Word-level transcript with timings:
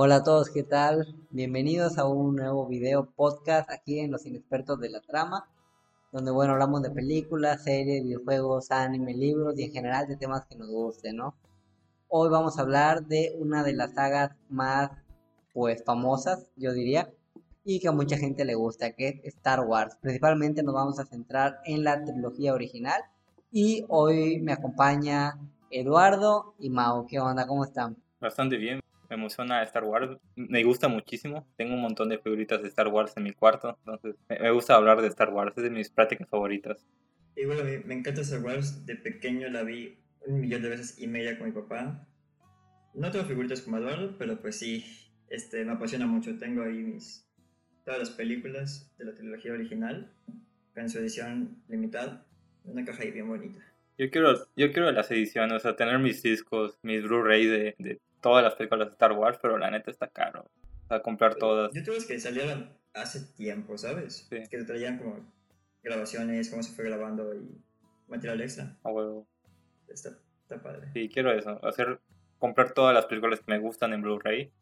Hola 0.00 0.18
a 0.18 0.22
todos, 0.22 0.50
¿qué 0.50 0.62
tal? 0.62 1.12
Bienvenidos 1.30 1.98
a 1.98 2.06
un 2.06 2.36
nuevo 2.36 2.68
video 2.68 3.10
podcast 3.16 3.68
aquí 3.68 3.98
en 3.98 4.12
Los 4.12 4.26
Inexpertos 4.26 4.78
de 4.78 4.90
la 4.90 5.00
Trama, 5.00 5.48
donde 6.12 6.30
bueno, 6.30 6.52
hablamos 6.52 6.82
de 6.82 6.92
películas, 6.92 7.64
series, 7.64 8.04
videojuegos, 8.04 8.70
anime, 8.70 9.12
libros 9.14 9.58
y 9.58 9.64
en 9.64 9.72
general 9.72 10.06
de 10.06 10.16
temas 10.16 10.46
que 10.48 10.54
nos 10.54 10.68
gusten, 10.68 11.16
¿no? 11.16 11.34
Hoy 12.06 12.28
vamos 12.30 12.56
a 12.56 12.62
hablar 12.62 13.06
de 13.06 13.34
una 13.40 13.64
de 13.64 13.72
las 13.72 13.94
sagas 13.94 14.36
más 14.48 14.92
pues 15.52 15.82
famosas, 15.84 16.46
yo 16.54 16.72
diría, 16.72 17.12
y 17.64 17.80
que 17.80 17.88
a 17.88 17.92
mucha 17.92 18.16
gente 18.16 18.44
le 18.44 18.54
gusta, 18.54 18.92
que 18.92 19.08
es 19.08 19.34
Star 19.34 19.62
Wars. 19.62 19.96
Principalmente 20.00 20.62
nos 20.62 20.76
vamos 20.76 21.00
a 21.00 21.06
centrar 21.06 21.58
en 21.64 21.82
la 21.82 22.04
trilogía 22.04 22.54
original 22.54 23.02
y 23.50 23.84
hoy 23.88 24.40
me 24.42 24.52
acompaña 24.52 25.40
Eduardo 25.72 26.54
y 26.60 26.70
Mao. 26.70 27.04
¿Qué 27.08 27.18
onda? 27.18 27.48
¿Cómo 27.48 27.64
están? 27.64 27.96
Bastante 28.20 28.56
bien. 28.58 28.78
Me 29.08 29.16
emociona 29.16 29.62
Star 29.62 29.84
Wars. 29.84 30.16
Me 30.36 30.62
gusta 30.64 30.88
muchísimo. 30.88 31.46
Tengo 31.56 31.74
un 31.74 31.80
montón 31.80 32.08
de 32.08 32.18
figuritas 32.18 32.62
de 32.62 32.68
Star 32.68 32.88
Wars 32.88 33.16
en 33.16 33.24
mi 33.24 33.32
cuarto. 33.32 33.78
Entonces, 33.80 34.16
me 34.28 34.50
gusta 34.50 34.74
hablar 34.74 35.00
de 35.00 35.08
Star 35.08 35.30
Wars. 35.30 35.56
Es 35.56 35.62
de 35.62 35.70
mis 35.70 35.90
prácticas 35.90 36.28
favoritas. 36.28 36.86
Y 37.36 37.44
bueno, 37.44 37.62
me 37.84 37.94
encanta 37.94 38.20
Star 38.20 38.42
Wars. 38.42 38.84
De 38.86 38.96
pequeño 38.96 39.48
la 39.48 39.62
vi 39.62 39.98
un 40.26 40.40
millón 40.40 40.62
de 40.62 40.68
veces 40.68 40.98
y 40.98 41.06
media 41.06 41.38
con 41.38 41.46
mi 41.46 41.52
papá. 41.52 42.06
No 42.94 43.10
tengo 43.10 43.24
figuritas 43.24 43.62
como 43.62 43.78
Eduardo, 43.78 44.16
pero 44.18 44.40
pues 44.40 44.58
sí, 44.58 44.84
este, 45.30 45.64
me 45.64 45.72
apasiona 45.72 46.06
mucho. 46.06 46.38
Tengo 46.38 46.62
ahí 46.62 46.82
mis, 46.82 47.26
todas 47.84 48.00
las 48.00 48.10
películas 48.10 48.92
de 48.98 49.04
la 49.04 49.14
trilogía 49.14 49.52
original 49.52 50.12
en 50.80 50.88
su 50.88 50.98
edición 50.98 51.62
limitada. 51.68 52.26
Una 52.64 52.84
caja 52.84 53.02
ahí 53.02 53.10
bien 53.10 53.28
bonita. 53.28 53.60
Yo 53.96 54.10
quiero, 54.10 54.34
yo 54.56 54.72
quiero 54.72 54.92
las 54.92 55.10
ediciones, 55.10 55.56
o 55.56 55.58
sea, 55.58 55.76
tener 55.76 55.98
mis 55.98 56.22
discos, 56.22 56.78
mis 56.82 57.02
Blu-ray 57.02 57.46
de, 57.46 57.74
de, 57.78 58.00
todas 58.20 58.44
las 58.44 58.54
películas 58.54 58.88
de 58.88 58.92
Star 58.92 59.12
Wars, 59.12 59.38
pero 59.40 59.58
la 59.58 59.70
neta 59.70 59.90
está 59.90 60.08
caro. 60.08 60.46
O 60.84 60.88
sea, 60.88 61.02
comprar 61.02 61.34
todas. 61.36 61.72
Yo 61.72 61.82
tuve 61.82 61.98
que 62.06 62.18
salieron 62.18 62.70
hace 62.94 63.20
tiempo, 63.34 63.76
¿sabes? 63.78 64.26
Que 64.30 64.46
te 64.46 64.64
traían 64.64 64.98
como 64.98 65.24
grabaciones, 65.82 66.50
cómo 66.50 66.62
se 66.62 66.72
fue 66.72 66.84
grabando 66.84 67.34
y 67.34 67.60
material 68.08 68.40
extra. 68.40 68.76
A 68.82 68.90
huevo. 68.90 69.26
Está, 69.88 70.10
está 70.42 70.62
padre. 70.62 70.88
Sí, 70.92 71.08
quiero 71.08 71.32
eso. 71.32 71.64
Hacer, 71.64 72.00
comprar 72.38 72.72
todas 72.72 72.94
las 72.94 73.06
películas 73.06 73.40
que 73.40 73.52
me 73.52 73.58
gustan 73.58 73.92
en 73.92 74.02
Blu-ray. 74.02 74.52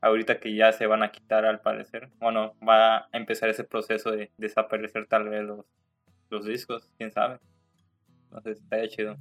Ahorita 0.00 0.38
que 0.38 0.54
ya 0.54 0.72
se 0.72 0.86
van 0.86 1.02
a 1.02 1.10
quitar 1.10 1.44
al 1.44 1.60
parecer. 1.60 2.10
Bueno, 2.20 2.54
va 2.66 2.96
a 2.96 3.08
empezar 3.12 3.48
ese 3.48 3.64
proceso 3.64 4.10
de 4.10 4.30
desaparecer 4.36 5.06
tal 5.06 5.28
vez 5.28 5.42
los, 5.42 5.64
los 6.30 6.44
discos, 6.44 6.90
quién 6.98 7.10
sabe. 7.12 7.40
Entonces, 8.24 8.58
está 8.60 8.86
chido. 8.88 9.16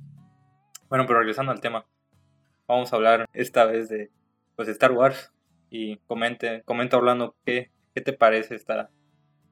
Bueno, 0.90 1.06
pero 1.08 1.20
regresando 1.20 1.52
al 1.52 1.62
tema, 1.62 1.86
vamos 2.68 2.92
a 2.92 2.96
hablar 2.96 3.26
esta 3.34 3.66
vez 3.66 3.90
de 3.90 4.12
pues, 4.56 4.68
Star 4.70 4.92
Wars. 4.92 5.32
Y 5.70 5.98
comente, 6.08 6.64
comenta 6.64 6.98
hablando 6.98 7.36
qué, 7.46 7.72
qué 7.94 8.02
te 8.02 8.14
parece 8.14 8.56
esta. 8.56 8.90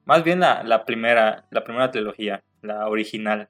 Más 0.04 0.22
bien 0.24 0.40
la, 0.40 0.62
la, 0.62 0.84
primera, 0.84 1.46
la 1.50 1.64
primera 1.64 1.90
trilogía, 1.90 2.44
la 2.62 2.88
original, 2.88 3.48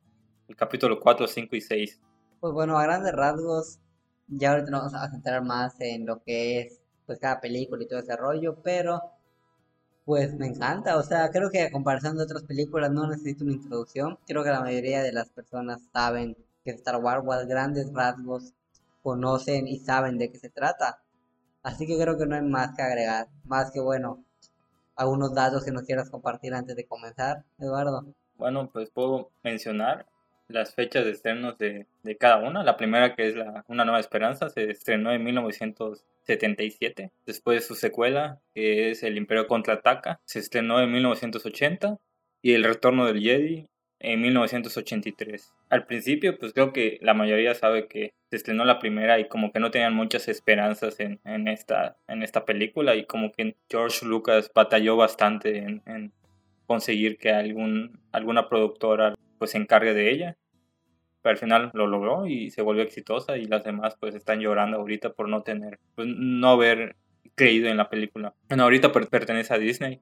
el 0.49 0.57
capítulo 0.57 0.99
4, 0.99 1.27
5 1.27 1.57
y 1.57 1.61
6. 1.61 2.01
Pues 2.41 2.53
bueno, 2.53 2.79
a 2.79 2.83
grandes 2.83 3.13
rasgos, 3.13 3.79
ya 4.27 4.53
ahorita 4.53 4.71
nos 4.71 4.81
vamos 4.81 4.95
a 4.95 5.11
centrar 5.11 5.43
más 5.43 5.81
en 5.81 6.07
lo 6.07 6.23
que 6.23 6.61
es 6.61 6.81
pues 7.07 7.19
cada 7.19 7.41
película 7.41 7.83
y 7.83 7.87
todo 7.87 7.99
ese 7.99 8.17
rollo, 8.17 8.57
pero 8.63 9.03
pues 10.05 10.35
me 10.35 10.47
encanta, 10.47 10.99
o 10.99 11.03
sea, 11.03 11.31
creo 11.31 11.51
que 11.51 11.63
a 11.63 11.71
comparación 11.71 12.17
de 12.17 12.25
otras 12.25 12.43
películas 12.45 12.91
no 12.91 13.07
necesito 13.09 13.45
una 13.45 13.55
introducción. 13.55 14.19
Creo 14.27 14.45
que 14.45 14.51
la 14.51 14.61
mayoría 14.61 15.03
de 15.03 15.13
las 15.13 15.31
personas 15.31 15.81
saben 15.93 16.37
que 16.63 16.73
Star 16.73 16.97
Wars, 16.97 17.25
grandes 17.47 17.91
rasgos, 17.93 18.53
conocen 19.05 19.69
y 19.69 19.79
saben 19.79 20.19
de 20.19 20.31
qué 20.33 20.39
se 20.39 20.49
trata. 20.49 21.03
Así 21.63 21.87
que 21.87 21.99
creo 21.99 22.17
que 22.19 22.27
no 22.27 22.35
hay 22.35 22.43
más 22.43 22.75
que 22.75 22.83
agregar, 22.83 23.29
más 23.45 23.71
que 23.71 23.81
bueno, 23.81 24.25
algunos 24.97 25.35
datos 25.35 25.63
que 25.65 25.73
nos 25.73 25.83
quieras 25.83 26.11
compartir 26.11 26.55
antes 26.55 26.75
de 26.75 26.87
comenzar, 26.87 27.45
Eduardo. 27.59 28.07
Bueno, 28.37 28.71
pues 28.73 28.91
puedo 28.91 29.31
mencionar 29.43 30.07
las 30.49 30.75
fechas 30.75 31.05
de 31.05 31.11
estrenos 31.11 31.59
de, 31.59 31.87
de 32.03 32.17
cada 32.17 32.39
una. 32.39 32.65
La 32.65 32.79
primera, 32.79 33.15
que 33.15 33.29
es 33.29 33.37
la, 33.37 33.65
Una 33.69 33.85
Nueva 33.85 34.01
Esperanza, 34.01 34.49
se 34.49 34.71
estrenó 34.71 35.13
en 35.13 35.23
1977. 35.23 37.13
Después 37.27 37.67
su 37.67 37.75
secuela, 37.75 38.41
que 38.55 38.91
es 38.91 39.03
El 39.03 39.19
Imperio 39.19 39.47
Contraataca, 39.47 40.21
se 40.25 40.39
estrenó 40.39 40.81
en 40.81 40.91
1980. 40.93 41.99
Y 42.43 42.53
El 42.53 42.65
Retorno 42.65 43.07
del 43.07 43.21
Jedi 43.23 43.69
en 44.05 44.21
1983. 44.21 45.55
Al 45.71 45.87
principio, 45.87 46.39
pues 46.39 46.53
creo 46.53 46.73
que 46.73 46.99
la 47.01 47.15
mayoría 47.15 47.55
sabe 47.55 47.89
que 47.89 48.13
se 48.31 48.37
estrenó 48.37 48.65
la 48.65 48.79
primera 48.79 49.19
y 49.19 49.29
como 49.29 49.51
que 49.51 49.61
no 49.61 49.71
tenían 49.71 49.95
muchas 49.95 50.29
esperanzas 50.29 51.01
en, 51.01 51.21
en 51.25 51.49
esta, 51.49 51.97
en 52.07 52.23
esta 52.23 52.45
película 52.45 52.95
y 52.95 53.07
como 53.07 53.33
que 53.33 53.57
George 53.71 54.05
Lucas 54.05 54.51
batalló 54.55 54.97
bastante 54.97 55.59
en, 55.59 56.13
conseguir 56.67 57.19
que 57.19 57.31
algún, 57.31 58.01
alguna 58.13 58.49
productora 58.49 59.15
pues 59.39 59.53
se 59.53 59.59
encargue 59.59 59.95
de 59.95 60.11
ella. 60.11 60.37
Pero 61.23 61.33
al 61.33 61.39
final 61.39 61.71
lo 61.73 61.87
logró 61.87 62.27
y 62.27 62.51
se 62.51 62.61
volvió 62.61 62.83
exitosa 62.83 63.39
y 63.39 63.47
las 63.47 63.65
demás 63.65 63.97
pues 63.99 64.15
están 64.15 64.41
llorando 64.41 64.77
ahorita 64.77 65.15
por 65.15 65.29
no 65.29 65.43
tener, 65.43 65.79
pues 65.95 66.07
no 66.09 66.49
haber 66.51 66.97
creído 67.35 67.69
en 67.69 67.79
la 67.79 67.89
película. 67.89 68.35
Bueno, 68.49 68.65
ahorita 68.65 68.93
pertenece 68.93 69.55
a 69.55 69.59
Disney, 69.59 70.01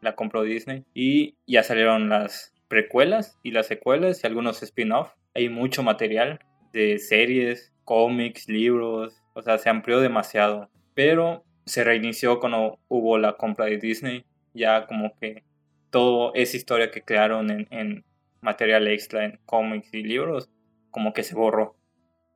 la 0.00 0.14
compró 0.14 0.44
Disney 0.44 0.84
y 0.94 1.34
ya 1.46 1.64
salieron 1.64 2.08
las 2.08 2.54
precuelas 2.70 3.36
y 3.42 3.50
las 3.50 3.66
secuelas 3.66 4.22
y 4.22 4.26
algunos 4.28 4.62
spin-off. 4.62 5.10
Hay 5.34 5.48
mucho 5.48 5.82
material 5.82 6.38
de 6.72 6.98
series, 7.00 7.74
cómics, 7.84 8.48
libros, 8.48 9.20
o 9.34 9.42
sea, 9.42 9.58
se 9.58 9.68
amplió 9.68 10.00
demasiado. 10.00 10.70
Pero 10.94 11.44
se 11.66 11.82
reinició 11.82 12.38
cuando 12.38 12.78
hubo 12.88 13.18
la 13.18 13.36
compra 13.36 13.66
de 13.66 13.78
Disney, 13.78 14.24
ya 14.54 14.86
como 14.86 15.18
que 15.18 15.42
todo 15.90 16.32
esa 16.34 16.56
historia 16.56 16.92
que 16.92 17.02
crearon 17.02 17.50
en, 17.50 17.66
en 17.70 18.04
material 18.40 18.86
extra, 18.86 19.24
en 19.24 19.40
cómics 19.46 19.92
y 19.92 20.04
libros, 20.04 20.48
como 20.92 21.12
que 21.12 21.24
se 21.24 21.34
borró. 21.34 21.74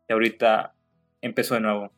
Y 0.09 0.13
ahorita 0.15 0.75
empezó 1.21 1.55
de 1.55 1.61
nuevo. 1.61 1.93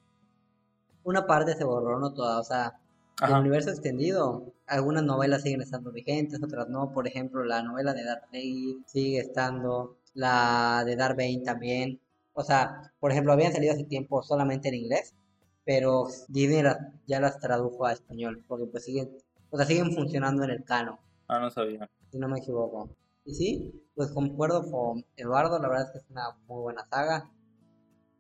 Una 1.05 1.27
parte 1.27 1.55
se 1.55 1.65
borró, 1.65 1.99
no 1.99 2.13
toda. 2.13 2.39
O 2.39 2.45
sea, 2.45 2.75
el 3.23 3.33
universo 3.33 3.71
extendido, 3.71 4.53
algunas 4.67 5.03
novelas 5.03 5.43
siguen 5.43 5.63
estando 5.63 5.91
vigentes, 5.91 6.43
otras 6.43 6.69
no. 6.69 6.93
Por 6.93 7.07
ejemplo, 7.07 7.45
la 7.45 7.63
novela 7.63 7.95
de 7.95 8.05
Darth 8.05 8.27
Vader 8.33 8.77
sigue 8.87 9.21
estando, 9.21 9.97
la 10.15 10.83
de 10.85 10.97
Darth 10.97 11.17
Bane 11.17 11.43
también. 11.45 12.01
O 12.35 12.43
sea, 12.43 12.93
por 13.01 13.13
ejemplo, 13.13 13.33
habían 13.33 13.53
salido 13.53 13.73
hace 13.73 13.85
tiempo 13.85 14.23
solamente 14.23 14.69
en 14.69 14.75
inglés, 14.75 15.15
pero 15.65 16.09
Disney 16.29 16.63
ya 17.07 17.21
las 17.21 17.41
tradujo 17.41 17.87
a 17.87 17.93
español, 17.93 18.45
porque 18.47 18.67
pues 18.67 18.85
siguen, 18.85 19.11
o 19.51 19.57
sea, 19.57 19.65
siguen 19.65 19.93
funcionando 19.93 20.45
en 20.45 20.51
el 20.51 20.65
cano. 20.65 20.99
Ah, 21.29 21.39
no 21.41 21.51
sabía. 21.51 21.89
Si 22.11 22.19
no 22.19 22.29
me 22.29 22.39
equivoco. 22.39 22.91
Y 23.25 23.35
sí, 23.35 23.83
pues 23.95 24.11
concuerdo 24.13 24.71
con 24.71 25.05
Eduardo, 25.17 25.59
la 25.59 25.69
verdad 25.69 25.87
es 25.87 25.93
que 25.93 25.99
es 25.99 26.11
una 26.11 26.37
muy 26.47 26.61
buena 26.61 26.87
saga. 26.89 27.31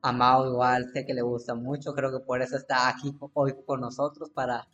A 0.03 0.13
Mao 0.13 0.47
igual 0.47 0.91
sé 0.93 1.05
que 1.05 1.15
le 1.15 1.23
gusta 1.23 1.55
mucho, 1.55 1.95
creo 1.95 2.11
que 2.11 2.25
por 2.25 2.41
eso 2.41 2.57
está 2.57 2.89
aquí 2.89 3.15
hoy 3.35 3.55
con 3.67 3.81
nosotros 3.81 4.31
para 4.31 4.67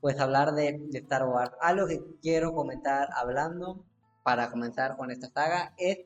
pues 0.00 0.18
hablar 0.20 0.54
de, 0.54 0.80
de 0.90 0.98
Star 0.98 1.26
Wars. 1.26 1.52
Algo 1.60 1.86
que 1.86 2.02
quiero 2.22 2.52
comentar 2.52 3.08
hablando 3.14 3.84
para 4.22 4.50
comenzar 4.50 4.96
con 4.96 5.10
esta 5.10 5.30
saga 5.30 5.74
es, 5.78 5.98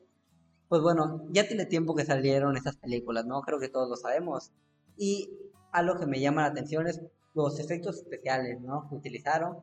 pues 0.69 0.81
bueno, 0.81 1.25
ya 1.31 1.47
tiene 1.47 1.65
tiempo 1.65 1.95
que 1.95 2.05
salieron 2.05 2.55
estas 2.57 2.77
películas, 2.77 3.25
¿no? 3.25 3.41
Creo 3.41 3.59
que 3.59 3.69
todos 3.69 3.89
lo 3.89 3.95
sabemos. 3.95 4.51
Y 4.97 5.29
algo 5.71 5.99
que 5.99 6.05
me 6.05 6.19
llama 6.19 6.43
la 6.43 6.47
atención 6.47 6.87
es 6.87 7.01
los 7.33 7.59
efectos 7.59 7.97
especiales, 7.97 8.61
¿no? 8.61 8.87
Que 8.89 8.95
utilizaron, 8.95 9.57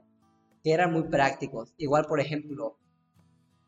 que 0.62 0.72
eran 0.72 0.92
muy 0.92 1.04
prácticos. 1.04 1.72
Igual, 1.78 2.06
por 2.06 2.20
ejemplo, 2.20 2.77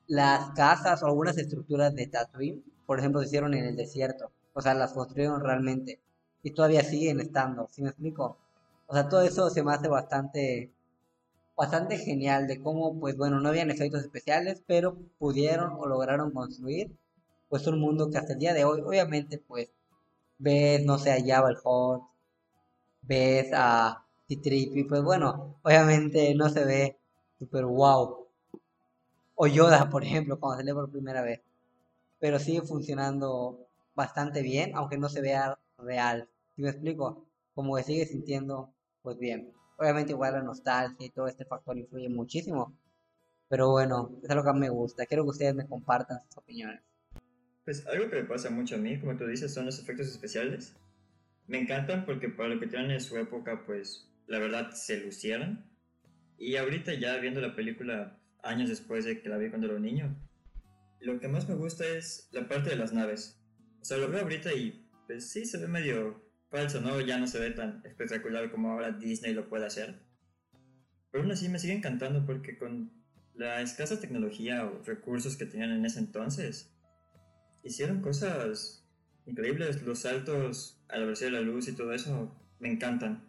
las 0.06 0.50
casas 0.50 1.02
o 1.02 1.06
algunas 1.06 1.38
estructuras 1.38 1.94
de 1.94 2.06
Tatooine, 2.06 2.64
por 2.86 2.98
ejemplo, 2.98 3.20
se 3.20 3.28
hicieron 3.28 3.54
en 3.54 3.64
el 3.64 3.76
desierto. 3.76 4.30
O 4.52 4.60
sea, 4.60 4.74
las 4.74 4.92
construyeron 4.92 5.40
realmente. 5.40 6.00
Y 6.42 6.50
todavía 6.50 6.82
siguen 6.82 7.20
estando, 7.20 7.68
¿sí 7.70 7.82
me 7.82 7.88
explico? 7.88 8.36
O 8.92 8.94
sea, 8.94 9.08
todo 9.08 9.22
eso 9.22 9.48
se 9.48 9.62
me 9.62 9.72
hace 9.72 9.88
bastante, 9.88 10.70
bastante 11.56 11.96
genial 11.96 12.46
de 12.46 12.60
cómo, 12.60 13.00
pues 13.00 13.16
bueno, 13.16 13.40
no 13.40 13.48
habían 13.48 13.70
efectos 13.70 14.02
especiales, 14.02 14.62
pero 14.66 14.98
pudieron 15.18 15.72
o 15.78 15.86
lograron 15.86 16.30
construir, 16.30 16.94
pues 17.48 17.66
un 17.66 17.80
mundo 17.80 18.10
que 18.10 18.18
hasta 18.18 18.34
el 18.34 18.38
día 18.38 18.52
de 18.52 18.66
hoy, 18.66 18.82
obviamente, 18.82 19.38
pues, 19.38 19.70
ves, 20.38 20.84
no 20.84 20.98
sé, 20.98 21.10
a 21.10 21.24
Java 21.24 21.48
el 21.48 21.56
Hot, 21.56 22.02
ves 23.00 23.50
a 23.54 24.04
Citripi, 24.28 24.84
pues 24.84 25.02
bueno, 25.02 25.56
obviamente 25.62 26.34
no 26.34 26.50
se 26.50 26.62
ve 26.66 26.98
super 27.38 27.64
wow. 27.64 28.26
O 29.36 29.46
Yoda, 29.46 29.88
por 29.88 30.04
ejemplo, 30.04 30.38
cuando 30.38 30.58
salió 30.58 30.74
por 30.74 30.90
primera 30.90 31.22
vez. 31.22 31.40
Pero 32.20 32.38
sigue 32.38 32.60
funcionando 32.60 33.58
bastante 33.94 34.42
bien, 34.42 34.72
aunque 34.76 34.98
no 34.98 35.08
se 35.08 35.22
vea 35.22 35.58
real. 35.78 36.28
¿Sí 36.56 36.62
me 36.62 36.68
explico? 36.68 37.24
Como 37.54 37.76
que 37.76 37.84
sigue 37.84 38.04
sintiendo 38.04 38.70
pues 39.02 39.18
bien. 39.18 39.52
Obviamente 39.76 40.12
igual 40.12 40.34
la 40.34 40.42
nostalgia 40.42 41.06
y 41.06 41.10
todo 41.10 41.26
este 41.26 41.44
factor 41.44 41.76
influye 41.76 42.08
muchísimo. 42.08 42.76
Pero 43.48 43.70
bueno, 43.70 44.18
es 44.22 44.34
lo 44.34 44.44
que 44.44 44.52
me 44.52 44.70
gusta. 44.70 45.06
Quiero 45.06 45.24
que 45.24 45.30
ustedes 45.30 45.54
me 45.54 45.66
compartan 45.66 46.20
sus 46.26 46.38
opiniones. 46.38 46.80
Pues 47.64 47.86
algo 47.86 48.08
que 48.08 48.16
me 48.16 48.24
pasa 48.24 48.50
mucho 48.50 48.76
a 48.76 48.78
mí, 48.78 48.98
como 48.98 49.16
tú 49.16 49.26
dices, 49.26 49.52
son 49.52 49.66
los 49.66 49.78
efectos 49.78 50.08
especiales. 50.08 50.76
Me 51.46 51.60
encantan 51.60 52.04
porque 52.06 52.28
para 52.28 52.48
lo 52.48 52.60
que 52.60 52.66
tienen 52.66 52.90
en 52.90 53.00
su 53.00 53.16
época, 53.18 53.64
pues 53.66 54.08
la 54.26 54.38
verdad 54.38 54.70
se 54.70 55.00
lucieron. 55.00 55.64
Y 56.38 56.56
ahorita 56.56 56.94
ya 56.94 57.16
viendo 57.18 57.40
la 57.40 57.54
película 57.54 58.18
años 58.42 58.68
después 58.68 59.04
de 59.04 59.20
que 59.20 59.28
la 59.28 59.36
vi 59.36 59.50
cuando 59.50 59.66
era 59.66 59.76
un 59.76 59.82
niño, 59.82 60.16
lo 61.00 61.20
que 61.20 61.28
más 61.28 61.48
me 61.48 61.54
gusta 61.54 61.86
es 61.86 62.28
la 62.32 62.48
parte 62.48 62.70
de 62.70 62.76
las 62.76 62.92
naves. 62.92 63.40
O 63.80 63.84
sea, 63.84 63.98
lo 63.98 64.08
veo 64.08 64.22
ahorita 64.22 64.52
y 64.52 64.88
pues 65.06 65.30
sí 65.30 65.44
se 65.44 65.58
ve 65.58 65.68
medio 65.68 66.21
falso, 66.52 66.80
¿no? 66.80 67.00
Ya 67.00 67.18
no 67.18 67.26
se 67.26 67.40
ve 67.40 67.50
tan 67.50 67.82
espectacular 67.84 68.50
como 68.50 68.70
ahora 68.70 68.92
Disney 68.92 69.32
lo 69.32 69.48
puede 69.48 69.66
hacer. 69.66 69.98
Pero 71.10 71.24
aún 71.24 71.32
así 71.32 71.48
me 71.48 71.58
sigue 71.58 71.72
encantando 71.72 72.24
porque 72.24 72.56
con 72.56 72.92
la 73.34 73.62
escasa 73.62 73.98
tecnología 73.98 74.66
o 74.66 74.82
recursos 74.84 75.36
que 75.36 75.46
tenían 75.46 75.72
en 75.72 75.84
ese 75.84 75.98
entonces, 75.98 76.72
hicieron 77.64 78.02
cosas 78.02 78.86
increíbles. 79.26 79.82
Los 79.82 80.00
saltos 80.00 80.80
a 80.88 80.98
la 80.98 81.04
velocidad 81.04 81.30
de 81.30 81.38
la 81.38 81.42
luz 81.42 81.68
y 81.68 81.74
todo 81.74 81.92
eso 81.92 82.38
me 82.60 82.70
encantan. 82.70 83.28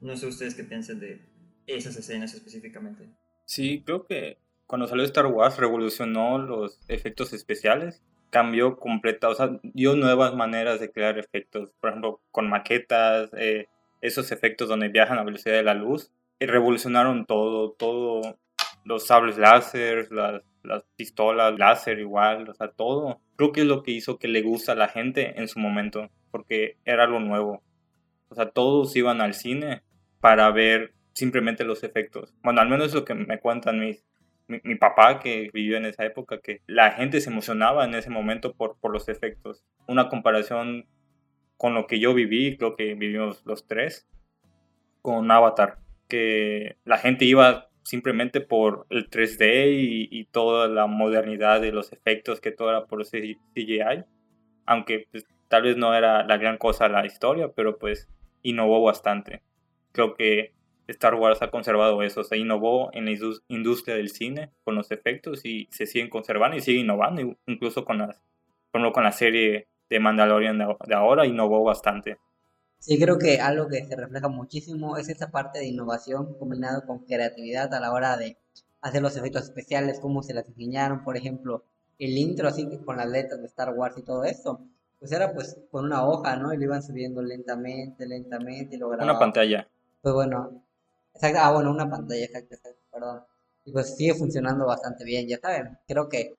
No 0.00 0.16
sé 0.16 0.26
ustedes 0.26 0.54
qué 0.54 0.64
piensan 0.64 0.98
de 0.98 1.20
esas 1.66 1.96
escenas 1.96 2.32
específicamente. 2.34 3.10
Sí, 3.44 3.82
creo 3.84 4.06
que 4.06 4.38
cuando 4.66 4.86
salió 4.86 5.04
Star 5.04 5.26
Wars 5.26 5.58
revolucionó 5.58 6.38
los 6.38 6.80
efectos 6.88 7.32
especiales, 7.34 8.02
cambió 8.30 8.76
completa, 8.76 9.28
o 9.28 9.34
sea, 9.34 9.58
dio 9.62 9.96
nuevas 9.96 10.34
maneras 10.34 10.80
de 10.80 10.90
crear 10.90 11.18
efectos, 11.18 11.72
por 11.80 11.90
ejemplo, 11.90 12.20
con 12.30 12.48
maquetas, 12.48 13.30
eh, 13.36 13.66
esos 14.00 14.32
efectos 14.32 14.68
donde 14.68 14.88
viajan 14.88 15.18
a 15.18 15.24
velocidad 15.24 15.56
de 15.56 15.62
la 15.62 15.74
luz, 15.74 16.12
y 16.38 16.46
revolucionaron 16.46 17.26
todo, 17.26 17.72
todo, 17.72 18.38
los 18.84 19.06
sables 19.06 19.36
láser, 19.36 20.10
las, 20.10 20.42
las 20.62 20.84
pistolas 20.96 21.58
láser 21.58 21.98
igual, 21.98 22.48
o 22.48 22.54
sea, 22.54 22.68
todo. 22.68 23.20
Creo 23.36 23.52
que 23.52 23.60
es 23.60 23.66
lo 23.66 23.82
que 23.82 23.90
hizo 23.90 24.18
que 24.18 24.28
le 24.28 24.42
gusta 24.42 24.72
a 24.72 24.76
la 24.76 24.88
gente 24.88 25.38
en 25.38 25.48
su 25.48 25.58
momento, 25.58 26.08
porque 26.30 26.76
era 26.84 27.04
algo 27.04 27.20
nuevo. 27.20 27.62
O 28.28 28.34
sea, 28.34 28.50
todos 28.50 28.94
iban 28.96 29.20
al 29.20 29.34
cine 29.34 29.82
para 30.20 30.50
ver 30.50 30.94
simplemente 31.12 31.64
los 31.64 31.82
efectos. 31.82 32.32
Bueno, 32.42 32.60
al 32.60 32.68
menos 32.68 32.88
es 32.88 32.94
lo 32.94 33.04
que 33.04 33.14
me 33.14 33.40
cuentan 33.40 33.80
mis, 33.80 34.04
mi, 34.50 34.74
papá 34.74 35.18
que 35.20 35.50
vivió 35.52 35.76
en 35.76 35.86
esa 35.86 36.04
época, 36.04 36.40
que 36.40 36.60
la 36.66 36.92
gente 36.92 37.20
se 37.20 37.30
emocionaba 37.30 37.84
en 37.84 37.94
ese 37.94 38.10
momento 38.10 38.54
por, 38.54 38.76
por 38.78 38.92
los 38.92 39.08
efectos. 39.08 39.64
Una 39.86 40.08
comparación 40.08 40.86
con 41.56 41.74
lo 41.74 41.86
que 41.86 42.00
yo 42.00 42.14
viví, 42.14 42.56
creo 42.56 42.76
que 42.76 42.94
vivimos 42.94 43.42
los 43.44 43.66
tres, 43.66 44.08
con 45.02 45.30
Avatar, 45.30 45.78
que 46.08 46.76
la 46.84 46.98
gente 46.98 47.24
iba 47.24 47.70
simplemente 47.82 48.40
por 48.40 48.86
el 48.90 49.08
3D 49.10 50.08
y, 50.10 50.24
toda 50.26 50.68
la 50.68 50.86
modernidad 50.86 51.60
de 51.60 51.72
los 51.72 51.92
efectos, 51.92 52.40
que 52.40 52.52
todo 52.52 52.70
era 52.70 52.86
por 52.86 53.04
CGI, 53.04 54.04
aunque 54.66 55.08
pues, 55.10 55.26
tal 55.48 55.62
vez 55.62 55.76
no 55.76 55.94
era 55.94 56.24
la 56.24 56.36
gran 56.36 56.58
cosa 56.58 56.88
la 56.88 57.06
historia, 57.06 57.48
pero 57.54 57.78
pues 57.78 58.08
innovó 58.42 58.82
bastante. 58.82 59.42
Creo 59.92 60.14
que 60.14 60.54
Star 60.90 61.14
Wars 61.14 61.42
ha 61.42 61.50
conservado 61.50 62.02
eso, 62.02 62.24
se 62.24 62.36
innovó 62.36 62.90
en 62.92 63.04
la 63.06 63.12
industria 63.48 63.96
del 63.96 64.10
cine 64.10 64.50
con 64.64 64.74
los 64.74 64.90
efectos 64.90 65.44
y 65.44 65.68
se 65.70 65.86
siguen 65.86 66.10
conservando 66.10 66.56
y 66.56 66.60
sigue 66.60 66.80
innovando, 66.80 67.36
incluso 67.46 67.84
con 67.84 67.98
las, 67.98 68.22
con 68.72 69.04
la 69.04 69.12
serie 69.12 69.68
de 69.88 70.00
Mandalorian 70.00 70.58
de, 70.58 70.94
ahora 70.94 71.26
innovó 71.26 71.62
bastante. 71.64 72.18
Sí, 72.78 72.98
creo 72.98 73.18
que 73.18 73.40
algo 73.40 73.68
que 73.68 73.84
se 73.84 73.94
refleja 73.94 74.28
muchísimo 74.28 74.96
es 74.96 75.08
esa 75.08 75.30
parte 75.30 75.58
de 75.58 75.66
innovación 75.66 76.34
combinado 76.38 76.86
con 76.86 77.00
creatividad 77.00 77.74
a 77.74 77.80
la 77.80 77.92
hora 77.92 78.16
de 78.16 78.38
hacer 78.80 79.02
los 79.02 79.16
efectos 79.16 79.42
especiales, 79.44 80.00
cómo 80.00 80.22
se 80.22 80.32
las 80.32 80.48
ingeniaron, 80.48 81.04
por 81.04 81.16
ejemplo, 81.16 81.64
el 81.98 82.16
intro 82.16 82.48
así 82.48 82.66
con 82.84 82.96
las 82.96 83.08
letras 83.08 83.40
de 83.40 83.46
Star 83.46 83.74
Wars 83.74 83.98
y 83.98 84.02
todo 84.02 84.24
eso, 84.24 84.60
pues 84.98 85.12
era 85.12 85.34
pues 85.34 85.60
con 85.70 85.84
una 85.84 86.06
hoja, 86.06 86.36
¿no? 86.36 86.54
Y 86.54 86.56
lo 86.56 86.64
iban 86.64 86.82
subiendo 86.82 87.22
lentamente, 87.22 88.06
lentamente 88.06 88.76
y 88.76 88.78
lo 88.78 88.88
grababan. 88.88 89.10
Una 89.10 89.18
pantalla. 89.18 89.68
Pues 90.00 90.14
bueno, 90.14 90.62
ah, 91.36 91.52
bueno, 91.52 91.70
una 91.70 91.88
pantalla, 91.88 92.24
exacto, 92.24 92.56
perdón. 92.92 93.22
Y 93.64 93.72
pues 93.72 93.96
sigue 93.96 94.14
funcionando 94.14 94.66
bastante 94.66 95.04
bien, 95.04 95.28
ya 95.28 95.38
saben. 95.38 95.78
Creo 95.86 96.08
que 96.08 96.34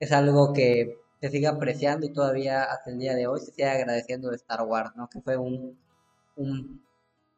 es 0.00 0.12
algo 0.12 0.52
que 0.52 0.96
se 1.20 1.28
sigue 1.30 1.46
apreciando 1.46 2.06
y 2.06 2.12
todavía 2.12 2.64
hasta 2.64 2.90
el 2.90 2.98
día 2.98 3.14
de 3.14 3.26
hoy 3.26 3.40
se 3.40 3.52
sigue 3.52 3.68
agradeciendo 3.68 4.30
de 4.30 4.36
Star 4.36 4.62
Wars, 4.62 4.92
¿no? 4.96 5.08
Que 5.08 5.20
fue 5.20 5.36
un, 5.36 5.78
un, 6.36 6.84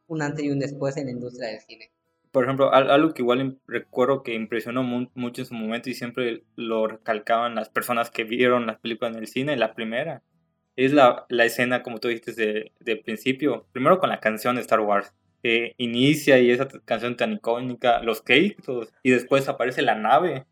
un 0.06 0.22
antes 0.22 0.44
y 0.44 0.50
un 0.50 0.60
después 0.60 0.96
en 0.96 1.06
la 1.06 1.12
industria 1.12 1.48
del 1.48 1.60
cine. 1.60 1.90
Por 2.30 2.44
ejemplo, 2.44 2.72
algo 2.72 3.12
que 3.12 3.20
igual 3.20 3.60
recuerdo 3.66 4.22
que 4.22 4.32
impresionó 4.32 4.82
mucho 4.82 5.42
en 5.42 5.46
su 5.46 5.54
momento 5.54 5.90
y 5.90 5.94
siempre 5.94 6.44
lo 6.56 6.86
recalcaban 6.86 7.54
las 7.54 7.68
personas 7.68 8.10
que 8.10 8.24
vieron 8.24 8.66
las 8.66 8.78
películas 8.78 9.14
en 9.14 9.20
el 9.20 9.28
cine, 9.28 9.56
la 9.58 9.74
primera, 9.74 10.22
es 10.74 10.94
la, 10.94 11.26
la 11.28 11.44
escena, 11.44 11.82
como 11.82 11.98
tú 11.98 12.08
dijiste, 12.08 12.32
de, 12.32 12.72
de 12.80 12.96
principio, 12.96 13.66
primero 13.72 13.98
con 13.98 14.08
la 14.08 14.20
canción 14.20 14.56
de 14.56 14.62
Star 14.62 14.80
Wars 14.80 15.12
que 15.42 15.74
inicia 15.76 16.38
y 16.38 16.50
esa 16.50 16.68
canción 16.84 17.16
tan 17.16 17.32
icónica, 17.32 18.00
los 18.02 18.22
créditos, 18.22 18.92
y 19.02 19.10
después 19.10 19.48
aparece 19.48 19.82
la 19.82 19.96
nave 19.96 20.46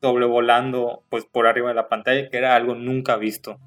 sobrevolando 0.00 1.04
pues 1.08 1.24
por 1.24 1.46
arriba 1.46 1.68
de 1.68 1.74
la 1.74 1.88
pantalla, 1.88 2.28
que 2.28 2.36
era 2.36 2.54
algo 2.54 2.74
nunca 2.74 3.16
visto. 3.16 3.58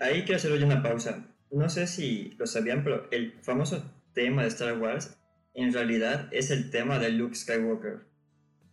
Ahí 0.00 0.22
quiero 0.22 0.36
hacer 0.36 0.64
una 0.64 0.82
pausa. 0.82 1.26
No 1.50 1.68
sé 1.68 1.86
si 1.86 2.34
lo 2.38 2.46
sabían, 2.46 2.82
pero 2.82 3.08
el 3.10 3.34
famoso 3.42 3.84
tema 4.12 4.42
de 4.42 4.48
Star 4.48 4.78
Wars 4.78 5.20
en 5.54 5.72
realidad 5.72 6.28
es 6.32 6.50
el 6.50 6.70
tema 6.70 6.98
de 6.98 7.10
Luke 7.10 7.34
Skywalker. 7.34 8.06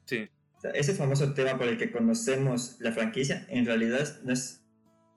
Sí. 0.06 0.30
ese 0.74 0.94
famoso 0.94 1.34
tema 1.34 1.58
por 1.58 1.68
el 1.68 1.78
que 1.78 1.92
conocemos 1.92 2.78
la 2.80 2.92
franquicia, 2.92 3.46
en 3.50 3.66
realidad 3.66 4.20
no 4.24 4.34
es 4.34 4.64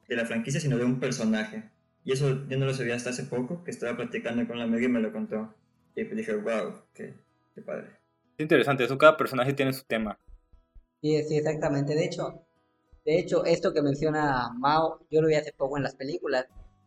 de 0.09 0.17
la 0.17 0.27
franquicia, 0.27 0.61
sino 0.61 0.77
de 0.77 0.85
un 0.85 1.01
personaje. 1.01 1.71
Y 2.05 2.13
eso 2.13 2.47
yo 2.49 2.59
no 2.59 2.67
lo 2.67 2.75
sabía 2.75 2.97
hasta 2.97 3.11
hace 3.11 3.25
poco, 3.25 3.65
que 3.65 3.71
estaba 3.71 3.97
practicando 3.97 4.47
con 4.47 4.59
la 4.59 4.65
amiga 4.65 4.85
y 4.85 4.89
me 4.89 5.01
lo 5.01 5.13
contó. 5.13 5.55
Y 5.97 6.05
pues 6.05 6.17
dije, 6.17 6.35
wow, 6.35 6.83
qué, 6.93 7.15
qué 7.55 7.63
padre. 7.63 7.89
Es 8.37 8.43
interesante, 8.43 8.85
eso 8.85 8.99
cada 8.99 9.17
personaje 9.17 9.53
tiene 9.55 9.73
su 9.73 9.85
tema. 9.85 10.19
Sí, 11.01 11.23
sí, 11.25 11.37
exactamente. 11.37 11.95
De 11.95 12.05
hecho, 12.05 12.45
de 13.05 13.19
hecho, 13.19 13.45
esto 13.45 13.73
que 13.73 13.83
menciona 13.83 14.51
Mao, 14.59 15.07
yo 15.11 15.21
lo 15.21 15.29
vi 15.29 15.35
hace 15.35 15.53
poco 15.53 15.77
en 15.77 15.83
las 15.83 15.95
películas. 15.95 16.47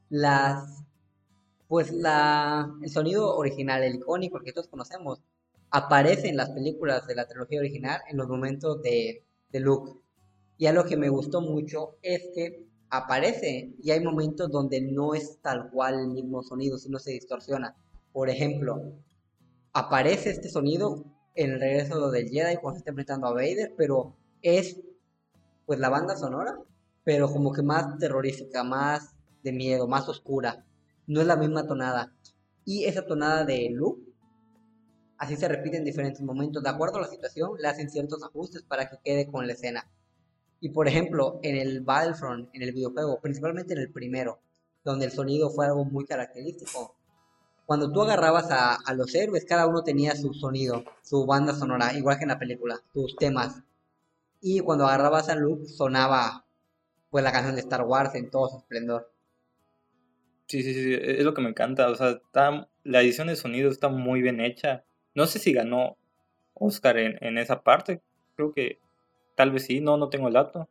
Las, 0.09 0.83
pues 1.67 1.91
la, 1.91 2.71
el 2.81 2.89
sonido 2.89 3.35
original, 3.35 3.83
el 3.83 3.95
icónico 3.95 4.39
que 4.39 4.51
todos 4.51 4.67
conocemos, 4.67 5.21
aparece 5.69 6.29
en 6.29 6.37
las 6.37 6.49
películas 6.51 7.05
de 7.07 7.15
la 7.15 7.27
trilogía 7.27 7.59
original 7.59 8.01
en 8.09 8.17
los 8.17 8.27
momentos 8.27 8.81
de, 8.81 9.23
de 9.51 9.59
Luke. 9.59 9.99
Y 10.57 10.65
algo 10.65 10.85
que 10.85 10.97
me 10.97 11.09
gustó 11.09 11.41
mucho 11.41 11.97
es 12.01 12.29
que 12.33 12.66
aparece 12.89 13.73
y 13.81 13.91
hay 13.91 13.99
momentos 14.01 14.49
donde 14.49 14.81
no 14.81 15.13
es 15.13 15.39
tal 15.41 15.69
cual 15.69 15.99
el 15.99 16.07
mismo 16.09 16.43
sonido, 16.43 16.77
sino 16.77 16.99
se 16.99 17.11
distorsiona. 17.11 17.75
Por 18.11 18.29
ejemplo, 18.29 18.93
aparece 19.73 20.31
este 20.31 20.49
sonido 20.49 21.05
en 21.35 21.51
el 21.51 21.59
regreso 21.59 22.09
del 22.09 22.29
Jedi 22.29 22.57
cuando 22.57 22.75
se 22.75 22.79
está 22.79 22.91
enfrentando 22.91 23.27
a 23.27 23.33
Vader, 23.33 23.73
pero 23.77 24.15
es 24.41 24.81
pues 25.65 25.79
la 25.79 25.89
banda 25.89 26.15
sonora, 26.15 26.57
pero 27.03 27.31
como 27.31 27.51
que 27.51 27.61
más 27.61 27.97
terrorífica, 27.99 28.63
más 28.63 29.15
de 29.43 29.51
miedo, 29.51 29.87
más 29.87 30.07
oscura. 30.09 30.65
No 31.05 31.21
es 31.21 31.27
la 31.27 31.35
misma 31.35 31.67
tonada. 31.67 32.13
Y 32.65 32.85
esa 32.85 33.05
tonada 33.05 33.45
de 33.45 33.69
Luke, 33.71 34.01
así 35.17 35.35
se 35.35 35.47
repite 35.47 35.77
en 35.77 35.85
diferentes 35.85 36.21
momentos. 36.21 36.63
De 36.63 36.69
acuerdo 36.69 36.97
a 36.97 37.01
la 37.01 37.07
situación, 37.07 37.51
le 37.59 37.67
hacen 37.67 37.89
ciertos 37.89 38.23
ajustes 38.23 38.63
para 38.63 38.89
que 38.89 38.97
quede 39.03 39.27
con 39.27 39.45
la 39.45 39.53
escena. 39.53 39.89
Y 40.59 40.69
por 40.69 40.87
ejemplo, 40.87 41.39
en 41.43 41.55
el 41.55 41.81
Battlefront, 41.81 42.49
en 42.53 42.61
el 42.61 42.71
videojuego, 42.71 43.19
principalmente 43.21 43.73
en 43.73 43.79
el 43.79 43.91
primero, 43.91 44.39
donde 44.83 45.05
el 45.05 45.11
sonido 45.11 45.49
fue 45.49 45.65
algo 45.65 45.85
muy 45.85 46.05
característico. 46.05 46.95
Cuando 47.65 47.91
tú 47.91 48.01
agarrabas 48.01 48.49
a, 48.49 48.75
a 48.75 48.93
los 48.93 49.13
héroes, 49.13 49.45
cada 49.45 49.67
uno 49.67 49.83
tenía 49.83 50.15
su 50.15 50.33
sonido, 50.33 50.85
su 51.03 51.25
banda 51.25 51.53
sonora, 51.53 51.93
igual 51.93 52.17
que 52.17 52.23
en 52.23 52.29
la 52.29 52.39
película, 52.39 52.79
sus 52.93 53.15
temas. 53.17 53.61
Y 54.41 54.61
cuando 54.61 54.85
agarrabas 54.85 55.29
a 55.29 55.35
Luke, 55.35 55.65
sonaba 55.65 56.45
pues 57.09 57.23
la 57.23 57.31
canción 57.31 57.55
de 57.55 57.61
Star 57.61 57.83
Wars 57.83 58.15
en 58.15 58.29
todo 58.29 58.49
su 58.49 58.57
esplendor. 58.57 59.11
Sí, 60.47 60.63
sí, 60.63 60.73
sí, 60.73 60.93
es 60.93 61.23
lo 61.25 61.33
que 61.33 61.41
me 61.41 61.49
encanta. 61.49 61.89
O 61.89 61.95
sea, 61.95 62.11
está, 62.11 62.69
la 62.83 63.01
edición 63.01 63.27
de 63.27 63.35
sonido 63.35 63.69
está 63.69 63.89
muy 63.89 64.21
bien 64.21 64.39
hecha. 64.39 64.85
No 65.13 65.27
sé 65.27 65.39
si 65.39 65.51
ganó 65.51 65.97
Oscar 66.53 66.97
en, 66.97 67.17
en 67.21 67.37
esa 67.37 67.63
parte. 67.63 68.01
Creo 68.35 68.53
que 68.53 68.79
Tal 69.37 69.51
vez 69.51 69.65
sí, 69.67 69.81
no, 69.81 69.97
no 69.97 70.09
tengo 70.09 70.27
el 70.27 70.33
dato. 70.33 70.67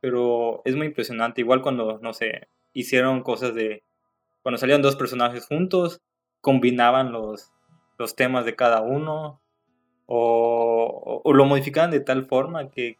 Pero 0.00 0.62
es 0.64 0.74
muy 0.74 0.86
impresionante. 0.86 1.42
Igual 1.42 1.60
cuando, 1.60 1.98
no 2.00 2.14
sé, 2.14 2.48
hicieron 2.72 3.22
cosas 3.22 3.54
de... 3.54 3.84
Cuando 4.42 4.56
salían 4.56 4.80
dos 4.80 4.96
personajes 4.96 5.46
juntos, 5.46 6.00
combinaban 6.40 7.12
los, 7.12 7.52
los 7.98 8.16
temas 8.16 8.46
de 8.46 8.56
cada 8.56 8.80
uno. 8.80 9.42
O, 10.06 11.22
lo 11.30 11.44
modificaban 11.44 11.90
de 11.90 12.00
tal 12.00 12.24
forma 12.24 12.70
que, 12.70 12.96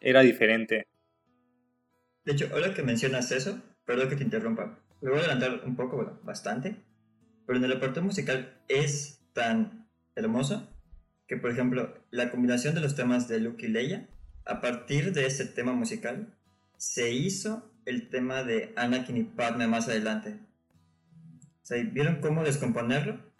era 0.00 0.22
diferente. 0.22 0.88
De 2.24 2.32
hecho, 2.32 2.48
ahora 2.52 2.74
que 2.74 2.82
mencionas 2.82 3.30
eso, 3.30 3.60
perdón 3.84 4.08
que 4.08 4.16
te 4.16 4.24
interrumpa, 4.24 4.80
me 5.00 5.10
voy 5.10 5.20
a 5.20 5.22
adelantar 5.22 5.62
un 5.64 5.76
poco, 5.76 5.96
bueno, 5.96 6.18
bastante, 6.24 6.76
pero 7.46 7.58
en 7.58 7.64
el 7.66 7.72
apartado 7.74 8.06
musical 8.06 8.62
es 8.68 9.22
tan 9.34 9.86
hermoso 10.16 10.66
que, 11.28 11.36
por 11.36 11.50
ejemplo, 11.50 11.94
la 12.10 12.30
combinación 12.30 12.74
de 12.74 12.80
los 12.80 12.96
temas 12.96 13.28
de 13.28 13.40
Luke 13.40 13.66
y 13.66 13.68
Leia 13.68 14.08
a 14.44 14.60
partir 14.60 15.12
de 15.12 15.26
ese 15.26 15.46
tema 15.46 15.72
musical, 15.72 16.34
se 16.76 17.12
hizo 17.12 17.70
el 17.84 18.08
tema 18.08 18.42
de 18.42 18.72
Anakin 18.76 19.16
y 19.16 19.24
Padme 19.24 19.66
más 19.66 19.88
adelante. 19.88 20.38
¿vieron 21.92 22.20
cómo 22.20 22.42
descomponerlo? 22.42 23.30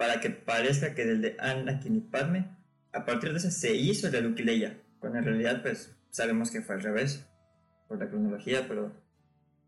para 0.00 0.18
que 0.18 0.30
parezca 0.30 0.94
que 0.94 1.04
del 1.04 1.20
de 1.20 1.36
Anakin 1.38 1.94
y 1.94 2.00
Padme, 2.00 2.48
a 2.90 3.04
partir 3.04 3.32
de 3.32 3.36
ese 3.36 3.50
se 3.50 3.74
hizo 3.74 4.06
el 4.06 4.14
de 4.14 4.22
Luke 4.22 4.40
y 4.40 4.46
Leia, 4.46 4.80
cuando 4.98 5.18
en 5.18 5.26
realidad 5.26 5.60
pues 5.60 5.94
sabemos 6.08 6.50
que 6.50 6.62
fue 6.62 6.76
al 6.76 6.80
revés, 6.80 7.30
por 7.86 7.98
la 7.98 8.08
cronología, 8.08 8.64
pero 8.66 8.92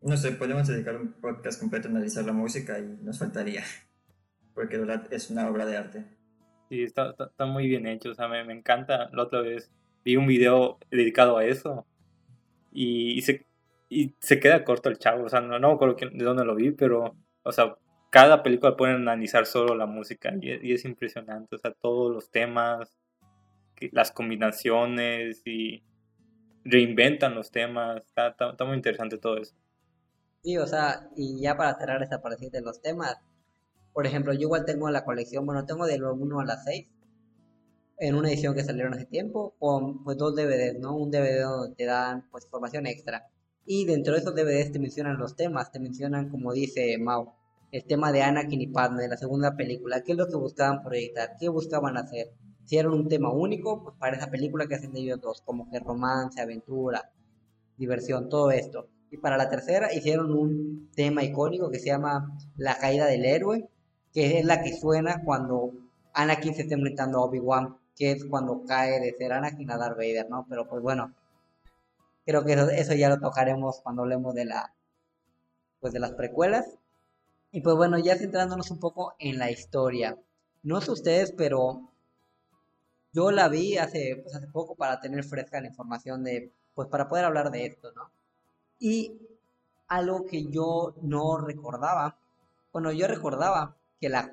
no 0.00 0.16
sé, 0.16 0.33
podemos 0.33 0.66
dedicar 0.66 0.97
un 0.97 1.12
podcast 1.12 1.61
completo 1.61 1.88
a 1.88 1.90
analizar 1.90 2.25
la 2.25 2.33
música 2.33 2.78
y 2.78 2.97
nos 3.02 3.19
faltaría, 3.19 3.62
porque 4.54 4.78
de 4.78 5.00
es 5.11 5.28
una 5.28 5.47
obra 5.50 5.66
de 5.66 5.76
arte. 5.76 6.07
Sí, 6.71 6.83
está, 6.83 7.14
muy 7.45 7.69
bien 7.69 7.87
hecho, 7.87 8.12
o 8.12 8.14
sea, 8.14 8.26
me, 8.26 8.40
encanta. 8.54 9.11
La 9.12 9.25
otra 9.25 9.42
vez 9.42 9.71
vi 10.04 10.16
un 10.16 10.26
video 10.26 10.78
dedicado 10.90 11.38
a 11.38 11.44
eso 11.44 11.87
y, 12.73 13.21
se, 13.23 13.47
y 13.88 14.14
se 14.21 14.40
queda 14.40 14.64
corto 14.64 14.88
el 14.88 14.99
chavo, 14.99 15.25
o 15.25 15.28
sea, 15.28 15.40
no, 15.40 15.59
no 15.59 15.68
me 15.68 15.75
acuerdo 15.75 15.97
de 15.97 16.25
dónde 16.25 16.44
lo 16.44 16.54
vi, 16.54 16.71
pero, 16.73 17.16
o 17.42 17.52
sea, 17.52 17.76
cada 18.11 18.42
película 18.42 18.76
pueden 18.76 18.97
analizar 18.97 19.47
solo 19.47 19.75
la 19.75 19.87
música 19.87 20.32
y, 20.40 20.73
es 20.73 20.85
impresionante, 20.85 21.56
o 21.56 21.59
sea, 21.59 21.73
todos 21.73 22.12
los 22.12 22.30
temas, 22.30 22.99
las 23.90 24.12
combinaciones 24.12 25.42
y 25.47 25.82
reinventan 26.64 27.35
los 27.35 27.50
temas, 27.50 28.04
está, 28.06 28.28
está 28.28 28.64
muy 28.64 28.76
interesante 28.76 29.18
todo 29.18 29.38
eso. 29.38 29.54
Sí, 30.42 30.59
o 30.59 30.66
sea, 30.66 31.09
y 31.16 31.40
ya 31.40 31.56
para 31.56 31.75
cerrar 31.78 32.02
esta 32.02 32.21
parte 32.21 32.50
de 32.50 32.61
los 32.61 32.82
temas, 32.82 33.16
por 33.92 34.06
ejemplo, 34.06 34.32
yo 34.32 34.40
igual 34.40 34.64
tengo 34.64 34.90
la 34.90 35.04
colección, 35.04 35.47
bueno, 35.47 35.64
tengo 35.66 35.87
del 35.87 36.04
1 36.04 36.40
a 36.40 36.44
la 36.44 36.56
6, 36.56 36.88
en 38.02 38.16
una 38.16 38.28
edición 38.30 38.52
que 38.52 38.64
salieron 38.64 38.94
hace 38.94 39.06
tiempo, 39.06 39.54
con 39.61 40.02
pues 40.02 40.16
dos 40.16 40.35
DVDs, 40.35 40.80
¿no? 40.80 40.97
Un 40.97 41.12
DVD 41.12 41.42
donde 41.42 41.76
te 41.76 41.85
dan 41.85 42.28
pues 42.32 42.44
información 42.44 42.87
extra. 42.87 43.28
Y 43.64 43.87
dentro 43.87 44.14
de 44.14 44.21
esos 44.21 44.35
DVDs 44.35 44.73
te 44.73 44.80
mencionan 44.80 45.18
los 45.18 45.37
temas, 45.37 45.71
te 45.71 45.78
mencionan, 45.78 46.28
como 46.28 46.52
dice 46.52 46.99
Mau, 46.99 47.32
el 47.71 47.85
tema 47.85 48.11
de 48.11 48.23
Anakin 48.23 48.61
y 48.61 48.66
Padme 48.66 49.02
de 49.02 49.09
la 49.09 49.16
segunda 49.16 49.54
película, 49.54 50.02
qué 50.02 50.12
es 50.12 50.18
lo 50.18 50.26
que 50.26 50.35
buscaban 50.35 50.82
proyectar, 50.82 51.37
qué 51.38 51.49
buscaban 51.49 51.97
hacer. 51.97 52.32
Si 52.64 52.76
un 52.78 53.09
tema 53.09 53.32
único, 53.32 53.85
pues 53.85 53.97
para 53.99 54.16
esa 54.16 54.30
película 54.30 54.66
que 54.66 54.75
hacen 54.75 54.92
de 54.92 55.00
ellos 55.00 55.21
dos, 55.21 55.40
como 55.42 55.71
que 55.71 55.78
romance, 55.78 56.40
aventura, 56.40 57.12
diversión, 57.76 58.28
todo 58.28 58.50
esto. 58.50 58.88
Y 59.12 59.18
para 59.18 59.37
la 59.37 59.49
tercera 59.49 59.94
hicieron 59.94 60.32
un 60.32 60.90
tema 60.97 61.23
icónico 61.23 61.71
que 61.71 61.78
se 61.78 61.87
llama 61.87 62.37
La 62.56 62.78
caída 62.78 63.06
del 63.06 63.25
héroe, 63.25 63.68
que 64.12 64.40
es 64.40 64.44
la 64.44 64.61
que 64.61 64.76
suena 64.76 65.23
cuando 65.25 65.71
Anakin 66.14 66.54
se 66.54 66.62
está 66.62 66.75
enfrentando 66.75 67.18
a 67.18 67.26
Obi-Wan, 67.26 67.76
que 67.96 68.12
es 68.12 68.25
cuando 68.25 68.64
cae 68.66 69.00
de 69.00 69.12
ser 69.16 69.32
Anakin 69.32 69.70
a 69.70 69.78
Darth 69.78 69.96
Vader, 69.96 70.28
¿no? 70.30 70.46
Pero 70.49 70.68
pues 70.68 70.82
bueno, 70.82 71.14
creo 72.25 72.44
que 72.44 72.52
eso, 72.52 72.94
ya 72.94 73.08
lo 73.08 73.20
tocaremos 73.20 73.80
cuando 73.82 74.02
hablemos 74.02 74.34
de 74.34 74.46
la 74.46 74.72
pues 75.80 75.92
de 75.92 76.00
las 76.00 76.12
precuelas. 76.12 76.78
Y 77.50 77.61
pues 77.61 77.76
bueno, 77.76 77.99
ya 77.99 78.16
centrándonos 78.16 78.70
un 78.70 78.78
poco 78.78 79.14
en 79.18 79.38
la 79.38 79.50
historia. 79.50 80.16
No 80.62 80.80
sé 80.80 80.92
ustedes, 80.92 81.32
pero 81.32 81.90
yo 83.12 83.30
la 83.30 83.49
vi 83.49 83.76
hace, 83.78 84.20
pues 84.22 84.34
hace 84.34 84.46
poco 84.49 84.75
para 84.75 85.00
tener 85.00 85.25
fresca 85.25 85.61
la 85.61 85.68
información 85.68 86.25
de, 86.25 86.52
pues 86.75 86.88
para 86.88 87.08
poder 87.08 87.26
hablar 87.26 87.50
de 87.50 87.66
esto, 87.66 87.92
¿no? 87.92 88.11
Y 88.78 89.18
algo 89.88 90.25
que 90.25 90.46
yo 90.46 90.94
no 91.02 91.38
recordaba, 91.38 92.16
bueno, 92.72 92.92
yo 92.92 93.06
recordaba 93.06 93.76
que 94.00 94.08
la, 94.08 94.32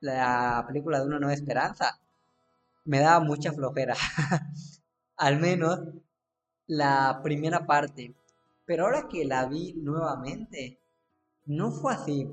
la 0.00 0.64
película 0.66 0.98
de 0.98 1.06
Una 1.06 1.20
Nueva 1.20 1.34
Esperanza 1.34 2.00
me 2.90 3.00
daba 3.00 3.24
mucha 3.24 3.52
flojera, 3.52 3.94
al 5.16 5.38
menos 5.40 5.80
la 6.66 7.20
primera 7.22 7.66
parte. 7.66 8.14
Pero 8.66 8.84
ahora 8.84 9.08
que 9.08 9.24
la 9.24 9.46
vi 9.46 9.74
nuevamente, 9.74 10.80
no 11.46 11.70
fue 11.72 11.94
así. 11.94 12.28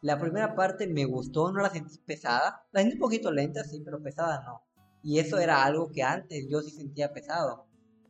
La 0.00 0.18
primera 0.18 0.54
parte 0.54 0.86
me 0.86 1.04
gustó, 1.04 1.52
no 1.52 1.60
la 1.62 1.70
sentí 1.70 1.98
pesada. 1.98 2.66
La 2.72 2.80
sentí 2.80 2.94
un 2.94 3.00
poquito 3.00 3.30
lenta, 3.32 3.64
sí, 3.64 3.82
pero 3.84 4.02
pesada 4.02 4.42
no. 4.44 4.62
Y 5.02 5.18
eso 5.18 5.38
era 5.38 5.64
algo 5.64 5.90
que 5.92 6.02
antes 6.02 6.46
yo 6.48 6.60
sí 6.62 6.70
sentía 6.70 7.12
pesado 7.12 7.68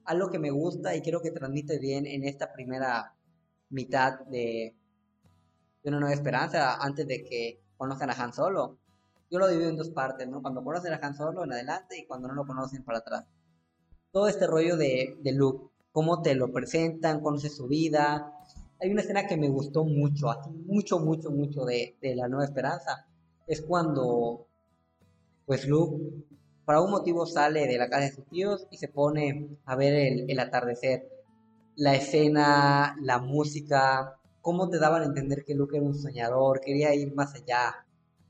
algo 0.08 0.30
que 0.30 0.38
me 0.38 0.50
gusta 0.50 0.96
y 0.96 1.02
creo 1.02 1.20
que 1.20 1.30
transmite 1.30 1.78
bien 1.78 2.06
en 2.06 2.24
esta 2.24 2.50
primera 2.50 3.14
mitad 3.68 4.20
de, 4.20 4.74
de 5.82 5.90
una 5.90 6.00
nueva 6.00 6.14
esperanza 6.14 6.76
antes 6.76 7.06
de 7.06 7.24
que 7.24 7.60
conozcan 7.76 8.10
a 8.10 8.14
Han 8.14 8.32
Solo. 8.32 8.78
Yo 9.30 9.38
lo 9.38 9.48
divido 9.48 9.68
en 9.68 9.76
dos 9.76 9.90
partes, 9.90 10.28
¿no? 10.28 10.40
Cuando 10.42 10.64
conocen 10.64 10.92
a 10.92 11.00
Han 11.02 11.14
Solo 11.14 11.44
en 11.44 11.52
adelante 11.52 11.98
y 11.98 12.06
cuando 12.06 12.28
no 12.28 12.34
lo 12.34 12.46
conocen 12.46 12.84
para 12.84 12.98
atrás. 12.98 13.24
Todo 14.10 14.28
este 14.28 14.46
rollo 14.46 14.76
de, 14.76 15.18
de 15.20 15.32
Luke, 15.32 15.70
cómo 15.92 16.22
te 16.22 16.34
lo 16.34 16.52
presentan, 16.52 17.20
conoces 17.20 17.56
su 17.56 17.68
vida. 17.68 18.32
Hay 18.80 18.90
una 18.90 19.02
escena 19.02 19.26
que 19.26 19.36
me 19.36 19.48
gustó 19.48 19.84
mucho, 19.84 20.28
mucho, 20.66 20.98
mucho, 20.98 21.30
mucho 21.30 21.64
de, 21.64 21.96
de 22.00 22.14
la 22.14 22.28
nueva 22.28 22.44
esperanza. 22.44 23.06
Es 23.46 23.62
cuando, 23.62 24.46
pues 25.46 25.66
Luke 25.66 26.24
por 26.68 26.74
algún 26.74 26.90
motivo 26.90 27.24
sale 27.24 27.66
de 27.66 27.78
la 27.78 27.88
casa 27.88 28.04
de 28.04 28.12
sus 28.12 28.26
tíos 28.26 28.66
y 28.70 28.76
se 28.76 28.88
pone 28.88 29.56
a 29.64 29.74
ver 29.74 29.94
el, 30.28 30.38
atardecer. 30.38 31.08
La 31.76 31.94
escena, 31.94 32.94
la 33.00 33.20
música, 33.20 34.18
cómo 34.42 34.68
te 34.68 34.78
daban 34.78 35.00
a 35.00 35.06
entender 35.06 35.46
que 35.46 35.54
Luke 35.54 35.78
era 35.78 35.86
un 35.86 35.94
soñador, 35.94 36.60
quería 36.60 36.94
ir 36.94 37.14
más 37.14 37.34
allá, 37.34 37.86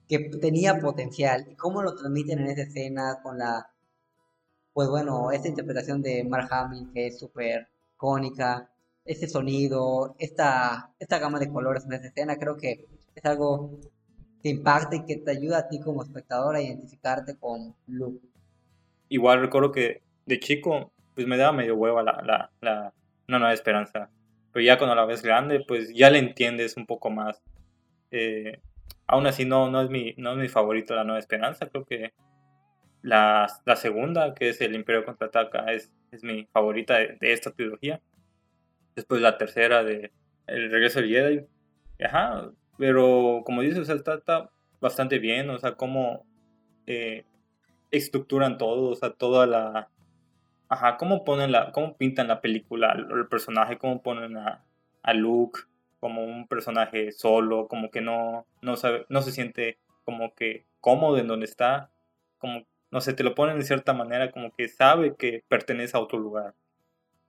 que 0.08 0.18
tenía 0.40 0.80
potencial, 0.80 1.46
y 1.50 1.54
cómo 1.54 1.82
lo 1.82 1.94
transmiten 1.94 2.40
en 2.40 2.48
esa 2.48 2.62
escena 2.62 3.20
con 3.22 3.38
la, 3.38 3.70
pues 4.72 4.88
bueno, 4.88 5.30
esta 5.30 5.48
interpretación 5.48 6.02
de 6.02 6.24
Mark 6.24 6.48
Hamill 6.50 6.90
que 6.92 7.08
es 7.08 7.18
súper 7.18 7.68
cónica, 7.96 8.70
ese 9.04 9.28
sonido, 9.28 10.14
esta, 10.18 10.90
esta 10.98 11.18
gama 11.18 11.38
de 11.38 11.50
colores 11.50 11.84
en 11.84 11.92
esa 11.92 12.08
escena, 12.08 12.38
creo 12.38 12.56
que 12.56 12.86
es 13.14 13.24
algo 13.24 13.78
que 14.42 14.50
impacta 14.50 14.96
y 14.96 15.04
que 15.04 15.16
te 15.16 15.30
ayuda 15.30 15.58
a 15.58 15.68
ti 15.68 15.80
como 15.80 16.02
espectador 16.02 16.56
a 16.56 16.62
identificarte 16.62 17.36
con 17.36 17.74
Luke. 17.86 18.26
Igual 19.08 19.40
recuerdo 19.40 19.72
que 19.72 20.02
de 20.26 20.38
chico, 20.38 20.92
pues 21.14 21.26
me 21.26 21.36
daba 21.36 21.52
medio 21.52 21.74
hueva 21.74 22.02
la, 22.02 22.22
la, 22.22 22.50
la 22.60 22.92
una 23.28 23.38
nueva 23.38 23.54
esperanza. 23.54 24.10
Pero 24.52 24.64
ya 24.64 24.78
cuando 24.78 24.94
la 24.94 25.04
ves 25.04 25.22
grande, 25.22 25.64
pues 25.66 25.92
ya 25.94 26.10
le 26.10 26.18
entiendes 26.18 26.76
un 26.76 26.86
poco 26.86 27.10
más. 27.10 27.40
Eh, 28.10 28.60
aún 29.08 29.26
así 29.26 29.44
no, 29.44 29.70
no, 29.70 29.82
es 29.82 29.90
mi, 29.90 30.14
no 30.18 30.32
es 30.32 30.38
mi 30.38 30.48
favorito 30.48 30.94
la 30.94 31.02
nueva 31.02 31.18
esperanza. 31.18 31.68
Creo 31.68 31.84
que 31.84 32.12
la, 33.02 33.48
la 33.64 33.76
segunda, 33.76 34.34
que 34.34 34.50
es 34.50 34.60
el 34.60 34.74
Imperio 34.74 35.04
Contraataca, 35.04 35.72
es, 35.72 35.90
es 36.12 36.22
mi 36.22 36.46
favorita 36.52 36.98
de, 36.98 37.18
esta 37.20 37.50
trilogía. 37.50 38.00
Después 38.94 39.20
la 39.20 39.38
tercera 39.38 39.82
de 39.82 40.12
El 40.46 40.70
Regreso 40.70 41.00
del 41.00 41.08
Jedi. 41.08 41.46
Ajá, 42.04 42.50
pero 42.76 43.42
como 43.44 43.62
dices, 43.62 43.78
o 43.78 43.84
sea, 43.84 43.94
está, 43.94 44.50
bastante 44.80 45.18
bien, 45.18 45.50
o 45.50 45.58
sea, 45.58 45.72
cómo 45.74 46.24
eh, 46.86 47.24
estructuran 47.90 48.58
todo, 48.58 48.90
o 48.90 48.94
sea, 48.94 49.10
toda 49.10 49.46
la... 49.46 49.88
Ajá, 50.68 50.98
cómo 50.98 51.24
ponen 51.24 51.50
la, 51.50 51.72
cómo 51.72 51.96
pintan 51.96 52.28
la 52.28 52.42
película, 52.42 52.92
el 52.92 53.26
personaje, 53.26 53.78
cómo 53.78 54.02
ponen 54.02 54.36
a, 54.36 54.64
a 55.02 55.14
Luke 55.14 55.60
como 56.00 56.24
un 56.24 56.46
personaje 56.48 57.12
solo, 57.12 57.68
como 57.68 57.90
que 57.90 58.00
no, 58.00 58.46
no, 58.62 58.76
sabe, 58.76 59.06
no 59.08 59.22
se 59.22 59.32
siente 59.32 59.78
como 60.04 60.34
que 60.34 60.64
cómodo 60.80 61.18
en 61.18 61.28
donde 61.28 61.46
está, 61.46 61.90
como, 62.38 62.64
no 62.90 63.00
sé, 63.00 63.12
te 63.12 63.24
lo 63.24 63.34
ponen 63.34 63.58
de 63.58 63.64
cierta 63.64 63.92
manera, 63.92 64.30
como 64.30 64.52
que 64.52 64.68
sabe 64.68 65.14
que 65.16 65.44
pertenece 65.48 65.96
a 65.96 66.00
otro 66.00 66.18
lugar 66.18 66.54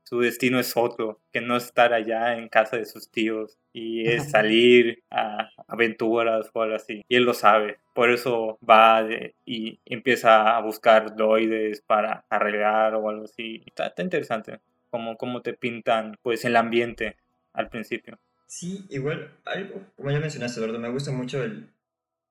su 0.09 0.21
destino 0.21 0.59
es 0.59 0.75
otro, 0.75 1.19
que 1.31 1.39
no 1.39 1.55
estar 1.55 1.93
allá 1.93 2.35
en 2.35 2.49
casa 2.49 2.77
de 2.77 2.85
sus 2.85 3.11
tíos 3.11 3.59
y 3.71 4.07
es 4.07 4.31
salir 4.31 5.03
a 5.11 5.51
aventuras 5.67 6.49
o 6.51 6.63
algo 6.63 6.75
así. 6.75 7.03
Y 7.07 7.15
él 7.15 7.25
lo 7.25 7.35
sabe, 7.35 7.77
por 7.93 8.09
eso 8.09 8.57
va 8.67 9.07
y 9.45 9.79
empieza 9.85 10.57
a 10.57 10.61
buscar 10.61 11.15
droides 11.15 11.81
para 11.81 12.25
arreglar 12.27 12.95
o 12.95 13.07
algo 13.07 13.25
así. 13.25 13.61
Está, 13.67 13.93
interesante 14.01 14.59
como, 14.89 15.15
como 15.15 15.43
te 15.43 15.53
pintan 15.53 16.17
pues 16.23 16.43
el 16.43 16.55
ambiente 16.55 17.17
al 17.53 17.69
principio. 17.69 18.17
Sí, 18.49 18.87
igual, 18.89 19.39
algo, 19.45 19.85
como 19.95 20.09
ya 20.09 20.19
mencionaste, 20.19 20.59
Eduardo, 20.59 20.79
me 20.79 20.89
gusta 20.89 21.11
mucho 21.11 21.43
el... 21.43 21.71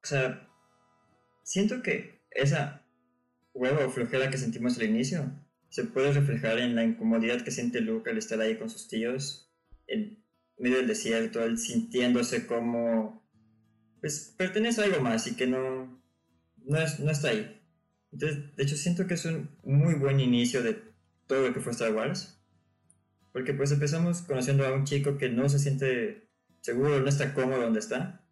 O 0.03 0.07
sea, 0.07 0.51
siento 1.45 1.81
que 1.81 2.25
esa 2.33 2.85
hueva 3.55 3.87
o 3.87 3.91
flojera 3.91 4.29
que 4.29 4.37
sentimos 4.37 4.77
al 4.77 4.87
inicio 4.87 5.31
se 5.69 5.85
puede 5.85 6.13
reflejar 6.13 6.59
en 6.59 6.75
la 6.75 6.83
incomodidad 6.83 7.43
que 7.43 7.53
siente 7.53 7.81
Luke 7.81 8.11
al 8.11 8.19
estar 8.19 8.41
ahí 8.41 8.59
con 8.59 8.69
sus 8.69 8.89
tíos, 8.89 9.55
en 9.87 10.25
medio 10.59 10.79
del 10.79 10.89
desierto, 10.89 11.45
él 11.45 11.57
sintiéndose 11.57 12.49
como, 12.49 13.25
pues, 14.01 14.35
pertenece 14.37 14.81
a 14.81 14.87
algo 14.87 15.01
más 15.01 15.25
y 15.29 15.37
que 15.37 15.47
no, 15.47 16.03
no, 16.57 16.79
es, 16.79 16.99
no 16.99 17.13
está 17.13 17.29
ahí. 17.29 17.63
Entonces, 18.11 18.57
de 18.57 18.63
hecho, 18.65 18.77
siento 18.77 19.07
que 19.07 19.15
es 19.15 19.25
un 19.25 19.57
muy 19.63 19.95
buen 19.95 20.19
inicio 20.19 20.65
de 20.65 20.83
todo 21.29 21.47
lo 21.47 21.55
que 21.55 21.61
fue 21.61 21.71
Star 21.71 21.95
Wars, 21.95 22.38
porque 23.33 23.55
pues 23.55 23.73
empezamos 23.73 24.23
conociendo 24.23 24.67
a 24.67 24.73
un 24.73 24.85
chico 24.85 25.19
que 25.19 25.29
no 25.29 25.49
se 25.49 25.59
siente 25.59 26.29
seguro, 26.61 27.01
no 27.01 27.09
está 27.09 27.35
cómodo 27.35 27.63
donde 27.63 27.81
está, 27.81 28.25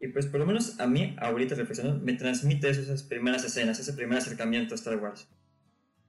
y 0.00 0.08
pues 0.08 0.26
por 0.26 0.40
lo 0.40 0.46
menos 0.46 0.80
a 0.80 0.86
mí, 0.86 1.16
ahorita 1.18 1.54
reflexionando, 1.54 2.04
me 2.04 2.14
transmite 2.14 2.70
esas 2.70 3.02
primeras 3.02 3.44
escenas, 3.44 3.78
ese 3.78 3.92
primer 3.92 4.18
acercamiento 4.18 4.74
a 4.74 4.76
Star 4.76 4.96
Wars 4.96 5.28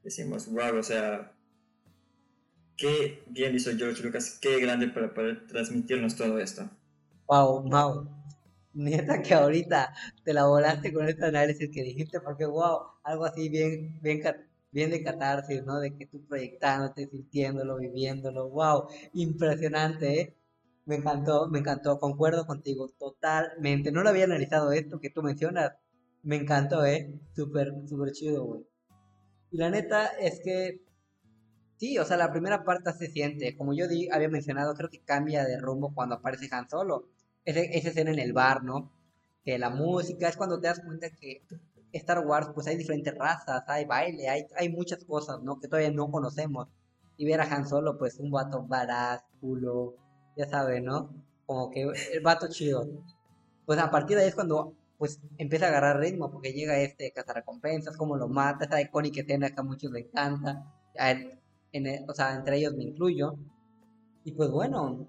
decimos, 0.04 0.52
wow, 0.52 0.78
o 0.78 0.84
sea, 0.84 1.32
qué 2.76 3.24
bien 3.28 3.56
hizo 3.56 3.72
George 3.76 4.04
Lucas, 4.04 4.38
qué 4.42 4.60
grande 4.60 4.88
para 4.90 5.14
poder 5.14 5.48
transmitirnos 5.48 6.16
todo 6.16 6.40
esto. 6.40 6.70
Wow, 7.28 7.64
wow. 7.64 8.10
Neta 8.74 9.22
que 9.22 9.34
ahorita 9.34 9.94
te 10.24 10.34
la 10.34 10.46
volaste 10.46 10.92
con 10.92 11.08
este 11.08 11.26
análisis 11.26 11.70
que 11.72 11.84
dijiste, 11.84 12.20
porque 12.20 12.46
wow, 12.46 12.80
algo 13.04 13.26
así 13.26 13.48
bien, 13.50 14.00
bien, 14.02 14.22
bien 14.74 14.92
de 14.92 15.04
catarsis, 15.04 15.64
¿no? 15.64 15.80
De 15.80 15.96
que 15.96 16.08
tú 16.08 16.26
proyectándote, 16.26 17.08
sintiéndolo, 17.08 17.78
viviéndolo, 17.78 18.50
wow, 18.50 18.88
impresionante, 19.14 20.22
¿eh? 20.22 20.38
Me 20.86 20.96
encantó, 20.96 21.48
me 21.48 21.60
encantó, 21.60 22.00
concuerdo 22.00 22.46
contigo, 22.46 22.90
totalmente. 23.00 23.92
No 23.92 24.04
lo 24.04 24.10
había 24.10 24.26
analizado 24.26 24.72
esto 24.74 25.00
que 25.00 25.10
tú 25.10 25.22
mencionas, 25.24 25.72
me 26.24 26.36
encantó, 26.38 26.86
¿eh? 26.86 27.20
Súper, 27.36 27.74
súper 27.88 28.12
chido, 28.12 28.44
güey. 28.46 28.62
Y 29.52 29.58
la 29.58 29.70
neta 29.70 30.08
es 30.20 30.42
que, 30.44 30.82
sí, 31.78 31.98
o 32.00 32.06
sea, 32.06 32.18
la 32.18 32.32
primera 32.32 32.64
parte 32.66 32.92
se 32.94 33.08
siente, 33.08 33.56
como 33.56 33.74
yo 33.74 33.86
había 34.12 34.30
mencionado, 34.30 34.74
creo 34.76 34.90
que 34.90 35.04
cambia 35.04 35.46
de 35.46 35.60
rumbo 35.60 35.94
cuando 35.94 36.16
aparece 36.16 36.50
Han 36.52 36.70
Solo 36.70 37.10
esa 37.46 37.90
escena 37.90 38.12
en 38.12 38.20
el 38.20 38.34
bar, 38.34 38.64
¿no? 38.64 38.92
Que 39.44 39.60
la 39.60 39.70
música 39.70 40.30
es 40.30 40.38
cuando 40.38 40.60
te 40.60 40.68
das 40.68 40.80
cuenta 40.80 41.10
que 41.12 41.44
Star 41.94 42.26
Wars, 42.26 42.50
pues 42.54 42.68
hay 42.68 42.78
diferentes 42.78 43.16
razas, 43.16 43.64
hay 43.68 43.86
baile, 43.86 44.28
hay, 44.30 44.48
hay 44.58 44.70
muchas 44.70 45.04
cosas, 45.06 45.42
¿no? 45.44 45.60
Que 45.60 45.68
todavía 45.68 45.92
no 45.92 46.10
conocemos. 46.12 46.68
Y 47.18 47.26
ver 47.26 47.42
a 47.42 47.44
Han 47.44 47.68
Solo, 47.68 47.98
pues 47.98 48.20
un 48.20 48.32
vato 48.32 48.64
baraz, 48.64 49.24
culo, 49.40 49.96
ya 50.36 50.48
sabes, 50.48 50.82
¿no? 50.84 51.14
Como 51.46 51.70
que 51.70 51.84
el 52.14 52.22
vato 52.24 52.48
chido. 52.50 52.88
Pues 53.66 53.80
a 53.80 53.92
partir 53.92 54.18
de 54.18 54.24
ahí 54.24 54.30
es 54.30 54.36
cuando 54.36 54.74
pues 54.98 55.20
empieza 55.38 55.66
a 55.66 55.70
agarrar 55.70 56.00
ritmo, 56.00 56.32
porque 56.32 56.54
llega 56.54 56.80
este 56.80 57.14
recompensas, 57.34 57.98
como 57.98 58.16
lo 58.16 58.28
mata, 58.28 58.66
esa 58.66 58.82
icónica 58.82 59.22
escena 59.22 59.50
que 59.50 59.60
a 59.60 59.64
muchos 59.64 59.92
les 59.92 60.06
encanta, 60.06 60.66
en, 60.96 62.10
o 62.10 62.14
sea, 62.14 62.36
entre 62.36 62.58
ellos 62.58 62.74
me 62.74 62.84
incluyo. 62.84 63.36
Y 64.24 64.32
pues 64.32 64.50
bueno, 64.50 65.06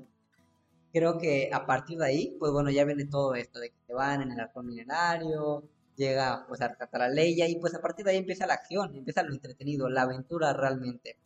creo 0.93 1.19
que 1.19 1.50
a 1.53 1.67
partir 1.67 1.99
de 1.99 2.07
ahí, 2.07 2.37
pues 2.38 2.53
bueno, 2.53 2.71
ya 2.71 2.85
viene 2.85 3.05
todo 3.07 3.35
esto 3.35 3.61
de 3.61 3.71
que 3.71 3.76
se 3.87 3.95
van 3.95 4.23
en 4.23 4.33
el 4.33 4.41
arco 4.41 4.62
milenario, 4.62 5.64
llega 5.96 6.44
pues 6.48 6.60
a 6.60 6.68
rescatar 6.68 7.02
a 7.02 7.08
Leia 7.08 7.48
y 7.48 7.56
pues 7.56 7.74
a 7.74 7.80
partir 7.80 8.04
de 8.04 8.12
ahí 8.12 8.16
empieza 8.18 8.46
la 8.46 8.54
acción, 8.54 8.94
empieza 8.94 9.22
lo 9.22 9.32
entretenido, 9.32 9.88
la 9.88 10.02
aventura 10.02 10.52
realmente. 10.52 11.16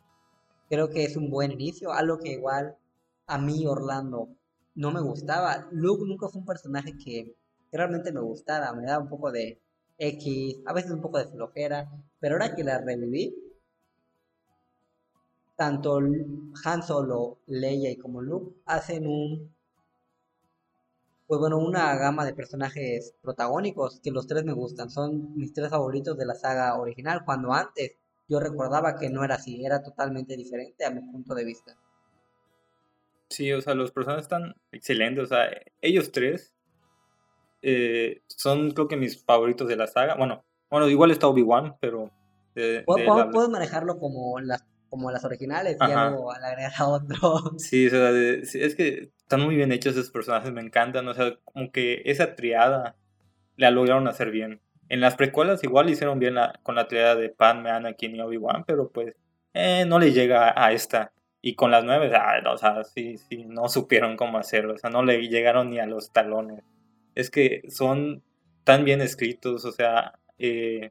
Creo 0.69 0.91
que 0.91 1.05
es 1.05 1.17
un 1.17 1.31
buen 1.31 1.53
inicio, 1.53 1.93
algo 1.93 2.19
que 2.19 2.33
igual 2.33 2.77
a 3.27 3.39
mí 3.39 3.67
Orlando 3.67 4.29
no 4.75 4.91
me 4.91 5.01
gustaba. 5.01 5.69
Luke 5.73 6.05
nunca 6.07 6.29
fue 6.29 6.41
un 6.41 6.47
personaje 6.47 6.97
que, 6.97 7.35
realmente 7.73 8.13
me 8.13 8.21
gustara, 8.21 8.73
me 8.73 8.87
daba 8.87 9.03
un 9.03 9.11
poco 9.11 9.31
de 9.31 9.61
X, 9.99 10.59
a 10.67 10.73
veces 10.73 10.91
un 10.91 11.03
poco 11.03 11.19
de 11.19 11.27
flojera, 11.27 11.91
pero 12.21 12.35
ahora 12.35 12.55
que 12.55 12.65
la 12.65 12.79
reviví, 12.79 13.35
tanto 15.57 15.99
Han 16.65 16.83
Solo, 16.83 17.41
Leia 17.47 17.91
y 17.91 17.97
como 17.97 18.23
Luke 18.23 18.61
hacen 18.65 19.07
un 19.07 19.53
pues 21.29 21.39
bueno, 21.41 21.59
una 21.59 21.95
gama 21.97 22.25
de 22.25 22.33
personajes 22.33 23.15
protagónicos 23.21 24.01
que 24.03 24.11
los 24.11 24.27
tres 24.27 24.45
me 24.45 24.55
gustan. 24.55 24.89
Son 24.89 25.37
mis 25.37 25.53
tres 25.53 25.69
favoritos 25.69 26.17
de 26.17 26.25
la 26.25 26.35
saga 26.35 26.75
original, 26.81 27.23
cuando 27.27 27.53
antes 27.53 27.97
yo 28.29 28.41
recordaba 28.41 28.97
que 28.97 29.11
no 29.11 29.23
era 29.23 29.35
así, 29.35 29.65
era 29.65 29.83
totalmente 29.83 30.37
diferente 30.37 30.87
a 30.87 30.91
mi 30.91 31.03
punto 31.03 31.35
de 31.35 31.45
vista. 31.45 31.77
Sí, 33.29 33.53
o 33.53 33.61
sea, 33.61 33.75
los 33.75 33.93
personajes 33.93 34.23
están 34.23 34.55
excelentes, 34.73 35.25
o 35.25 35.27
sea, 35.27 35.51
ellos 35.83 36.13
tres 36.13 36.55
eh, 37.61 38.23
son 38.27 38.71
creo 38.71 38.89
que 38.89 38.97
mis 38.97 39.23
favoritos 39.23 39.69
de 39.69 39.77
la 39.77 39.87
saga. 39.87 40.15
Bueno, 40.15 40.47
bueno 40.71 40.89
igual 40.89 41.11
está 41.11 41.29
Obi-Wan, 41.29 41.77
pero... 41.79 42.11
Puedes 42.87 43.51
manejarlo 43.51 43.99
como 43.99 44.41
las 44.41 44.65
como 44.89 45.11
las 45.11 45.25
originales 45.25 45.77
y 45.81 45.93
algo 45.93 46.33
al 46.33 46.45
agregar 46.45 46.73
a 46.77 46.89
otro. 46.89 47.43
Sí, 47.59 47.87
o 47.87 47.91
sea, 47.91 48.11
es 48.11 48.75
que 48.75 49.11
están 49.19 49.43
muy 49.43 49.57
bien 49.57 49.73
hechos 49.73 49.95
esos 49.95 50.11
personajes, 50.11 50.53
me 50.53 50.61
encantan, 50.61 51.07
o 51.09 51.15
sea, 51.15 51.37
como 51.45 51.71
que 51.71 52.03
esa 52.07 52.35
triada 52.35 52.97
la 53.57 53.71
lograron 53.71 54.09
hacer 54.09 54.31
bien. 54.31 54.61
En 54.89 55.01
las 55.01 55.17
precuelas 55.17 55.63
igual 55.65 55.91
hicieron 55.91 56.19
bien 56.19 56.37
con 56.63 56.75
la 56.75 56.89
triada 56.89 57.15
de 57.15 57.29
Padme, 57.29 57.71
Anakin 57.71 58.17
y 58.17 58.21
Obi-Wan, 58.21 58.65
pero 58.67 58.91
pues 58.91 59.15
eh, 59.53 59.85
no 59.87 59.99
le 59.99 60.13
llega 60.13 60.55
a 60.57 60.73
esta. 60.73 61.13
Y 61.41 61.55
con 61.55 61.71
las 61.71 61.85
nueve, 61.85 62.11
ah, 62.17 62.43
o 62.53 62.57
sea, 62.57 62.83
sí, 62.85 63.17
sí, 63.17 63.45
no 63.45 63.69
supieron 63.69 64.17
cómo 64.17 64.39
hacerlo, 64.39 64.75
o 64.75 64.79
sea, 64.79 64.91
no 64.91 65.05
le 65.05 65.29
llegaron 65.29 65.71
ni 65.71 65.79
a 65.79 65.87
los 65.87 66.13
talones. 66.13 66.65
Es 67.15 67.31
que 67.31 67.63
son 67.69 68.23
tan 68.65 68.85
bien 68.85 69.01
escritos, 69.01 69.65
o 69.65 69.73
sea, 69.73 70.19
eh, 70.39 70.91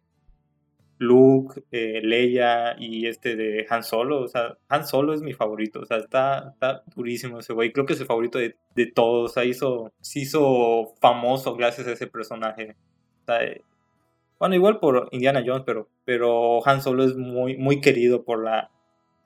Luke, 0.99 1.63
eh, 1.71 2.01
Leia 2.03 2.75
y 2.79 3.07
este 3.07 3.35
de 3.35 3.65
Han 3.69 3.83
Solo. 3.83 4.21
O 4.21 4.27
sea, 4.27 4.57
Han 4.69 4.87
Solo 4.87 5.13
es 5.13 5.21
mi 5.21 5.33
favorito. 5.33 5.81
O 5.81 5.85
sea, 5.85 5.97
está, 5.97 6.51
está 6.53 6.83
durísimo 6.95 7.39
ese 7.39 7.53
güey. 7.53 7.71
Creo 7.71 7.85
que 7.85 7.93
es 7.93 8.01
el 8.01 8.07
favorito 8.07 8.39
de, 8.39 8.55
de 8.75 8.85
todos. 8.87 9.31
O 9.31 9.33
sea, 9.33 9.45
hizo, 9.45 9.91
se 10.01 10.19
hizo 10.19 10.93
famoso 10.99 11.55
gracias 11.55 11.87
a 11.87 11.91
ese 11.91 12.07
personaje. 12.07 12.75
Eh, 13.27 13.61
bueno, 14.39 14.55
igual 14.55 14.79
por 14.79 15.09
Indiana 15.11 15.43
Jones, 15.45 15.63
pero, 15.65 15.89
pero 16.05 16.65
Han 16.67 16.81
Solo 16.81 17.03
es 17.03 17.15
muy, 17.15 17.57
muy 17.57 17.81
querido 17.81 18.23
por 18.23 18.43
la, 18.43 18.71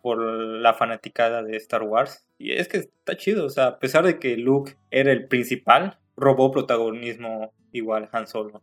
por 0.02 0.22
la 0.22 0.74
fanaticada 0.74 1.44
de 1.44 1.56
Star 1.58 1.84
Wars. 1.84 2.26
Y 2.38 2.52
es 2.54 2.68
que 2.68 2.78
está 2.78 3.16
chido. 3.16 3.46
O 3.46 3.50
sea, 3.50 3.68
a 3.68 3.80
pesar 3.80 4.06
de 4.06 4.20
que 4.20 4.36
Luke 4.36 4.76
era 4.90 5.12
el 5.12 5.28
principal, 5.28 6.00
robó 6.18 6.52
protagonismo 6.52 7.54
igual 7.72 8.10
Han 8.12 8.28
Solo. 8.28 8.62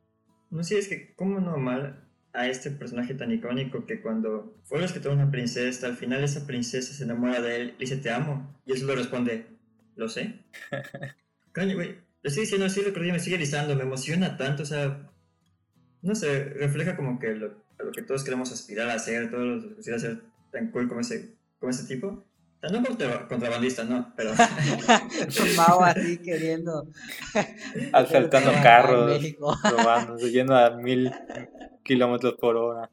No 0.51 0.63
sé, 0.63 0.79
es 0.79 0.89
que, 0.89 1.15
¿cómo 1.15 1.41
normal 1.41 2.08
a 2.39 2.49
este 2.49 2.71
personaje 2.71 3.15
tan 3.15 3.33
icónico 3.33 3.85
que 3.85 4.01
cuando 4.01 4.57
fue 4.65 4.81
rescatado 4.81 5.15
una 5.15 5.31
princesa, 5.31 5.89
al 5.89 5.97
final 5.97 6.23
esa 6.23 6.47
princesa 6.47 6.95
se 6.95 7.03
enamora 7.03 7.41
de 7.41 7.57
él 7.57 7.75
y 7.77 7.81
dice 7.81 7.97
te 7.97 8.11
amo. 8.11 8.57
Y 8.65 8.73
él 8.73 8.79
solo 8.79 8.95
responde, 8.95 9.47
lo 9.97 10.09
sé. 10.09 10.45
Coño, 11.53 11.75
güey, 11.75 11.97
lo 12.23 12.29
estoy 12.29 12.43
diciendo 12.43 12.67
así, 12.67 12.83
lo 12.83 12.93
me 12.93 13.19
sigue 13.19 13.39
listando, 13.39 13.75
me 13.75 13.83
emociona 13.83 14.37
tanto, 14.37 14.63
o 14.63 14.67
sea, 14.67 15.11
no 16.03 16.15
sé, 16.15 16.45
refleja 16.45 16.97
como 16.97 17.19
que 17.19 17.35
lo, 17.35 17.65
a 17.79 17.83
lo 17.83 17.91
que 17.91 18.03
todos 18.03 18.23
queremos 18.23 18.53
aspirar 18.53 18.89
a 18.89 18.95
hacer, 18.95 19.31
todos 19.31 19.65
quisiera 19.77 19.99
ser 19.99 20.23
tan 20.53 20.71
cool 20.71 20.89
como 20.89 21.01
ese, 21.01 21.35
como 21.59 21.71
ese 21.71 21.87
tipo. 21.87 22.07
O 22.07 22.61
sea, 22.61 22.71
no 22.71 22.85
contrabandista, 23.29 23.85
no, 23.85 24.13
pero... 24.17 24.33
Mao 25.57 25.85
así 25.85 26.19
queriendo... 26.19 26.89
Asaltando 27.93 28.53
carros, 28.63 29.23
robando, 29.63 30.19
yendo 30.19 30.57
a 30.57 30.71
mil 30.77 31.13
kilómetros 31.89 32.35
por 32.35 32.57
hora. 32.57 32.91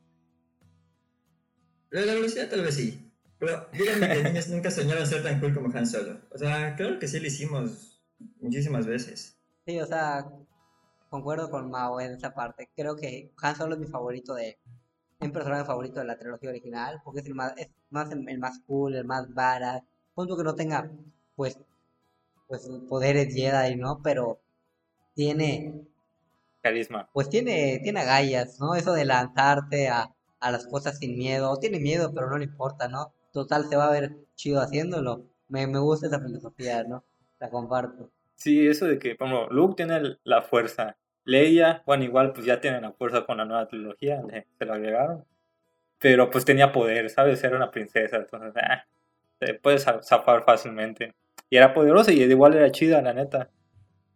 La 1.92 2.14
velocidad 2.14 2.50
tal 2.50 2.62
vez 2.62 2.76
sí. 2.76 3.12
Pero 3.38 3.68
díganme 3.74 4.08
que 4.08 4.24
niños 4.24 4.48
nunca 4.48 4.72
soñaron 4.72 5.06
ser 5.06 5.22
tan 5.22 5.40
cool 5.40 5.54
como 5.54 5.78
Han 5.78 5.86
Solo. 5.86 6.22
O 6.32 6.38
sea, 6.38 6.76
claro 6.76 6.98
que 6.98 7.08
sí 7.08 7.20
lo 7.20 7.28
hicimos 7.28 8.02
muchísimas 8.40 8.88
veces. 8.88 9.38
Sí, 9.66 9.80
o 9.80 9.86
sea, 9.86 10.26
concuerdo 11.10 11.50
con 11.52 11.70
Mao 11.70 12.00
en 12.00 12.14
esa 12.14 12.34
parte. 12.34 12.70
Creo 12.76 12.96
que 12.96 13.34
Han 13.42 13.56
Solo 13.56 13.76
es 13.76 13.82
mi 13.82 13.88
favorito 13.88 14.34
de. 14.34 14.58
Mi 15.20 15.30
personaje 15.30 15.66
favorito 15.66 16.00
de 16.00 16.06
la 16.06 16.18
trilogía 16.18 16.50
original. 16.50 17.02
Porque 17.04 17.20
es 17.20 17.26
el 17.26 17.36
más, 17.36 17.54
es 17.58 17.70
más 17.90 18.10
el, 18.12 18.40
más 18.40 18.60
cool, 18.66 18.96
el 18.96 19.06
más 19.06 19.34
badass. 19.34 19.84
Punto 20.14 20.38
que 20.38 20.44
no 20.44 20.56
tenga, 20.56 20.90
pues, 21.36 21.60
pues 22.48 22.70
poderes 22.88 23.34
Jedi, 23.34 23.76
¿no? 23.76 24.02
Pero 24.02 24.40
tiene 25.14 25.86
carisma. 26.66 27.08
Pues 27.14 27.30
tiene, 27.30 27.80
tiene 27.84 28.00
agallas, 28.00 28.60
¿no? 28.60 28.74
Eso 28.74 28.94
de 28.94 29.06
lanzarte 29.06 29.88
a, 29.90 30.12
las 30.42 30.66
cosas 30.66 30.98
sin 30.98 31.16
miedo. 31.16 31.60
Tiene 31.60 31.80
miedo, 31.80 32.12
pero 32.14 32.28
no 32.28 32.40
le 32.40 32.46
importa, 32.46 32.88
¿no? 32.88 33.14
Total, 33.32 33.66
se 33.66 33.76
va 33.76 33.88
a 33.88 33.92
ver 33.92 34.16
chido 34.36 34.62
haciéndolo. 34.62 35.28
Me, 35.48 35.66
gusta 35.68 36.08
esa 36.08 36.20
filosofía, 36.20 36.84
¿no? 36.84 37.04
La 37.40 37.52
comparto. 37.52 38.10
Sí, 38.34 38.68
eso 38.68 38.86
de 38.86 38.98
que, 38.98 39.16
como 39.16 39.48
Luke 39.48 39.76
tiene 39.76 40.18
la 40.24 40.42
fuerza. 40.42 40.98
Leia, 41.24 41.84
bueno, 41.86 42.04
igual 42.04 42.34
pues 42.34 42.46
ya 42.46 42.60
tiene 42.60 42.82
la 42.82 42.92
fuerza 42.94 43.26
con 43.26 43.38
la 43.38 43.46
nueva 43.46 43.68
trilogía, 43.68 44.22
se 44.58 44.66
lo 44.66 44.74
agregaron. 44.74 45.24
Pero 46.00 46.30
pues 46.32 46.46
tenía 46.46 46.72
poder, 46.72 47.10
¿sabes? 47.12 47.44
Era 47.44 47.56
una 47.56 47.72
princesa, 47.72 48.18
entonces, 48.18 48.54
ah, 48.56 48.86
se 49.40 49.54
puede 49.56 49.80
zafar 49.80 50.44
fácilmente. 50.44 51.14
Y 51.50 51.58
era 51.58 51.74
poderosa 51.74 52.12
y 52.12 52.24
igual 52.24 52.56
era 52.56 52.72
chida, 52.72 53.02
la 53.02 53.14
neta. 53.14 53.50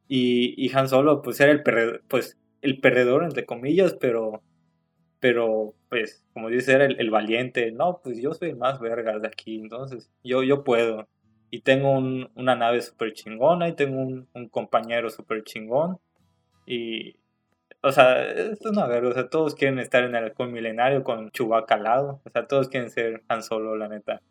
Y, 0.09 0.55
y 0.57 0.75
Han 0.75 0.89
Solo, 0.89 1.21
pues 1.21 1.39
era 1.39 1.51
el 1.51 1.61
perdedor, 1.61 2.03
pues, 2.09 2.37
el 2.61 2.81
perdedor, 2.81 3.23
entre 3.23 3.45
comillas, 3.45 3.93
pero, 3.93 4.41
pero, 5.19 5.75
pues, 5.87 6.25
como 6.33 6.49
dice, 6.49 6.73
era 6.73 6.85
el, 6.85 7.09
valiente. 7.11 7.71
No, 7.71 8.01
pues 8.03 8.19
yo 8.19 8.33
soy 8.33 8.49
el 8.49 8.57
más 8.57 8.79
verga 8.79 9.17
de 9.19 9.27
aquí, 9.27 9.59
entonces 9.59 10.11
yo, 10.23 10.43
yo 10.43 10.63
puedo. 10.63 11.07
Y 11.51 11.61
tengo 11.61 11.91
una 11.93 12.55
nave 12.55 12.81
súper 12.81 13.13
chingona 13.13 13.69
y 13.69 13.73
tengo 13.75 14.01
un, 14.01 14.49
compañero 14.49 15.09
súper 15.11 15.43
chingón. 15.43 15.99
Y, 16.65 17.15
o 17.81 17.91
sea, 17.91 18.25
esto 18.31 18.69
es 18.69 18.77
una 18.77 18.87
verga. 18.87 19.09
O 19.09 19.13
sea, 19.13 19.29
todos 19.29 19.55
quieren 19.55 19.79
estar 19.79 20.03
en 20.03 20.15
el 20.15 20.25
halcón 20.25 20.51
milenario 20.51 21.03
con 21.03 21.31
Chewbacca 21.31 21.75
al 21.75 21.83
lado. 21.83 22.21
O 22.25 22.29
sea, 22.31 22.47
todos 22.47 22.69
quieren 22.69 22.89
ser 22.89 23.23
Han 23.27 23.43
Solo, 23.43 23.75
la 23.77 23.87
neta. 23.87 24.21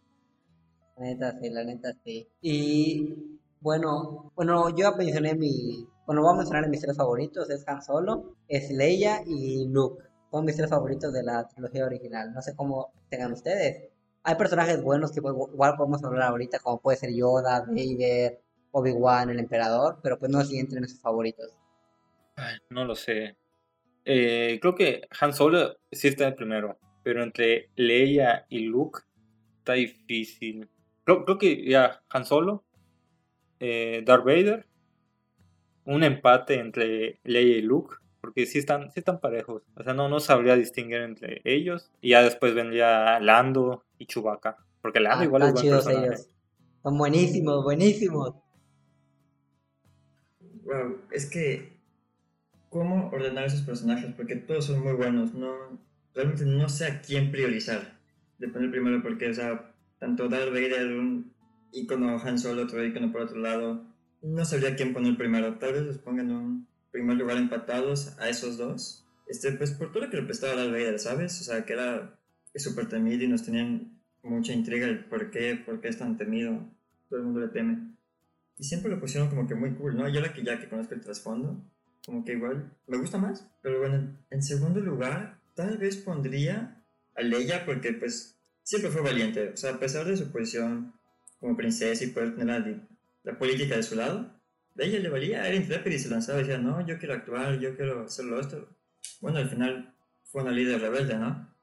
La 0.97 1.05
neta 1.05 1.33
sí, 1.41 1.51
la 1.51 1.65
neta 1.65 1.93
sí. 2.05 2.29
Y 2.43 3.38
bueno, 3.61 4.33
bueno, 4.35 4.75
yo 4.77 4.95
mencioné 4.97 5.35
mi. 5.35 5.87
Bueno, 6.07 6.23
voy 6.23 6.33
a 6.33 6.37
mencionar 6.37 6.69
mis 6.69 6.81
tres 6.81 6.97
favoritos: 6.97 7.51
es 7.51 7.67
Han 7.69 7.83
Solo, 7.83 8.37
es 8.49 8.71
Leia 8.71 9.23
y 9.27 9.67
Luke. 9.69 10.05
Son 10.31 10.45
mis 10.45 10.57
tres 10.57 10.71
favoritos 10.71 11.13
de 11.13 11.23
la 11.23 11.49
trilogía 11.49 11.87
original. 11.87 12.33
No 12.33 12.43
sé 12.43 12.55
cómo 12.55 12.93
tengan 13.09 13.33
ustedes. 13.33 13.91
Hay 14.23 14.35
personajes 14.35 14.83
buenos 14.83 15.13
que 15.13 15.21
igual 15.21 15.75
podemos 15.77 16.05
hablar 16.05 16.31
ahorita, 16.31 16.59
como 16.59 16.81
puede 16.81 16.99
ser 16.99 17.15
Yoda, 17.15 17.65
Vader, 17.67 18.41
Obi-Wan, 18.73 19.31
el 19.31 19.39
Emperador, 19.39 20.01
pero 20.03 20.19
pues 20.19 20.31
no 20.31 20.45
si 20.45 20.59
entren 20.59 20.83
en 20.83 20.89
sus 20.89 21.01
favoritos. 21.01 21.57
no 22.71 22.85
lo 22.85 22.95
sé. 22.95 23.37
Eh, 24.05 24.59
creo 24.61 24.75
que 24.75 25.03
Han 25.21 25.33
Solo 25.33 25.77
sí 25.91 26.09
está 26.09 26.29
el 26.29 26.35
primero, 26.35 26.79
pero 27.03 27.23
entre 27.23 27.71
Leia 27.77 28.47
y 28.49 28.61
Luke 28.61 29.01
está 29.59 29.75
difícil. 29.75 30.69
Creo, 31.05 31.25
creo 31.25 31.39
que 31.39 31.69
ya 31.69 32.03
Han 32.11 32.25
Solo, 32.25 32.65
eh, 33.61 34.03
Darth 34.07 34.25
Vader, 34.25 34.67
un 35.85 36.05
empate 36.05 36.55
entre 36.61 37.21
Leia 37.25 37.57
y 37.59 37.63
Luke, 37.63 37.97
porque 38.21 38.47
sí 38.47 38.59
están, 38.59 38.91
sí 38.91 39.01
están 39.01 39.21
parejos. 39.21 39.63
O 39.75 39.83
sea, 39.83 39.95
no, 39.95 40.09
no 40.09 40.21
sabría 40.21 40.57
distinguir 40.57 40.99
entre 41.01 41.41
ellos. 41.45 41.91
Y 42.01 42.11
ya 42.11 42.23
después 42.23 42.55
vendría 42.55 43.21
Lando 43.21 43.85
y 43.99 44.07
Chewbacca, 44.07 44.57
porque 44.83 45.01
Lando 45.01 45.25
Ah, 45.25 45.25
igual 45.25 45.43
es 45.43 45.49
están 45.49 45.55
buen 45.55 45.69
personaje. 45.69 46.07
ellos. 46.07 46.29
Son 46.83 46.99
buenísimos, 46.99 47.65
buenísimos. 47.65 48.35
Wow, 50.65 50.99
es 51.11 51.27
que. 51.31 51.77
¿Cómo 52.71 53.09
ordenar 53.11 53.45
esos 53.47 53.63
personajes? 53.63 54.13
Porque 54.15 54.37
todos 54.37 54.67
son 54.67 54.83
muy 54.83 54.93
buenos. 54.93 55.33
No, 55.35 55.55
realmente 56.15 56.45
no 56.45 56.69
sé 56.69 56.87
a 56.87 57.01
quién 57.01 57.31
priorizar. 57.33 57.99
De 58.39 58.49
poner 58.49 58.71
primero, 58.71 59.03
porque, 59.03 59.31
o 59.31 59.35
sea, 59.35 59.73
tanto 59.99 60.29
Darth 60.29 60.51
Vader, 60.53 60.87
un 60.93 61.33
icono 61.73 62.19
Han 62.19 62.39
Solo, 62.39 62.63
otro 62.63 62.85
icono 62.85 63.13
por 63.13 63.23
otro 63.23 63.39
lado. 63.39 63.85
No 64.23 64.45
sabría 64.45 64.77
quién 64.77 64.93
poner 64.93 65.17
primero. 65.17 65.59
Tal 65.59 65.73
vez 65.73 65.83
los 65.83 65.99
pongan 65.99 66.31
en 66.31 66.37
un 66.37 66.69
primer 66.91 67.17
lugar 67.17 67.37
empatados 67.37 68.19
a 68.19 68.29
esos 68.29 68.57
dos. 68.57 69.05
Este, 69.27 69.53
pues 69.53 69.73
por 69.73 69.93
todo 69.93 70.05
lo 70.05 70.11
que 70.11 70.17
le 70.17 70.25
prestaba 70.25 70.55
Darth 70.55 70.73
Vader, 70.73 70.99
¿sabes? 70.99 71.41
O 71.41 71.45
sea, 71.45 71.65
que 71.65 71.75
era 71.75 72.19
súper 72.55 72.89
temido 72.89 73.23
y 73.25 73.29
nos 73.29 73.45
tenían 73.45 73.99
mucha 74.23 74.53
intriga 74.53 74.87
el 74.87 75.05
por 75.05 75.31
qué, 75.31 75.55
por 75.55 75.81
qué 75.81 75.89
es 75.89 75.99
tan 75.99 76.17
temido. 76.17 76.67
Todo 77.09 77.21
el 77.21 77.27
mundo 77.27 77.41
le 77.41 77.49
teme. 77.49 77.95
Y 78.59 78.65
siempre 78.65 78.91
lo 78.91 79.01
pusieron 79.01 79.29
como 79.29 79.47
que 79.47 79.55
muy 79.55 79.75
cool, 79.75 79.97
¿no? 79.97 80.09
Yo 80.09 80.21
ahora 80.21 80.33
que 80.33 80.43
ya 80.43 80.59
que 80.59 80.69
conozco 80.69 80.95
el 80.95 81.01
trasfondo, 81.01 81.65
como 82.05 82.25
que 82.25 82.33
igual 82.33 82.77
me 82.87 82.99
gusta 82.99 83.19
más. 83.19 83.49
Pero 83.63 83.79
bueno, 83.79 84.19
en 84.31 84.43
segundo 84.43 84.81
lugar, 84.81 85.41
tal 85.55 85.79
vez 85.79 85.97
pondría 85.97 86.83
a 87.15 87.23
Leia 87.23 87.65
porque 87.65 87.93
pues 87.93 88.39
siempre 88.63 88.91
fue 88.91 89.03
valiente. 89.03 89.51
O 89.51 89.57
sea, 89.57 89.75
a 89.75 89.79
pesar 89.79 90.07
de 90.07 90.17
su 90.17 90.33
posición 90.33 90.95
como 91.41 91.57
princesa 91.57 92.05
y 92.05 92.09
poder 92.09 92.37
tener 92.37 92.87
la, 93.23 93.39
política 93.39 93.77
de 93.77 93.83
su 93.83 93.97
lado, 93.97 94.35
a 94.79 94.83
ella 94.83 94.99
le 94.99 95.09
valía, 95.09 95.47
era 95.47 95.57
intrépida 95.57 95.95
y 95.95 95.99
se 95.99 96.09
lanzaba 96.09 96.39
y 96.39 96.43
decía, 96.43 96.59
no, 96.59 96.87
yo 96.87 96.99
quiero 96.99 97.15
actuar, 97.15 97.59
yo 97.59 97.77
quiero 97.77 98.05
hacerlo 98.05 98.41
esto. 98.41 98.69
Bueno, 99.21 99.39
al 99.39 99.49
final 99.49 99.95
fue 100.25 100.43
una 100.43 100.53
líder 100.53 100.81
rebelde, 100.81 101.17
¿no? 101.19 101.55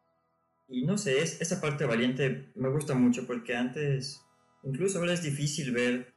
Y 0.68 0.86
no 0.86 0.98
sé, 0.98 1.22
es, 1.22 1.42
esa 1.42 1.62
parte 1.62 1.86
valiente 1.86 2.52
me 2.56 2.70
gusta 2.70 2.96
mucho 2.96 3.28
porque 3.28 3.56
antes, 3.56 4.22
incluso 4.64 5.00
ahora 5.00 5.14
es 5.14 5.24
difícil 5.24 5.72
ver 5.72 6.14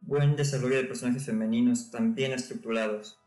buen 0.00 0.36
desarrollo 0.36 0.76
de 0.76 0.84
personajes 0.84 1.24
femeninos 1.24 1.90
tan 1.90 2.14
bien 2.14 2.32
estructurados. 2.32 3.18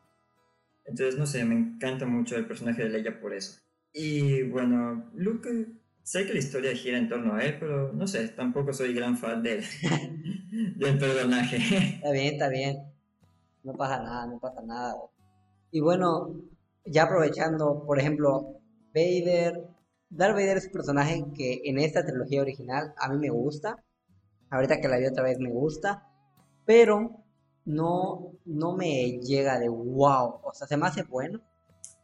Entonces, 0.86 1.18
no 1.18 1.26
sé, 1.26 1.44
me 1.46 1.56
encanta 1.56 2.06
mucho 2.06 2.36
el 2.36 2.46
personaje 2.46 2.84
de 2.84 2.90
Leia 2.90 3.20
por 3.20 3.34
eso. 3.34 3.60
Y 3.94 4.44
bueno, 4.44 5.12
Luke, 5.16 5.68
sé 6.04 6.26
que 6.26 6.34
la 6.34 6.40
historia 6.40 6.76
gira 6.76 6.98
en 6.98 7.10
torno 7.10 7.36
a 7.36 7.44
él, 7.44 7.58
pero 7.60 7.94
no 7.94 8.08
sé, 8.08 8.28
tampoco 8.30 8.74
soy 8.74 8.94
gran 8.94 9.18
fan 9.18 9.44
del, 9.44 9.64
del 10.76 10.98
personaje. 10.98 11.58
Está 11.96 12.12
bien, 12.12 12.34
está 12.34 12.50
bien. 12.50 12.78
No 13.64 13.74
pasa 13.74 14.02
nada, 14.02 14.26
no 14.28 14.40
pasa 14.40 14.62
nada. 14.62 14.96
Y 15.72 15.80
bueno, 15.80 16.36
ya 16.86 17.04
aprovechando, 17.04 17.84
por 17.86 18.00
ejemplo, 18.00 18.62
Vader. 18.94 19.68
Darth 20.10 20.36
Vader 20.36 20.58
es 20.58 20.66
un 20.66 20.72
personaje 20.74 21.24
que 21.36 21.62
en 21.64 21.80
esta 21.80 22.06
trilogía 22.06 22.42
original 22.42 22.94
a 22.98 23.10
mí 23.10 23.18
me 23.18 23.30
gusta. 23.30 23.82
Ahorita 24.50 24.82
que 24.82 24.90
la 24.90 24.98
vi 24.98 25.06
otra 25.06 25.24
vez 25.24 25.40
me 25.40 25.50
gusta. 25.50 26.08
Pero 26.66 27.24
no, 27.66 28.34
no 28.46 28.76
me 28.76 29.20
llega 29.22 29.60
de 29.60 29.70
wow. 29.70 30.42
O 30.44 30.54
sea, 30.54 30.68
se 30.68 30.76
me 30.76 30.88
hace 30.88 31.04
bueno. 31.04 31.42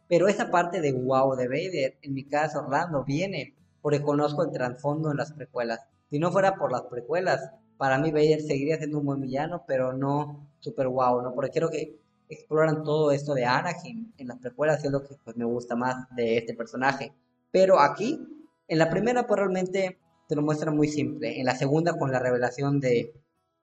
Pero 0.08 0.28
esa 0.28 0.50
parte 0.50 0.80
de 0.80 0.92
wow 0.92 1.36
de 1.36 1.48
Vader, 1.48 1.98
en 2.00 2.14
mi 2.14 2.24
caso 2.24 2.60
Orlando, 2.60 3.04
viene 3.04 3.57
porque 3.80 4.02
conozco 4.02 4.44
el 4.44 4.50
trasfondo 4.50 5.10
en 5.10 5.16
las 5.16 5.32
precuelas. 5.32 5.80
Si 6.10 6.18
no 6.18 6.30
fuera 6.32 6.54
por 6.56 6.72
las 6.72 6.82
precuelas, 6.82 7.50
para 7.76 7.98
mí 7.98 8.10
Vader 8.10 8.40
seguiría 8.40 8.76
siendo 8.76 8.98
un 8.98 9.06
buen 9.06 9.20
villano, 9.20 9.64
pero 9.66 9.92
no 9.92 10.50
super 10.58 10.88
wow, 10.88 11.22
¿no? 11.22 11.34
Porque 11.34 11.50
quiero 11.50 11.70
que 11.70 11.98
exploran 12.28 12.82
todo 12.82 13.12
esto 13.12 13.34
de 13.34 13.44
Anakin 13.44 14.12
en 14.18 14.28
las 14.28 14.38
precuelas, 14.38 14.84
es 14.84 14.90
lo 14.90 15.02
que 15.02 15.14
pues, 15.24 15.36
me 15.36 15.44
gusta 15.44 15.76
más 15.76 16.06
de 16.14 16.38
este 16.38 16.54
personaje. 16.54 17.12
Pero 17.50 17.80
aquí, 17.80 18.20
en 18.66 18.78
la 18.78 18.90
primera, 18.90 19.26
pues 19.26 19.38
realmente 19.38 19.98
te 20.28 20.36
lo 20.36 20.42
muestra 20.42 20.70
muy 20.70 20.88
simple. 20.88 21.38
En 21.40 21.46
la 21.46 21.56
segunda, 21.56 21.96
con 21.96 22.12
la 22.12 22.18
revelación 22.18 22.80
de 22.80 23.14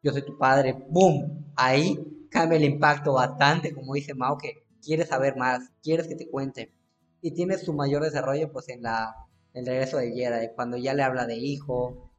yo 0.01 0.12
soy 0.12 0.23
tu 0.23 0.38
padre, 0.38 0.75
¡boom! 0.89 1.54
Ahí 1.56 2.28
cambia 2.30 2.58
el 2.58 2.63
impacto 2.63 3.13
bastante, 3.13 3.73
como 3.73 3.93
dice 3.93 4.13
Mao, 4.13 4.38
que 4.38 4.65
quieres 4.82 5.10
saber 5.10 5.36
más, 5.36 5.71
quieres 5.82 6.08
que 6.08 6.15
te 6.15 6.30
cuente. 6.30 6.73
Y 7.21 7.32
tiene 7.32 7.58
su 7.58 7.73
mayor 7.73 8.04
desarrollo, 8.04 8.51
pues 8.51 8.69
en 8.69 8.84
la 8.84 9.15
el 9.56 9.65
regreso 9.65 9.98
de 9.98 10.12
Jedi, 10.12 10.50
cuando 10.54 10.78
ya 10.78 10.94
le 10.94 11.02
habla 11.02 11.26
de 11.26 11.38
hijo, 11.38 12.12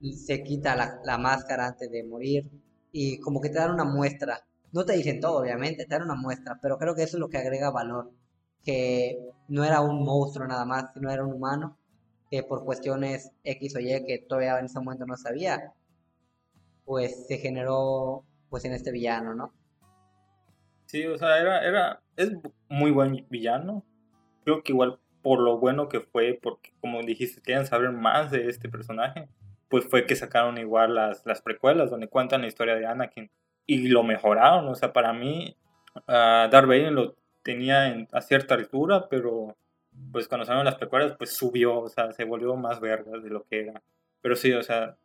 se 0.00 0.42
quita 0.42 0.74
la, 0.74 1.00
la 1.04 1.16
máscara 1.16 1.68
antes 1.68 1.90
de 1.90 2.02
morir, 2.02 2.50
y 2.90 3.20
como 3.20 3.40
que 3.40 3.48
te 3.48 3.58
dan 3.58 3.70
una 3.70 3.84
muestra. 3.84 4.44
No 4.72 4.84
te 4.84 4.94
dicen 4.94 5.20
todo, 5.20 5.38
obviamente, 5.40 5.84
te 5.84 5.94
dan 5.94 6.02
una 6.02 6.16
muestra, 6.16 6.58
pero 6.60 6.76
creo 6.76 6.94
que 6.94 7.04
eso 7.04 7.16
es 7.16 7.20
lo 7.20 7.28
que 7.28 7.38
agrega 7.38 7.70
valor. 7.70 8.10
Que 8.64 9.18
no 9.48 9.64
era 9.64 9.80
un 9.80 10.04
monstruo 10.04 10.46
nada 10.46 10.64
más, 10.64 10.92
sino 10.92 11.10
era 11.10 11.24
un 11.24 11.34
humano, 11.34 11.78
que 12.30 12.42
por 12.42 12.64
cuestiones 12.64 13.30
X 13.44 13.76
o 13.76 13.80
Y 13.80 14.04
que 14.04 14.24
todavía 14.28 14.58
en 14.58 14.66
ese 14.66 14.80
momento 14.80 15.06
no 15.06 15.16
sabía, 15.16 15.72
pues 16.84 17.26
se 17.28 17.38
generó 17.38 18.24
pues 18.50 18.64
en 18.64 18.72
este 18.72 18.90
villano, 18.90 19.34
¿no? 19.34 19.52
Sí, 20.86 21.06
o 21.06 21.16
sea, 21.16 21.38
era, 21.38 21.64
era, 21.64 22.02
es 22.16 22.32
muy 22.68 22.90
buen 22.90 23.26
villano. 23.30 23.84
Creo 24.44 24.62
que 24.62 24.72
igual 24.72 24.98
por 25.22 25.40
lo 25.40 25.58
bueno 25.58 25.88
que 25.88 26.00
fue, 26.00 26.38
porque 26.40 26.72
como 26.80 27.02
dijiste, 27.02 27.40
quieren 27.40 27.66
saber 27.66 27.92
más 27.92 28.30
de 28.30 28.48
este 28.48 28.68
personaje, 28.68 29.28
pues 29.68 29.86
fue 29.88 30.06
que 30.06 30.16
sacaron 30.16 30.58
igual 30.58 30.94
las, 30.94 31.24
las 31.24 31.40
precuelas 31.40 31.90
donde 31.90 32.08
cuentan 32.08 32.42
la 32.42 32.48
historia 32.48 32.74
de 32.74 32.86
Anakin 32.86 33.30
y 33.66 33.88
lo 33.88 34.02
mejoraron. 34.02 34.68
O 34.68 34.74
sea, 34.74 34.92
para 34.92 35.12
mí, 35.12 35.56
uh, 35.96 36.50
Darth 36.50 36.66
Vader 36.66 36.92
lo 36.92 37.16
tenía 37.42 37.88
en, 37.88 38.08
a 38.12 38.20
cierta 38.20 38.54
altura, 38.54 39.08
pero 39.08 39.56
pues 40.10 40.28
cuando 40.28 40.44
salieron 40.44 40.64
las 40.64 40.76
precuelas, 40.76 41.14
pues 41.16 41.34
subió, 41.34 41.78
o 41.78 41.88
sea, 41.88 42.12
se 42.12 42.24
volvió 42.24 42.54
más 42.56 42.80
verga 42.80 43.18
de 43.18 43.30
lo 43.30 43.44
que 43.44 43.60
era. 43.60 43.82
Pero 44.20 44.36
sí, 44.36 44.52
o 44.52 44.62
sea, 44.62 44.96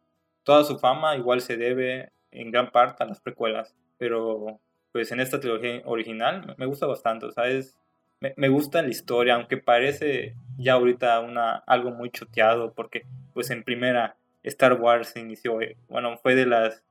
toda 0.43 0.63
su 0.63 0.77
fama 0.79 1.15
igual 1.15 1.41
se 1.41 1.57
debe 1.57 2.11
en 2.31 2.51
gran 2.51 2.71
parte 2.71 3.03
a 3.03 3.07
las 3.07 3.21
precuelas, 3.21 3.75
pero 3.97 4.59
pues 4.91 5.11
en 5.11 5.19
esta 5.19 5.39
trilogía 5.39 5.81
original 5.85 6.55
me 6.57 6.65
gusta 6.65 6.87
bastante, 6.87 7.25
o 7.25 7.31
sea, 7.31 7.47
es, 7.47 7.77
me, 8.19 8.33
me, 8.37 8.49
gusta 8.49 8.81
la 8.81 8.89
historia, 8.89 9.35
aunque 9.35 9.57
parece 9.57 10.35
ya 10.57 10.73
ahorita 10.73 11.19
una, 11.19 11.55
algo 11.55 11.91
muy 11.91 12.09
choteado, 12.09 12.73
porque 12.73 13.05
pues 13.33 13.49
en 13.51 13.63
primera 13.63 14.17
Star 14.43 14.73
Wars 14.73 15.09
se 15.09 15.19
inició, 15.19 15.61
eh, 15.61 15.77
bueno, 15.89 16.17
fue 16.17 16.35
de 16.35 16.45
las, 16.45 16.83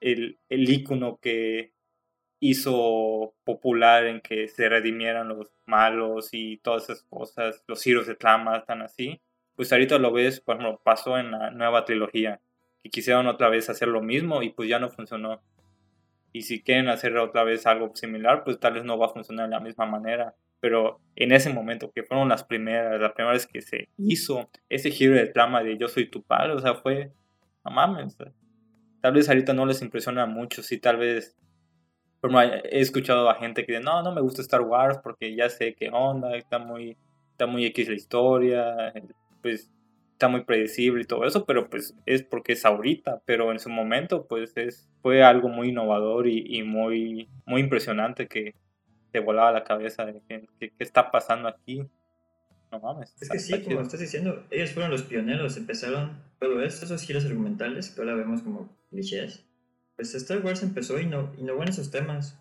el, 0.00 0.38
el 0.48 0.68
ícono 0.68 1.18
que 1.20 1.72
hizo 2.40 3.34
popular 3.44 4.06
en 4.06 4.20
que 4.20 4.48
se 4.48 4.68
redimieran 4.68 5.28
los 5.28 5.50
malos 5.64 6.28
y 6.32 6.58
todas 6.58 6.84
esas 6.84 7.02
cosas, 7.04 7.64
los 7.66 7.84
heroes 7.86 8.06
de 8.06 8.14
trama 8.14 8.58
están 8.58 8.82
así, 8.82 9.20
pues 9.56 9.72
ahorita 9.72 9.98
lo 9.98 10.12
ves, 10.12 10.40
por 10.40 10.56
ejemplo, 10.56 10.80
pasó 10.84 11.18
en 11.18 11.30
la 11.30 11.50
nueva 11.50 11.84
trilogía, 11.84 12.40
que 12.82 12.90
quisieron 12.90 13.26
otra 13.26 13.48
vez 13.48 13.70
hacer 13.70 13.88
lo 13.88 14.02
mismo 14.02 14.42
y 14.42 14.50
pues 14.50 14.68
ya 14.68 14.78
no 14.78 14.90
funcionó. 14.90 15.40
Y 16.36 16.42
si 16.42 16.62
quieren 16.62 16.90
hacer 16.90 17.16
otra 17.16 17.44
vez 17.44 17.66
algo 17.66 17.96
similar, 17.96 18.44
pues 18.44 18.60
tal 18.60 18.74
vez 18.74 18.84
no 18.84 18.98
va 18.98 19.06
a 19.06 19.08
funcionar 19.08 19.46
de 19.46 19.52
la 19.52 19.60
misma 19.60 19.86
manera. 19.86 20.34
Pero 20.60 21.00
en 21.14 21.32
ese 21.32 21.50
momento, 21.50 21.90
que 21.90 22.02
fueron 22.02 22.28
las 22.28 22.44
primeras, 22.44 23.00
las 23.00 23.12
primeras 23.12 23.46
que 23.46 23.62
se 23.62 23.88
hizo 23.96 24.50
ese 24.68 24.90
giro 24.90 25.14
de 25.14 25.28
trama 25.28 25.62
de 25.62 25.78
yo 25.78 25.88
soy 25.88 26.10
tu 26.10 26.22
padre, 26.22 26.52
o 26.52 26.58
sea, 26.58 26.74
fue, 26.74 27.10
no 27.64 27.70
mames. 27.70 28.18
Tal 29.00 29.14
vez 29.14 29.30
ahorita 29.30 29.54
no 29.54 29.64
les 29.64 29.80
impresiona 29.80 30.26
mucho, 30.26 30.62
sí, 30.62 30.78
tal 30.78 30.98
vez. 30.98 31.34
He 32.64 32.80
escuchado 32.80 33.30
a 33.30 33.36
gente 33.36 33.64
que 33.64 33.72
dice, 33.72 33.82
no, 33.82 34.02
no 34.02 34.12
me 34.12 34.20
gusta 34.20 34.42
Star 34.42 34.60
Wars 34.60 34.98
porque 35.02 35.34
ya 35.34 35.48
sé 35.48 35.74
qué 35.74 35.88
onda, 35.90 36.36
está 36.36 36.58
muy, 36.58 36.98
está 37.30 37.46
muy 37.46 37.64
X 37.64 37.88
la 37.88 37.94
historia, 37.94 38.92
pues 39.40 39.72
está 40.16 40.28
muy 40.28 40.44
predecible 40.44 41.02
y 41.02 41.04
todo 41.04 41.26
eso, 41.26 41.44
pero 41.44 41.68
pues 41.68 41.94
es 42.06 42.22
porque 42.22 42.54
es 42.54 42.64
ahorita, 42.64 43.20
pero 43.26 43.52
en 43.52 43.58
su 43.58 43.68
momento 43.68 44.26
pues 44.26 44.56
es, 44.56 44.88
fue 45.02 45.22
algo 45.22 45.50
muy 45.50 45.68
innovador 45.68 46.26
y, 46.26 46.42
y 46.46 46.62
muy, 46.62 47.28
muy 47.44 47.60
impresionante 47.60 48.26
que 48.26 48.54
te 49.12 49.20
volaba 49.20 49.52
la 49.52 49.62
cabeza 49.62 50.06
de 50.06 50.22
qué 50.26 50.72
está 50.78 51.10
pasando 51.10 51.48
aquí. 51.48 51.86
No 52.72 52.80
mames. 52.80 53.14
Es 53.20 53.28
que 53.28 53.38
sí, 53.38 53.62
como 53.62 53.82
estás 53.82 54.00
diciendo, 54.00 54.46
ellos 54.50 54.72
fueron 54.72 54.90
los 54.90 55.02
pioneros, 55.02 55.58
empezaron 55.58 56.22
todo 56.40 56.62
esto, 56.62 56.86
esos 56.86 57.02
giros 57.02 57.26
argumentales 57.26 57.90
que 57.90 58.00
ahora 58.00 58.14
vemos 58.14 58.40
como 58.40 58.74
clichés. 58.88 59.44
Pues 59.96 60.14
Star 60.14 60.42
Wars 60.42 60.62
empezó 60.62 60.98
y 60.98 61.04
no 61.04 61.30
innovó 61.38 61.62
en 61.62 61.68
esos 61.68 61.90
temas. 61.90 62.40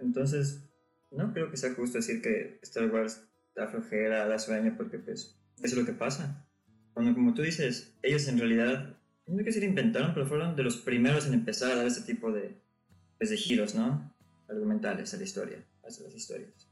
Entonces, 0.00 0.68
no 1.12 1.32
creo 1.32 1.48
que 1.48 1.56
sea 1.56 1.74
justo 1.74 1.98
decir 1.98 2.20
que 2.22 2.58
Star 2.62 2.90
Wars 2.90 3.24
da 3.54 3.68
flojera, 3.68 4.26
da 4.26 4.38
sueño, 4.40 4.74
porque 4.76 4.98
pues 4.98 5.38
eso 5.58 5.76
es 5.76 5.76
lo 5.76 5.86
que 5.86 5.92
pasa. 5.92 6.44
Cuando, 6.94 7.14
como 7.14 7.34
tú 7.34 7.42
dices, 7.42 7.94
ellos 8.02 8.28
en 8.28 8.38
realidad, 8.38 8.96
no 9.26 9.42
sé 9.44 9.52
si 9.52 9.60
lo 9.60 9.66
inventaron, 9.66 10.12
pero 10.14 10.26
fueron 10.26 10.56
de 10.56 10.62
los 10.62 10.76
primeros 10.76 11.26
en 11.26 11.34
empezar 11.34 11.72
a 11.72 11.76
dar 11.76 11.86
ese 11.86 12.02
tipo 12.02 12.30
de, 12.32 12.56
pues, 13.18 13.30
de 13.30 13.36
giros, 13.36 13.74
¿no? 13.74 14.10
argumentales 14.48 15.14
a 15.14 15.16
la 15.16 15.22
historia, 15.22 15.64
a 15.82 15.86
las 15.86 16.14
historias. 16.14 16.68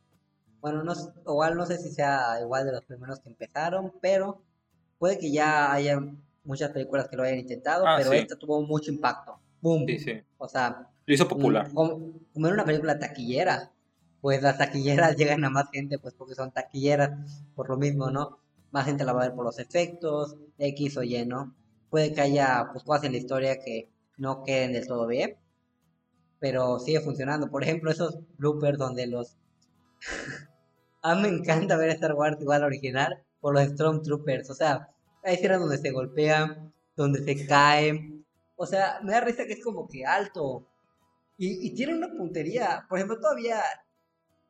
Bueno, 0.61 0.85
no, 0.85 0.93
igual 1.27 1.57
no 1.57 1.65
sé 1.67 1.79
si 1.79 1.91
sea 1.91 2.39
igual 2.41 2.67
de 2.67 2.73
los 2.73 2.85
primeros 2.85 3.21
que 3.21 3.31
empezaron, 3.31 3.93
pero 4.03 4.43
puede 4.99 5.19
que 5.19 5.33
ya 5.33 5.73
haya 5.73 5.99
muchas 6.45 6.71
películas 6.71 7.09
que 7.09 7.17
lo 7.17 7.23
hayan 7.23 7.39
intentado, 7.39 7.87
Ah, 7.87 7.95
pero 7.97 8.11
sí. 8.11 8.19
esta 8.19 8.37
tuvo 8.37 8.63
mucho 8.63 8.91
impacto. 8.91 9.41
Boom. 9.63 9.87
Sí, 9.87 9.99
sí. 9.99 10.13
O 10.39 10.49
sea, 10.49 10.89
Lo 11.07 11.15
hizo 11.15 11.27
popular. 11.27 11.73
Como, 11.73 12.13
como 12.33 12.47
era 12.47 12.55
una 12.55 12.65
película 12.65 12.99
taquillera, 12.99 13.73
pues 14.21 14.43
las 14.43 14.59
taquilleras 14.59 15.17
llegan 15.17 15.45
a 15.45 15.51
más 15.51 15.71
gente, 15.71 15.99
pues 15.99 16.15
porque 16.15 16.35
son 16.35 16.53
taquilleras, 16.53 17.45
por 17.55 17.71
lo 17.71 17.79
mismo, 17.79 18.11
¿no? 18.11 18.39
Más 18.73 18.87
gente 18.87 19.05
la 19.05 19.13
va 19.13 19.23
a 19.23 19.27
ver 19.27 19.35
por 19.35 19.45
los 19.45 19.59
efectos, 19.59 20.37
X 20.59 20.97
o 20.97 21.03
Y, 21.03 21.25
¿no? 21.27 21.55
Puede 21.91 22.13
que 22.13 22.21
haya 22.21 22.69
pues 22.73 22.85
cosas 22.85 23.05
en 23.05 23.13
la 23.13 23.19
historia 23.19 23.61
que 23.61 23.91
no 24.17 24.45
queden 24.45 24.73
del 24.73 24.87
todo 24.87 25.07
bien, 25.07 25.37
pero 26.39 26.79
sigue 26.79 27.01
funcionando. 27.01 27.51
Por 27.51 27.63
ejemplo, 27.63 27.91
esos 27.91 28.19
bloopers 28.39 28.79
donde 28.79 29.07
los... 29.07 29.37
a 31.03 31.15
mí 31.17 31.23
me 31.23 31.29
encanta 31.29 31.77
ver 31.77 31.91
Star 31.91 32.15
Wars 32.15 32.41
igual 32.41 32.65
original 32.65 33.23
por 33.41 33.55
los 33.55 33.65
Stormtroopers, 33.65 34.51
o 34.51 34.55
sea, 34.55 34.91
hay 35.25 35.35
escenas 35.35 35.61
donde 35.61 35.79
se 35.79 35.91
golpean, 35.91 36.75
donde 36.95 37.25
se 37.25 37.47
caen, 37.47 38.27
o 38.57 38.67
sea, 38.67 39.01
me 39.03 39.13
da 39.13 39.21
risa 39.23 39.47
que 39.47 39.55
es 39.55 39.65
como 39.65 39.89
que 39.89 40.05
alto, 40.05 40.67
y 41.39 41.75
tiene 41.75 41.97
una 41.97 42.11
puntería. 42.11 42.85
Por 42.87 42.99
ejemplo, 42.99 43.19
todavía 43.19 43.63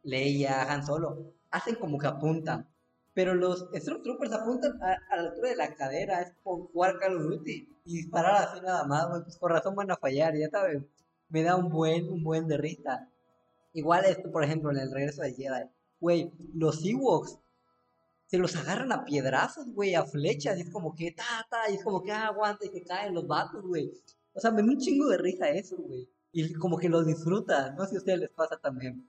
Leia, 0.02 0.72
Han 0.72 0.84
Solo, 0.84 1.34
hacen 1.50 1.76
como 1.76 1.98
que 1.98 2.06
apuntan. 2.06 2.68
Pero 3.12 3.34
los 3.34 3.68
Stormtroopers 3.74 4.32
apuntan 4.32 4.80
a, 4.82 5.16
la 5.16 5.22
altura 5.28 5.50
de 5.50 5.56
la 5.56 5.74
cadera. 5.74 6.20
Es 6.20 6.32
como 6.42 6.66
jugar 6.68 6.98
Call 6.98 7.16
of 7.16 7.22
Duty 7.24 7.68
y 7.84 7.96
disparar 7.96 8.48
así 8.48 8.60
nada 8.60 8.84
más, 8.84 9.08
güey. 9.08 9.22
Pues 9.22 9.36
por 9.36 9.50
razón 9.52 9.74
van 9.74 9.90
a 9.90 9.96
fallar, 9.96 10.36
ya 10.36 10.48
saben. 10.48 10.88
Me 11.28 11.42
da 11.42 11.56
un 11.56 11.68
buen, 11.68 12.08
un 12.08 12.22
buen 12.22 12.46
de 12.46 12.56
risa. 12.56 13.08
Igual 13.72 14.04
esto, 14.04 14.30
por 14.30 14.44
ejemplo, 14.44 14.70
en 14.70 14.78
el 14.78 14.92
regreso 14.92 15.22
de 15.22 15.34
Jedi. 15.34 15.68
Güey, 16.00 16.32
los 16.54 16.84
Ewoks 16.84 17.38
se 18.26 18.38
los 18.38 18.54
agarran 18.54 18.92
a 18.92 19.04
piedrazos, 19.04 19.72
güey, 19.72 19.94
a 19.96 20.04
flechas. 20.04 20.56
Y 20.58 20.62
es 20.62 20.70
como 20.70 20.94
que, 20.94 21.10
ta, 21.10 21.46
ta, 21.50 21.70
y 21.70 21.74
es 21.74 21.84
como 21.84 22.02
que, 22.02 22.12
ah, 22.12 22.28
aguanta, 22.28 22.64
y 22.64 22.68
se 22.68 22.84
caen 22.84 23.14
los 23.14 23.26
vatos, 23.26 23.62
güey. 23.66 23.90
O 24.32 24.40
sea, 24.40 24.52
me 24.52 24.62
da 24.62 24.68
un 24.68 24.78
chingo 24.78 25.08
de 25.08 25.18
risa 25.18 25.50
eso, 25.50 25.76
güey. 25.76 26.08
Y 26.32 26.52
como 26.54 26.78
que 26.78 26.88
lo 26.88 27.02
disfrutan. 27.02 27.74
No 27.74 27.84
sé 27.84 27.90
si 27.90 27.96
a 27.96 27.98
ustedes 27.98 28.20
les 28.20 28.30
pasa 28.30 28.56
también. 28.56 29.08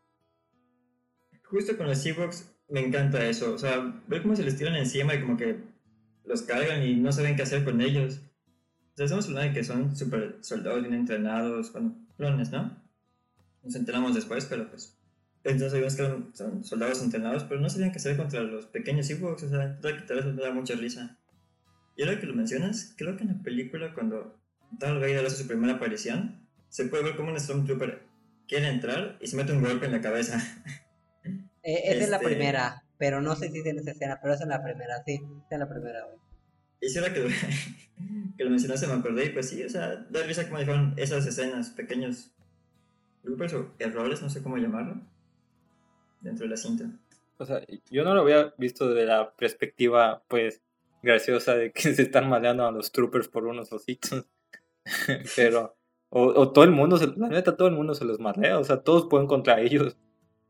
Justo 1.44 1.78
con 1.78 1.88
los 1.88 2.04
Ewoks 2.06 2.52
me 2.72 2.80
encanta 2.80 3.24
eso. 3.28 3.54
O 3.54 3.58
sea, 3.58 4.02
ver 4.08 4.22
cómo 4.22 4.36
se 4.36 4.44
les 4.44 4.58
tiran 4.58 4.76
encima 4.76 5.14
y 5.14 5.22
como 5.22 5.38
que 5.38 5.60
los 6.26 6.42
cargan 6.44 6.82
y 6.84 6.96
no 6.96 7.12
saben 7.12 7.36
qué 7.36 7.44
hacer 7.44 7.64
con 7.64 7.82
ellos. 7.82 8.22
O 8.94 8.98
sea, 8.98 9.06
estamos 9.06 9.28
hablando 9.28 9.50
de 9.50 9.54
que 9.54 9.64
son 9.64 9.96
super 9.96 10.38
soldados 10.42 10.82
bien 10.82 10.94
entrenados, 10.94 11.72
bueno, 11.74 11.96
clones, 12.18 12.52
¿no? 12.52 12.78
Nos 13.64 13.76
enteramos 13.76 14.16
después, 14.16 14.46
pero 14.46 14.70
pues. 14.70 14.98
Entonces 15.44 15.74
vemos 15.74 15.96
que 15.96 16.38
son 16.38 16.64
soldados 16.64 17.02
entrenados, 17.02 17.44
pero 17.44 17.60
no 17.60 17.70
sabían 17.70 17.92
qué 17.92 17.98
hacer 17.98 18.16
contra 18.16 18.42
los 18.42 18.68
pequeños 18.68 19.10
Ewoks. 19.10 19.44
O 19.44 19.50
sea, 19.50 19.78
quitar 19.82 20.18
eso 20.18 20.32
me 20.34 20.42
da 20.42 20.52
mucha 20.52 20.76
risa. 20.76 21.18
Y 21.98 22.04
ahora 22.04 22.20
que 22.20 22.28
lo 22.28 22.34
mencionas, 22.34 22.94
creo 22.98 23.18
que 23.18 23.24
en 23.24 23.30
la 23.30 23.44
película, 23.44 23.94
cuando 23.94 24.40
Darth 24.72 25.02
Vader 25.02 25.26
hace 25.26 25.44
su 25.44 25.48
primera 25.48 25.74
aparición, 25.74 26.48
se 26.70 26.86
puede 26.86 27.04
ver 27.04 27.16
como 27.16 27.32
un 27.32 27.40
Stormtrooper 27.40 28.04
quiere 28.48 28.70
entrar 28.70 29.18
y 29.20 29.28
se 29.28 29.36
mete 29.36 29.52
un 29.52 29.62
golpe 29.62 29.86
en 29.88 29.92
la 29.92 30.02
cabeza. 30.02 30.42
Eh, 31.64 31.82
esa 31.86 32.04
es 32.04 32.10
la 32.10 32.18
Este- 32.18 32.28
primera, 32.28 32.84
pero 32.98 33.22
no 33.22 33.36
sé 33.36 33.50
si 33.50 33.60
es 33.60 33.66
en 33.66 33.80
esa 33.80 33.92
escena, 33.92 34.20
pero 34.22 34.34
es 34.34 34.42
en 34.42 34.50
la 34.50 34.64
primera, 34.64 35.04
sí, 35.06 35.14
es 35.14 35.52
en 35.52 35.60
la 35.60 35.70
primera, 35.70 36.04
güey. 36.06 36.18
Y 36.82 36.90
si 36.90 36.98
ahora 37.00 37.14
que, 37.14 37.28
que 38.38 38.44
lo 38.44 38.50
mencionaste 38.50 38.88
me 38.88 38.94
acordé 38.94 39.26
y 39.26 39.30
pues 39.30 39.50
sí, 39.50 39.64
o 39.64 39.70
sea, 39.70 39.96
da 40.10 40.24
risa 40.24 40.46
como 40.46 40.60
dejaron 40.60 40.94
esas 40.98 41.26
escenas, 41.28 41.70
pequeños 41.70 42.32
bloopers 43.24 43.54
o 43.54 43.72
errores, 43.80 44.22
no 44.22 44.30
sé 44.30 44.42
cómo 44.42 44.58
llamarlo, 44.58 45.00
dentro 46.22 46.46
de 46.46 46.50
la 46.52 46.58
cinta. 46.58 46.86
O 47.38 47.46
sea, 47.46 47.62
yo 47.90 48.04
no 48.04 48.14
lo 48.16 48.22
había 48.22 48.54
visto 48.58 48.92
de 48.94 49.06
la 49.06 49.32
perspectiva, 49.36 50.24
pues, 50.28 50.62
graciosa 51.04 51.56
de 51.56 51.72
que 51.72 51.82
se 51.96 52.02
están 52.02 52.30
maleando 52.30 52.66
a 52.66 52.72
los 52.72 52.92
troopers 52.92 53.28
por 53.28 53.46
unos 53.46 53.72
ositos. 53.74 54.26
Pero, 55.36 55.76
o, 56.10 56.24
o 56.26 56.52
todo 56.52 56.64
el 56.66 56.72
mundo, 56.72 56.98
se- 56.98 57.14
la 57.18 57.30
neta, 57.30 57.56
todo 57.56 57.68
el 57.68 57.76
mundo 57.76 57.94
se 57.96 58.06
los 58.06 58.20
malea. 58.20 58.58
O 58.60 58.64
sea, 58.64 58.82
todos 58.82 59.08
pueden 59.08 59.28
contra 59.28 59.60
ellos. 59.62 59.98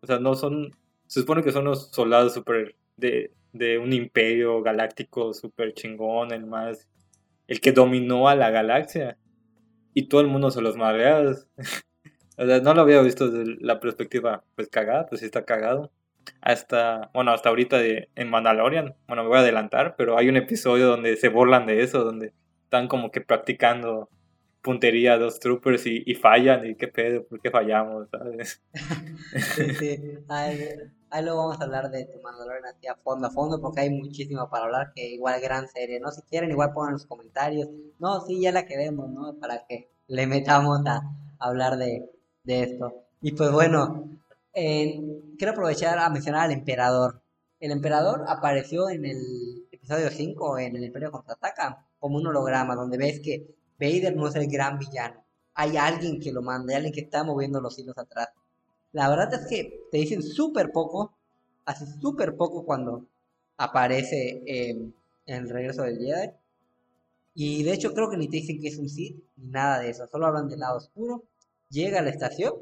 O 0.02 0.08
sea, 0.08 0.20
no 0.20 0.36
son, 0.36 0.72
se 1.12 1.20
supone 1.20 1.44
que 1.44 1.52
son 1.52 1.66
los 1.66 1.90
soldados 1.92 2.34
super 2.34 2.74
de, 2.96 3.34
de 3.52 3.78
un 3.78 3.92
imperio 3.92 4.62
galáctico 4.62 5.34
super 5.34 5.74
chingón, 5.74 6.32
el 6.32 6.46
más, 6.46 6.88
el 7.48 7.60
que 7.60 7.74
dominó 7.74 8.30
a 8.30 8.36
la 8.36 8.50
galaxia. 8.50 9.18
Y 9.94 10.04
todo 10.08 10.22
el 10.22 10.28
mundo 10.28 10.52
se 10.52 10.62
los 10.62 10.78
malea. 10.78 11.22
O 12.38 12.46
sea, 12.46 12.60
no 12.60 12.74
lo 12.74 12.82
había 12.82 13.02
visto 13.02 13.30
desde 13.30 13.58
la 13.60 13.80
perspectiva, 13.80 14.44
pues 14.56 14.68
cagada, 14.70 15.06
pues 15.06 15.20
sí 15.20 15.26
está 15.26 15.46
cagado 15.46 15.92
hasta, 16.42 17.12
bueno, 17.14 17.32
hasta 17.32 17.50
ahorita 17.50 17.78
de, 17.78 18.10
en 18.16 18.30
Mandalorian, 18.30 18.96
bueno, 19.08 19.24
me 19.24 19.30
voy 19.30 19.38
a 19.38 19.42
adelantar, 19.42 19.96
pero 19.98 20.18
hay 20.18 20.30
un 20.30 20.38
episodio 20.38 20.88
donde 20.88 21.18
se 21.18 21.30
burlan 21.30 21.66
de 21.66 21.84
eso, 21.84 22.04
donde 22.04 22.34
están 22.64 22.88
como 22.88 23.12
que 23.12 23.22
practicando 23.22 24.10
puntería 24.62 25.14
a 25.14 25.18
dos 25.18 25.40
troopers 25.40 25.86
y, 25.86 26.14
fallan, 26.16 26.66
y 26.66 26.76
qué 26.76 26.88
pedo, 26.88 27.26
¿por 27.26 27.42
qué 27.42 27.50
fallamos? 27.50 28.08
¿sabes? 28.10 28.62
Sí, 29.56 29.74
sí. 29.76 30.00
Ahí, 30.28 30.70
ahí 31.10 31.24
luego 31.24 31.40
vamos 31.40 31.60
a 31.60 31.64
hablar 31.64 31.90
de 31.90 32.06
tu 32.06 32.22
Mandalorian 32.22 32.66
así 32.66 32.88
a 32.88 32.96
fondo, 32.96 33.28
a 33.28 33.32
fondo, 33.32 33.60
porque 33.60 33.82
hay 33.82 33.90
muchísimo 33.90 34.50
para 34.50 34.66
hablar, 34.66 34.94
que 34.96 35.10
igual 35.10 35.42
gran 35.42 35.68
serie, 35.68 36.00
¿no? 36.00 36.12
Si 36.12 36.22
quieren, 36.24 36.52
igual 36.52 36.74
pongan 36.74 36.94
los 36.94 37.06
comentarios. 37.06 37.70
No, 38.00 38.22
sí, 38.22 38.40
ya 38.42 38.52
la 38.52 38.66
queremos, 38.66 39.10
¿no? 39.10 39.36
Para 39.40 39.66
que 39.68 39.90
le 40.08 40.28
metamos 40.28 40.80
a 40.86 41.02
hablar 41.40 41.78
de, 41.78 42.10
de 42.44 42.64
esto. 42.64 42.94
Y 43.22 43.34
pues 43.34 43.52
bueno, 43.52 44.10
quiero 44.54 45.52
aprovechar 45.52 45.98
a 46.00 46.10
mencionar 46.10 46.46
al 46.46 46.52
emperador. 46.52 47.22
El 47.60 47.72
emperador 47.72 48.26
apareció 48.28 48.90
en 48.90 49.06
el 49.06 49.68
episodio 49.72 50.10
5, 50.10 50.60
en 50.60 50.76
el 50.76 50.84
Imperio 50.84 51.12
Contraataca, 51.12 51.86
como 52.00 52.18
un 52.18 52.28
holograma, 52.28 52.76
donde 52.76 52.98
ves 52.98 53.20
que 53.20 53.48
Vader 53.82 54.16
no 54.16 54.28
es 54.28 54.36
el 54.36 54.48
gran 54.48 54.80
villano. 54.80 55.24
Hay 55.56 55.78
alguien 55.78 56.20
que 56.22 56.32
lo 56.32 56.42
manda, 56.44 56.72
hay 56.74 56.78
alguien 56.78 56.94
que 56.94 57.02
está 57.02 57.24
moviendo 57.24 57.62
los 57.62 57.78
hilos 57.80 57.98
atrás. 57.98 58.30
La 58.94 59.10
verdad 59.10 59.34
es 59.34 59.48
que 59.48 59.88
te 59.92 59.98
dicen 60.00 60.24
súper 60.24 60.72
poco, 60.72 61.14
hace 61.66 61.86
súper 62.00 62.36
poco 62.38 62.66
cuando 62.66 63.06
aparece 63.58 64.44
en 64.48 64.94
el 65.28 65.50
regreso 65.50 65.84
del 65.84 66.00
Jedi. 66.00 66.32
Y 67.36 67.64
de 67.64 67.74
hecho 67.74 67.94
creo 67.94 68.10
que 68.10 68.16
ni 68.16 68.30
te 68.30 68.38
dicen 68.38 68.62
que 68.62 68.70
es 68.70 68.78
un 68.78 68.88
Sith, 68.88 69.22
ni 69.36 69.50
nada 69.50 69.80
de 69.80 69.90
eso, 69.90 70.08
solo 70.08 70.28
hablan 70.28 70.48
del 70.48 70.60
lado 70.62 70.78
oscuro. 70.78 71.24
Llega 71.70 72.00
a 72.00 72.04
la 72.04 72.10
estación 72.10 72.54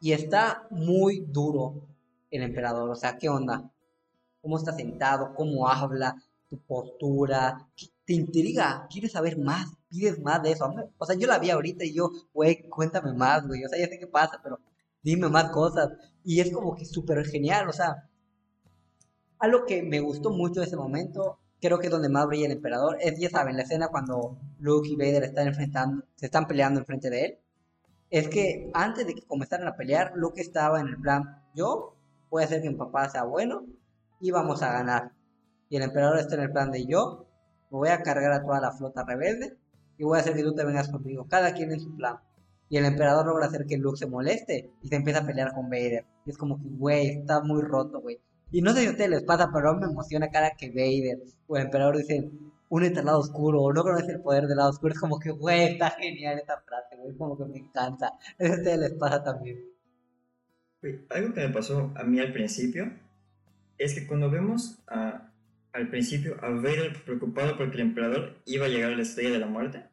y 0.00 0.12
está 0.12 0.66
muy 0.70 1.20
duro 1.28 1.86
el 2.30 2.42
emperador. 2.42 2.90
O 2.90 2.94
sea, 2.94 3.16
¿qué 3.18 3.28
onda? 3.28 3.70
¿Cómo 4.42 4.58
está 4.58 4.72
sentado? 4.72 5.34
¿Cómo 5.34 5.68
habla? 5.68 6.16
¿Tu 6.50 6.58
postura? 6.58 7.68
¿Qué- 7.76 7.88
¿Te 8.06 8.14
intriga? 8.14 8.86
¿Quieres 8.90 9.12
saber 9.12 9.38
más? 9.38 9.68
¿Pides 9.92 10.18
más 10.20 10.42
de 10.42 10.52
eso? 10.52 10.66
Mí- 10.70 10.82
O 10.96 11.04
sea, 11.06 11.14
yo 11.16 11.26
la 11.26 11.38
vi 11.38 11.50
ahorita 11.50 11.84
y 11.84 11.92
yo, 11.94 12.10
güey, 12.32 12.66
cuéntame 12.70 13.12
más, 13.12 13.46
güey. 13.46 13.62
O 13.64 13.68
sea, 13.68 13.78
ya 13.78 13.86
sé 13.88 13.98
qué 13.98 14.06
pasa, 14.06 14.40
pero 14.42 14.58
dime 15.02 15.28
más 15.28 15.50
cosas. 15.50 15.90
Y 16.24 16.40
es 16.40 16.50
como 16.50 16.74
que 16.74 16.86
súper 16.86 17.22
genial, 17.26 17.68
o 17.68 17.72
sea, 17.72 18.08
algo 19.38 19.66
que 19.66 19.82
me 19.82 20.00
gustó 20.00 20.30
mucho 20.30 20.60
de 20.60 20.66
ese 20.66 20.76
momento, 20.76 21.38
creo 21.60 21.78
que 21.78 21.86
es 21.88 21.92
donde 21.92 22.08
más 22.08 22.26
brilla 22.26 22.46
el 22.46 22.52
emperador, 22.52 22.96
es, 23.00 23.18
ya 23.18 23.28
saben, 23.28 23.56
la 23.56 23.62
escena 23.64 23.88
cuando 23.88 24.38
Luke 24.60 24.88
y 24.88 24.96
Vader 24.96 25.24
están 25.24 25.48
enfrentando, 25.48 26.04
se 26.16 26.26
están 26.26 26.46
peleando 26.46 26.80
enfrente 26.80 27.10
de 27.10 27.24
él, 27.24 27.38
es 28.10 28.28
que 28.28 28.70
antes 28.72 29.06
de 29.06 29.14
que 29.14 29.26
comenzaran 29.26 29.66
a 29.68 29.76
pelear, 29.76 30.12
Luke 30.16 30.40
estaba 30.40 30.80
en 30.80 30.86
el 30.88 30.96
plan, 30.96 31.42
yo 31.54 31.96
voy 32.30 32.42
a 32.42 32.46
hacer 32.46 32.62
que 32.62 32.70
mi 32.70 32.76
papá 32.76 33.08
sea 33.10 33.24
bueno 33.24 33.66
y 34.20 34.30
vamos 34.30 34.62
a 34.62 34.72
ganar. 34.72 35.12
Y 35.68 35.76
el 35.76 35.82
emperador 35.82 36.18
está 36.18 36.36
en 36.36 36.42
el 36.42 36.52
plan 36.52 36.70
de 36.70 36.86
yo, 36.86 37.26
me 37.70 37.78
voy 37.78 37.88
a 37.88 38.02
cargar 38.02 38.32
a 38.32 38.42
toda 38.42 38.60
la 38.60 38.72
flota 38.72 39.04
rebelde 39.04 39.56
y 40.02 40.04
voy 40.04 40.18
a 40.18 40.20
hacer 40.20 40.34
que 40.34 40.42
tú 40.42 40.52
te 40.52 40.64
vengas 40.64 40.88
conmigo, 40.90 41.28
cada 41.28 41.54
quien 41.54 41.70
en 41.70 41.78
su 41.78 41.94
plan. 41.96 42.16
Y 42.68 42.76
el 42.76 42.86
emperador 42.86 43.24
logra 43.26 43.46
hacer 43.46 43.66
que 43.66 43.78
Luke 43.78 43.96
se 43.96 44.06
moleste 44.06 44.72
y 44.82 44.88
se 44.88 44.96
empieza 44.96 45.20
a 45.20 45.26
pelear 45.26 45.52
con 45.54 45.70
Vader. 45.70 46.04
Y 46.26 46.30
es 46.30 46.36
como 46.36 46.60
que, 46.60 46.68
güey, 46.70 47.06
está 47.20 47.40
muy 47.40 47.62
roto, 47.62 48.00
güey. 48.00 48.18
Y 48.50 48.62
no 48.62 48.72
sé 48.72 48.80
si 48.80 48.86
a 48.88 48.90
ustedes 48.90 49.10
les 49.10 49.22
pasa, 49.22 49.48
pero 49.54 49.70
a 49.70 49.74
mí 49.74 49.80
me 49.80 49.92
emociona 49.92 50.28
cada 50.30 50.50
que 50.56 50.70
Vader 50.70 51.20
o 51.46 51.56
el 51.56 51.66
emperador 51.66 51.96
dicen, 51.98 52.52
únete 52.68 52.98
al 52.98 53.06
lado 53.06 53.20
oscuro 53.20 53.62
o 53.62 53.72
no 53.72 53.82
conoces 53.84 54.08
el 54.08 54.20
poder 54.22 54.48
del 54.48 54.56
lado 54.56 54.70
oscuro. 54.70 54.92
Es 54.92 54.98
como 55.00 55.20
que, 55.20 55.30
güey, 55.30 55.74
está 55.74 55.90
genial 55.90 56.36
esta 56.38 56.60
frase, 56.66 56.96
güey. 56.96 57.16
Como 57.16 57.38
que 57.38 57.44
me 57.44 57.58
encanta. 57.58 58.08
A 58.08 58.44
ustedes 58.44 58.78
les 58.78 58.94
pasa 58.94 59.22
también. 59.22 59.60
Algo 61.10 61.32
que 61.32 61.40
me 61.46 61.54
pasó 61.54 61.92
a 61.94 62.02
mí 62.02 62.18
al 62.18 62.32
principio 62.32 62.90
es 63.78 63.94
que 63.94 64.06
cuando 64.06 64.28
vemos 64.30 64.82
a- 64.88 65.28
al 65.72 65.88
principio 65.88 66.36
a 66.42 66.50
Vader 66.50 67.02
preocupado 67.04 67.56
porque 67.56 67.76
el 67.76 67.82
emperador 67.82 68.34
iba 68.44 68.66
a 68.66 68.68
llegar 68.68 68.92
a 68.92 68.96
la 68.96 69.02
estrella 69.02 69.30
de 69.30 69.38
la 69.38 69.46
muerte, 69.46 69.84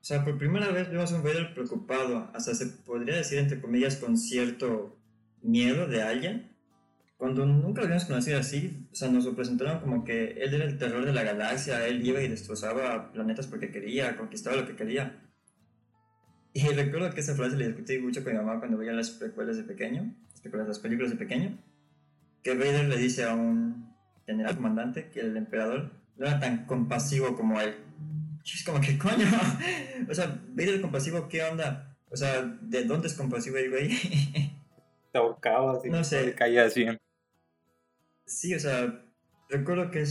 o 0.00 0.04
sea, 0.04 0.24
por 0.24 0.38
primera 0.38 0.70
vez 0.70 0.90
vemos 0.90 1.12
a 1.12 1.16
un 1.16 1.22
Vader 1.22 1.54
preocupado, 1.54 2.30
hasta 2.34 2.54
se 2.54 2.66
podría 2.66 3.16
decir 3.16 3.38
entre 3.38 3.60
comillas 3.60 3.96
con 3.96 4.16
cierto 4.16 4.96
miedo 5.42 5.86
de 5.86 6.02
alguien, 6.02 6.48
cuando 7.18 7.44
nunca 7.44 7.80
lo 7.80 7.86
habíamos 7.86 8.04
conocido 8.04 8.38
así, 8.38 8.86
o 8.92 8.94
sea, 8.94 9.08
nos 9.10 9.24
lo 9.24 9.34
presentaron 9.34 9.80
como 9.80 10.04
que 10.04 10.32
él 10.40 10.54
era 10.54 10.64
el 10.64 10.78
terror 10.78 11.04
de 11.04 11.12
la 11.12 11.24
galaxia, 11.24 11.84
él 11.86 12.06
iba 12.06 12.22
y 12.22 12.28
destrozaba 12.28 13.10
planetas 13.12 13.48
porque 13.48 13.72
quería, 13.72 14.16
conquistaba 14.16 14.56
lo 14.56 14.66
que 14.66 14.76
quería. 14.76 15.20
Y 16.52 16.62
recuerdo 16.68 17.10
que 17.10 17.20
esa 17.20 17.34
frase 17.34 17.56
la 17.56 17.66
discutí 17.66 17.98
mucho 17.98 18.22
con 18.22 18.32
mi 18.32 18.38
mamá 18.38 18.60
cuando 18.60 18.78
veía 18.78 18.92
las 18.92 19.10
precuelas 19.10 19.56
de 19.56 19.64
pequeño, 19.64 20.14
las, 20.44 20.68
las 20.68 20.78
películas 20.78 21.10
de 21.10 21.16
pequeño, 21.16 21.58
que 22.42 22.54
Vader 22.54 22.88
le 22.88 22.96
dice 22.96 23.24
a 23.24 23.34
un 23.34 23.94
general 24.24 24.54
comandante 24.54 25.10
que 25.10 25.20
el 25.20 25.36
emperador 25.36 25.90
no 26.16 26.26
era 26.26 26.38
tan 26.38 26.66
compasivo 26.66 27.34
como 27.34 27.60
él. 27.60 27.74
Es 28.54 28.64
como 28.64 28.80
que 28.80 28.98
coño, 28.98 29.26
o 30.08 30.14
sea, 30.14 30.40
Vader 30.50 30.80
compasivo, 30.80 31.28
¿qué 31.28 31.42
onda? 31.42 31.96
O 32.10 32.16
sea, 32.16 32.42
¿de 32.62 32.84
dónde 32.84 33.08
es 33.08 33.14
compasivo 33.14 33.56
el 33.58 33.70
güey? 33.70 33.88
Te 35.12 35.18
ahorcaba, 35.18 35.78
así, 35.78 35.88
no 35.88 36.04
sé. 36.04 36.34
caías 36.34 36.74
bien. 36.74 36.98
Sí, 38.26 38.54
o 38.54 38.60
sea, 38.60 39.04
recuerdo 39.48 39.90
que 39.90 40.04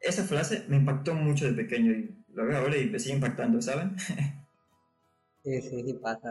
esa 0.00 0.24
frase 0.24 0.64
me 0.68 0.76
impactó 0.76 1.14
mucho 1.14 1.46
de 1.46 1.52
pequeño 1.52 1.92
y 1.92 2.24
lo 2.28 2.46
veo 2.46 2.58
ahora 2.58 2.76
y 2.76 2.88
me 2.88 2.98
sigue 2.98 3.14
impactando, 3.14 3.60
¿saben? 3.62 3.96
sí, 5.44 5.60
sí, 5.62 5.82
sí 5.84 5.94
pasa. 5.94 6.28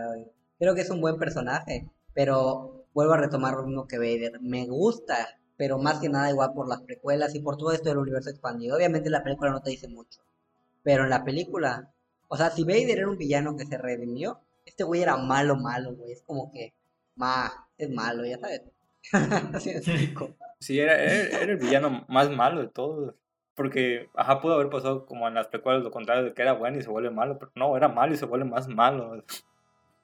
Creo 0.60 0.76
que 0.76 0.82
es 0.82 0.90
un 0.90 1.02
buen 1.02 1.18
personaje, 1.18 1.90
pero 2.14 2.86
vuelvo 2.94 3.14
a 3.14 3.18
retomar 3.18 3.56
lo 3.56 3.66
mismo 3.66 3.88
que 3.88 3.98
Vader. 3.98 4.40
Me 4.42 4.68
gusta, 4.68 5.40
pero 5.58 5.78
más 5.80 6.00
que 6.00 6.10
nada 6.10 6.30
igual 6.30 6.54
por 6.54 6.68
las 6.68 6.82
precuelas 6.82 7.34
y 7.36 7.40
por 7.40 7.58
todo 7.58 7.72
esto 7.72 7.90
del 7.90 8.00
universo 8.00 8.30
expandido. 8.30 8.76
Obviamente 8.76 9.10
la 9.10 9.24
película 9.24 9.52
no 9.52 9.62
te 9.62 9.72
dice 9.72 9.88
mucho, 9.88 10.22
pero 10.84 11.04
en 11.04 11.10
la 11.10 11.24
película, 11.24 11.92
o 12.28 12.38
sea, 12.38 12.50
si 12.50 12.64
Vader 12.64 13.00
era 13.00 13.10
un 13.10 13.18
villano 13.18 13.56
que 13.56 13.66
se 13.66 13.78
redimió, 13.78 14.40
este 14.66 14.84
güey 14.84 15.02
era 15.02 15.18
malo, 15.18 15.56
malo, 15.56 15.94
güey. 15.96 16.12
Es 16.12 16.22
como 16.24 16.52
que, 16.52 16.74
ma, 17.16 17.52
es 17.78 17.90
malo, 17.90 18.26
ya 18.26 18.38
sabes. 18.40 18.64
Así 19.54 19.72
Sí, 20.60 20.80
era, 20.80 20.96
el 21.42 21.58
villano 21.58 22.06
más 22.08 22.30
malo 22.30 22.62
de 22.62 22.68
todos. 22.68 23.16
Porque, 23.56 24.10
ajá, 24.16 24.40
pudo 24.42 24.54
haber 24.54 24.70
pasado 24.70 25.06
como 25.06 25.28
en 25.28 25.34
las 25.34 25.48
precuelas 25.48 25.84
lo 25.84 25.92
contrario, 25.92 26.24
de 26.24 26.34
que 26.34 26.42
era 26.42 26.54
bueno 26.54 26.78
y 26.78 26.84
se 26.84 26.90
vuelve 26.90 27.10
malo, 27.10 27.38
pero 27.38 27.52
no, 27.56 27.76
era 27.76 27.90
malo 27.90 28.14
y 28.14 28.18
se 28.18 28.26
vuelve 28.26 28.46
más 28.46 28.68
malo. 28.68 29.24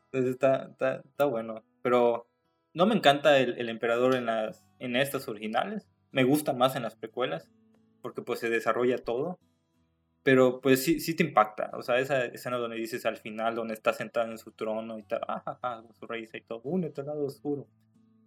Entonces 0.06 0.32
está, 0.32 0.68
está, 0.72 0.96
está 0.98 1.26
bueno. 1.26 1.64
Pero 1.82 2.28
no 2.74 2.86
me 2.86 2.96
encanta 2.96 3.38
el, 3.40 3.58
el, 3.58 3.70
emperador 3.70 4.16
en, 4.16 4.26
las, 4.26 4.66
en 4.80 4.96
estas 4.96 5.28
originales. 5.28 5.88
Me 6.12 6.24
gusta 6.24 6.54
más 6.54 6.76
en 6.76 6.84
las 6.84 6.96
precuelas, 6.96 7.50
porque 8.02 8.22
pues 8.22 8.40
se 8.40 8.50
desarrolla 8.50 8.98
todo. 8.98 9.40
Pero 10.28 10.60
pues 10.60 10.84
sí, 10.84 11.00
sí 11.00 11.16
te 11.16 11.24
impacta. 11.24 11.72
O 11.72 11.82
sea, 11.82 12.00
esa 12.00 12.26
escena 12.26 12.58
donde 12.58 12.76
dices 12.76 13.06
al 13.06 13.16
final, 13.16 13.56
donde 13.56 13.74
está 13.74 13.94
sentado 13.94 14.30
en 14.30 14.38
su 14.38 14.52
trono 14.52 15.00
y 15.00 15.04
tal, 15.04 15.22
ah, 15.26 15.82
su 15.98 16.06
risa 16.06 16.36
y 16.36 16.42
todo, 16.42 16.60
únete 16.66 17.00
al 17.00 17.08
lado 17.08 17.24
oscuro. 17.24 17.66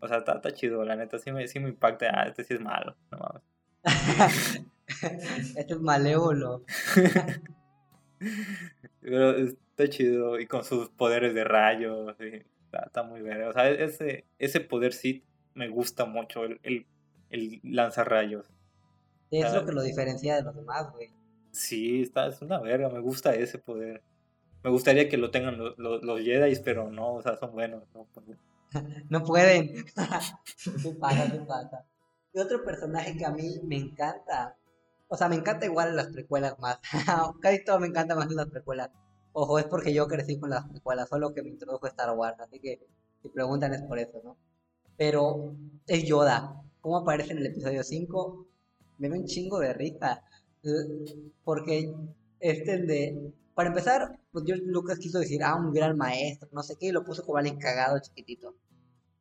O 0.00 0.08
sea, 0.08 0.16
está, 0.16 0.36
está, 0.36 0.50
chido, 0.54 0.82
la 0.82 0.96
neta, 0.96 1.18
sí 1.18 1.30
me, 1.30 1.46
sí 1.46 1.60
me 1.60 1.68
impacta. 1.68 2.10
Ah, 2.10 2.26
este 2.26 2.42
sí 2.42 2.54
es 2.54 2.60
malo, 2.62 2.96
no 3.10 3.18
mames. 3.18 3.42
este 5.58 5.74
es 5.74 5.80
malévolo. 5.80 6.64
Pero 9.02 9.36
está 9.36 9.86
chido 9.90 10.40
y 10.40 10.46
con 10.46 10.64
sus 10.64 10.88
poderes 10.88 11.34
de 11.34 11.44
rayos, 11.44 12.16
está, 12.18 13.02
muy 13.02 13.20
bien. 13.20 13.42
O 13.42 13.52
sea, 13.52 13.68
ese, 13.68 14.24
ese 14.38 14.60
poder 14.60 14.94
sí 14.94 15.22
me 15.52 15.68
gusta 15.68 16.06
mucho, 16.06 16.44
el, 16.44 16.60
el, 16.62 16.86
el 17.28 17.60
lanzar 17.62 18.08
rayos. 18.08 18.46
es 19.30 19.52
lo 19.52 19.66
que 19.66 19.72
lo 19.72 19.82
diferencia 19.82 20.36
de 20.36 20.44
los 20.44 20.56
demás, 20.56 20.90
güey. 20.92 21.19
Sí, 21.52 22.02
está, 22.02 22.28
es 22.28 22.40
una 22.42 22.60
verga, 22.60 22.88
me 22.88 23.00
gusta 23.00 23.34
ese 23.34 23.58
poder. 23.58 24.02
Me 24.62 24.70
gustaría 24.70 25.08
que 25.08 25.16
lo 25.16 25.30
tengan 25.30 25.58
los, 25.58 25.76
los, 25.78 26.20
Jedi, 26.20 26.54
pero 26.62 26.90
no, 26.90 27.14
o 27.14 27.22
sea, 27.22 27.36
son 27.36 27.52
buenos. 27.52 27.82
No, 29.08 29.24
pueden. 29.24 29.68
¿Qué 29.84 29.92
pasa? 29.94 30.40
¿Qué 31.30 31.40
pasa? 31.46 31.86
Y 32.32 32.38
otro 32.38 32.64
personaje 32.64 33.16
que 33.16 33.24
a 33.24 33.30
mí 33.30 33.58
me 33.64 33.76
encanta, 33.76 34.56
o 35.08 35.16
sea, 35.16 35.28
me 35.28 35.36
encanta 35.36 35.66
igual 35.66 35.96
las 35.96 36.08
precuelas 36.08 36.58
más. 36.58 36.78
Casi 37.40 37.64
todo 37.64 37.80
me 37.80 37.88
encanta 37.88 38.14
más 38.14 38.30
en 38.30 38.36
las 38.36 38.48
precuelas. 38.48 38.90
Ojo, 39.32 39.58
es 39.58 39.64
porque 39.64 39.92
yo 39.92 40.06
crecí 40.06 40.38
con 40.38 40.50
las 40.50 40.68
precuelas, 40.68 41.08
solo 41.08 41.32
que 41.32 41.42
me 41.42 41.50
introdujo 41.50 41.86
Star 41.86 42.10
Wars, 42.16 42.38
así 42.40 42.60
que 42.60 42.80
si 43.22 43.28
preguntan 43.28 43.72
es 43.74 43.82
por 43.82 43.98
eso, 43.98 44.20
¿no? 44.24 44.36
Pero 44.96 45.54
es 45.86 46.04
Yoda. 46.04 46.62
¿Cómo 46.80 46.98
aparece 46.98 47.32
en 47.32 47.38
el 47.38 47.46
episodio 47.46 47.82
5? 47.82 48.46
Me 48.98 49.08
da 49.08 49.16
un 49.16 49.26
chingo 49.26 49.58
de 49.58 49.72
risa. 49.72 50.22
Porque 51.44 51.92
este 52.38 52.78
de... 52.78 53.32
Para 53.54 53.68
empezar, 53.68 54.18
pues 54.32 54.44
George 54.46 54.64
Lucas 54.64 54.98
quiso 54.98 55.18
decir, 55.18 55.42
ah, 55.42 55.56
un 55.56 55.72
gran 55.72 55.96
maestro, 55.96 56.48
no 56.52 56.62
sé 56.62 56.76
qué, 56.78 56.86
y 56.86 56.92
lo 56.92 57.04
puso 57.04 57.24
como 57.24 57.38
alguien 57.38 57.58
cagado, 57.58 57.98
chiquitito. 57.98 58.54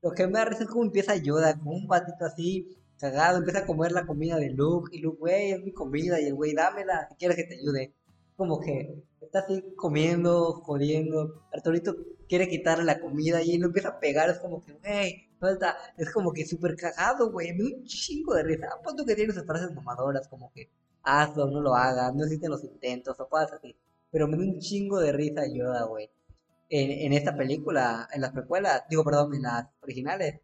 Lo 0.01 0.11
que 0.11 0.27
me 0.27 0.33
da 0.33 0.45
risa 0.45 0.63
es 0.63 0.69
como 0.69 0.85
empieza 0.85 1.15
Yoda, 1.17 1.57
como 1.57 1.71
un 1.71 1.87
patito 1.87 2.23
así, 2.23 2.77
cagado, 2.97 3.39
empieza 3.39 3.59
a 3.59 3.65
comer 3.65 3.91
la 3.91 4.05
comida 4.05 4.37
de 4.37 4.51
Luke, 4.51 4.95
y 4.95 5.01
Luke, 5.01 5.17
güey, 5.19 5.51
es 5.51 5.63
mi 5.63 5.73
comida, 5.73 6.21
y 6.21 6.27
el 6.27 6.35
güey, 6.35 6.53
dámela, 6.53 7.07
si 7.09 7.15
quieres 7.15 7.35
que 7.35 7.43
te 7.43 7.55
ayude. 7.55 7.93
Como 8.37 8.61
que 8.61 9.03
está 9.19 9.39
así 9.39 9.73
comiendo, 9.75 10.53
jodiendo, 10.63 11.43
Arturito 11.51 11.95
quiere 12.29 12.47
quitarle 12.47 12.85
la 12.85 13.01
comida 13.01 13.41
y 13.41 13.55
él 13.55 13.61
lo 13.61 13.67
empieza 13.67 13.89
a 13.89 13.99
pegar, 13.99 14.29
es 14.29 14.37
como 14.37 14.63
que, 14.63 14.73
güey, 14.73 15.29
falta, 15.39 15.75
es 15.97 16.11
como 16.11 16.31
que 16.31 16.45
súper 16.45 16.75
cagado, 16.75 17.31
güey, 17.31 17.53
me 17.53 17.63
da 17.63 17.77
un 17.77 17.83
chingo 17.83 18.35
de 18.35 18.43
risa. 18.43 18.67
Apuesto 18.71 19.05
que 19.05 19.15
tiene 19.15 19.33
sus 19.33 19.45
frases 19.45 19.73
mamadoras, 19.73 20.27
como 20.27 20.51
que, 20.53 20.69
hazlo, 21.03 21.47
no 21.47 21.61
lo 21.61 21.75
hagas, 21.75 22.13
no 22.15 22.23
existen 22.23 22.51
los 22.51 22.63
intentos 22.63 23.19
o 23.19 23.27
cosas 23.27 23.53
así. 23.53 23.75
Pero 24.11 24.27
me 24.27 24.37
da 24.37 24.43
un 24.43 24.59
chingo 24.59 24.99
de 24.99 25.11
risa 25.11 25.43
Yoda, 25.47 25.83
güey. 25.85 26.09
En, 26.71 27.13
esta 27.13 27.35
película, 27.35 28.07
en 28.13 28.21
las 28.21 28.31
precuelas, 28.31 28.83
digo, 28.89 29.03
perdón, 29.03 29.33
en 29.33 29.43
las 29.43 29.67
originales. 29.81 30.39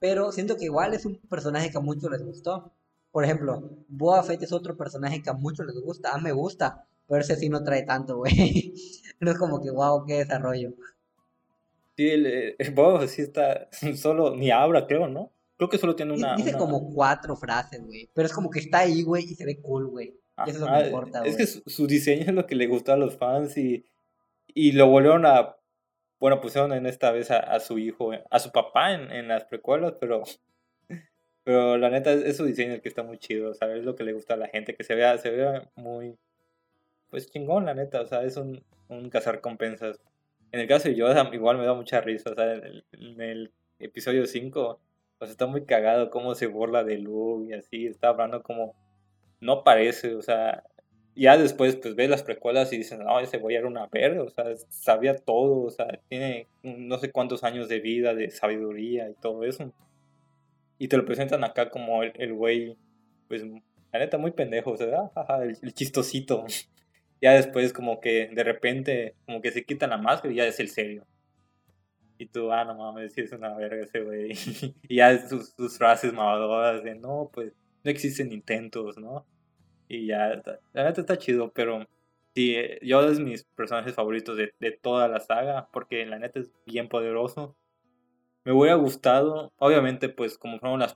Pero 0.00 0.32
siento 0.32 0.56
que 0.56 0.64
igual 0.64 0.94
es 0.94 1.06
un 1.06 1.16
personaje 1.28 1.70
que 1.70 1.78
a 1.78 1.80
muchos 1.80 2.10
les 2.10 2.22
gustó. 2.24 2.72
Por 3.12 3.24
ejemplo, 3.24 3.70
Boa 3.88 4.22
Fett 4.24 4.42
es 4.42 4.52
otro 4.52 4.76
personaje 4.76 5.22
que 5.22 5.30
a 5.30 5.34
muchos 5.34 5.66
les 5.66 5.80
gusta. 5.80 6.12
A 6.12 6.18
mí 6.18 6.24
me 6.24 6.32
gusta, 6.32 6.86
pero 7.08 7.20
ese 7.20 7.36
sí 7.36 7.48
no 7.48 7.62
trae 7.62 7.84
tanto, 7.84 8.18
güey. 8.18 8.74
no 9.20 9.30
es 9.30 9.38
como 9.38 9.62
que, 9.62 9.70
wow, 9.70 10.04
qué 10.04 10.14
desarrollo. 10.14 10.74
Sí, 11.96 12.10
el, 12.10 12.26
el 12.58 12.70
Boba 12.74 13.06
sí 13.06 13.22
está 13.22 13.68
solo, 13.96 14.34
ni 14.34 14.50
habla, 14.50 14.86
creo, 14.86 15.08
¿no? 15.08 15.30
Creo 15.56 15.68
que 15.68 15.78
solo 15.78 15.94
tiene 15.94 16.12
una. 16.14 16.34
Dice 16.36 16.56
como 16.56 16.92
cuatro 16.92 17.36
frases, 17.36 17.84
güey. 17.84 18.10
Pero 18.12 18.26
es 18.26 18.32
como 18.32 18.50
que 18.50 18.58
está 18.58 18.80
ahí, 18.80 19.02
güey, 19.02 19.24
y 19.24 19.34
se 19.34 19.44
ve 19.44 19.60
cool, 19.60 19.86
güey. 19.86 20.14
Eso 20.46 20.56
es 20.56 20.60
lo 20.60 20.66
que 20.66 20.86
importa, 20.86 21.20
güey. 21.20 21.30
Es 21.30 21.36
que 21.36 21.46
su, 21.46 21.86
diseño 21.86 22.22
es 22.22 22.34
lo 22.34 22.46
que 22.46 22.56
le 22.56 22.66
gustó 22.66 22.92
a 22.92 22.96
los 22.96 23.16
fans 23.16 23.56
y, 23.56 23.84
y 24.48 24.72
lo 24.72 24.88
volvieron 24.88 25.26
a. 25.26 25.56
Bueno, 26.18 26.40
pusieron 26.40 26.72
en 26.72 26.86
esta 26.86 27.12
vez 27.12 27.30
a, 27.30 27.60
su 27.60 27.78
hijo, 27.78 28.10
a 28.30 28.38
su 28.38 28.50
papá 28.50 28.94
en, 28.94 29.10
en, 29.12 29.28
las 29.28 29.44
precuelas, 29.44 29.94
pero. 30.00 30.22
Pero 31.44 31.76
la 31.76 31.90
neta 31.90 32.10
es, 32.10 32.38
su 32.38 32.46
diseño 32.46 32.72
el 32.72 32.80
que 32.80 32.88
está 32.88 33.02
muy 33.02 33.18
chido, 33.18 33.52
¿sabes? 33.52 33.80
Es 33.80 33.84
lo 33.84 33.94
que 33.94 34.02
le 34.02 34.14
gusta 34.14 34.32
a 34.32 34.38
la 34.38 34.48
gente, 34.48 34.74
que 34.74 34.82
se 34.82 34.94
vea, 34.94 35.18
se 35.18 35.30
vea 35.30 35.70
muy. 35.76 36.16
Pues 37.10 37.30
chingón, 37.30 37.66
la 37.66 37.74
neta, 37.74 38.00
o 38.00 38.06
sea, 38.06 38.24
es 38.24 38.38
un, 38.38 38.64
un 38.88 39.10
cazar 39.10 39.42
compensas. 39.42 40.00
En 40.52 40.60
el 40.60 40.66
caso 40.66 40.88
de 40.88 40.94
Yoda, 40.94 41.28
igual 41.32 41.58
me 41.58 41.66
da 41.66 41.74
mucha 41.74 42.00
risa, 42.00 42.30
o 42.30 42.34
sea, 42.34 42.54
en 42.54 42.64
el, 42.64 42.84
en 42.92 43.20
el 43.20 43.52
episodio 43.78 44.26
5 44.26 44.80
pues 45.18 45.30
está 45.30 45.46
muy 45.46 45.64
cagado 45.64 46.10
cómo 46.10 46.34
se 46.34 46.46
burla 46.46 46.84
de 46.84 46.98
Luke 46.98 47.48
y 47.48 47.52
así, 47.54 47.86
está 47.86 48.08
hablando 48.08 48.42
como 48.42 48.74
no 49.40 49.62
parece, 49.62 50.14
o 50.14 50.22
sea, 50.22 50.64
ya 51.16 51.36
después 51.36 51.76
pues 51.76 51.94
ves 51.94 52.10
las 52.10 52.22
precuelas 52.22 52.72
y 52.72 52.78
dicen, 52.78 53.00
no, 53.04 53.20
ese 53.20 53.38
güey 53.38 53.56
era 53.56 53.68
una 53.68 53.86
verga, 53.86 54.22
o 54.22 54.30
sea, 54.30 54.44
sabía 54.68 55.16
todo, 55.16 55.62
o 55.62 55.70
sea, 55.70 55.86
tiene 56.08 56.48
no 56.62 56.98
sé 56.98 57.10
cuántos 57.12 57.44
años 57.44 57.68
de 57.68 57.80
vida, 57.80 58.14
de 58.14 58.30
sabiduría 58.30 59.08
y 59.08 59.14
todo 59.14 59.44
eso. 59.44 59.72
Y 60.78 60.88
te 60.88 60.96
lo 60.96 61.04
presentan 61.04 61.44
acá 61.44 61.70
como 61.70 62.02
el, 62.02 62.12
el 62.16 62.34
güey, 62.34 62.76
pues, 63.28 63.44
la 63.92 63.98
neta, 64.00 64.18
muy 64.18 64.32
pendejo, 64.32 64.72
o 64.72 64.76
sea, 64.76 65.08
jaja, 65.14 65.44
el, 65.44 65.56
el, 65.62 65.74
chistosito. 65.74 66.44
ya 67.22 67.32
después 67.32 67.72
como 67.72 68.00
que 68.00 68.28
de 68.32 68.42
repente, 68.42 69.14
como 69.24 69.40
que 69.40 69.52
se 69.52 69.64
quita 69.64 69.86
la 69.86 69.98
máscara 69.98 70.32
y 70.32 70.38
ya 70.38 70.46
es 70.46 70.58
el 70.58 70.68
serio. 70.68 71.06
Y 72.16 72.26
tú, 72.26 72.52
ah, 72.52 72.64
no 72.64 72.74
mames, 72.74 73.12
si 73.12 73.22
es 73.22 73.32
una 73.32 73.54
verga 73.54 73.84
ese 73.84 74.00
güey. 74.02 74.32
y 74.88 74.96
ya 74.96 75.26
sus, 75.28 75.54
frases 75.76 76.12
mamadoras 76.12 76.84
de, 76.84 76.94
no, 76.94 77.30
pues, 77.32 77.52
no 77.82 77.90
existen 77.90 78.32
intentos, 78.32 78.98
¿no? 78.98 79.26
Y 79.88 80.06
ya, 80.06 80.42
la 80.72 80.84
neta 80.84 81.00
está 81.00 81.18
chido, 81.18 81.52
pero 81.52 81.86
sí, 82.34 82.56
yo 82.82 83.06
es 83.08 83.20
mis 83.20 83.44
personajes 83.44 83.94
favoritos 83.94 84.36
de, 84.36 84.54
de 84.60 84.72
toda 84.72 85.08
la 85.08 85.20
saga, 85.20 85.68
porque 85.72 86.06
la 86.06 86.18
neta 86.18 86.40
es 86.40 86.52
bien 86.66 86.88
poderoso. 86.88 87.56
Me 88.44 88.52
hubiera 88.52 88.76
gustado, 88.76 89.52
obviamente, 89.58 90.08
pues 90.08 90.38
como 90.38 90.58
fueron 90.58 90.78
las, 90.78 90.94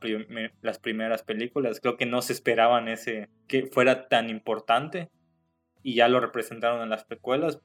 las 0.61 0.79
primeras 0.79 1.23
películas, 1.23 1.81
creo 1.81 1.97
que 1.97 2.07
no 2.07 2.23
se 2.23 2.35
esperaban 2.35 2.89
ese, 2.89 3.29
que 3.47 3.67
fuera 3.67 4.09
tan 4.09 4.31
importante, 4.31 5.11
y 5.83 5.95
ya 5.95 6.09
lo 6.09 6.21
representaron 6.21 6.83
en 6.83 6.91
las 6.91 7.05
precuelas, 7.05 7.61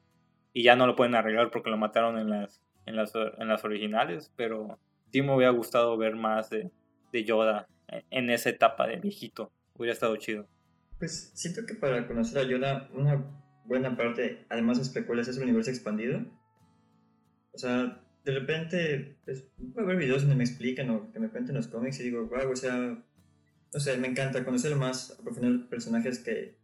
y 0.54 0.62
ya 0.62 0.76
no 0.76 0.86
lo 0.86 0.96
pueden 0.96 1.14
arreglar 1.14 1.50
porque 1.50 1.68
lo 1.68 1.76
mataron 1.76 2.18
en 2.18 2.30
las 2.30 2.62
en 2.86 2.96
las, 2.96 3.12
en 3.14 3.48
las 3.48 3.64
originales, 3.64 4.32
pero 4.36 4.78
sí 5.12 5.22
me 5.22 5.34
hubiera 5.34 5.52
gustado 5.52 5.96
ver 5.96 6.16
más 6.16 6.50
de, 6.50 6.70
de 7.12 7.24
Yoda 7.24 7.68
en 8.10 8.30
esa 8.30 8.50
etapa 8.50 8.86
de 8.86 8.96
viejito. 8.96 9.52
Hubiera 9.74 9.92
estado 9.92 10.16
chido. 10.16 10.46
Pues 10.98 11.32
siento 11.34 11.66
que 11.66 11.74
para 11.74 12.06
conocer 12.06 12.38
a 12.38 12.48
Yoda, 12.48 12.88
una 12.92 13.24
buena 13.64 13.96
parte, 13.96 14.46
además 14.48 14.84
de 14.84 14.92
precuelas, 14.92 15.28
es 15.28 15.36
el 15.36 15.44
universo 15.44 15.70
expandido. 15.70 16.24
O 17.52 17.58
sea, 17.58 18.00
de 18.24 18.32
repente, 18.32 19.18
pues, 19.24 19.44
puedo 19.72 19.86
ver 19.86 19.96
videos 19.96 20.22
donde 20.22 20.36
me 20.36 20.44
explican 20.44 20.90
o 20.90 21.12
que 21.12 21.20
me 21.20 21.28
cuenten 21.28 21.54
los 21.54 21.68
cómics 21.68 22.00
y 22.00 22.04
digo, 22.04 22.26
wow, 22.26 22.50
o 22.50 22.56
sea, 22.56 22.76
no 23.74 23.80
sé, 23.80 23.96
me 23.98 24.08
encanta 24.08 24.44
conocer 24.44 24.74
más 24.76 25.18
a 25.18 25.22
profundidad 25.22 25.68
personajes 25.68 26.20
que 26.20 26.56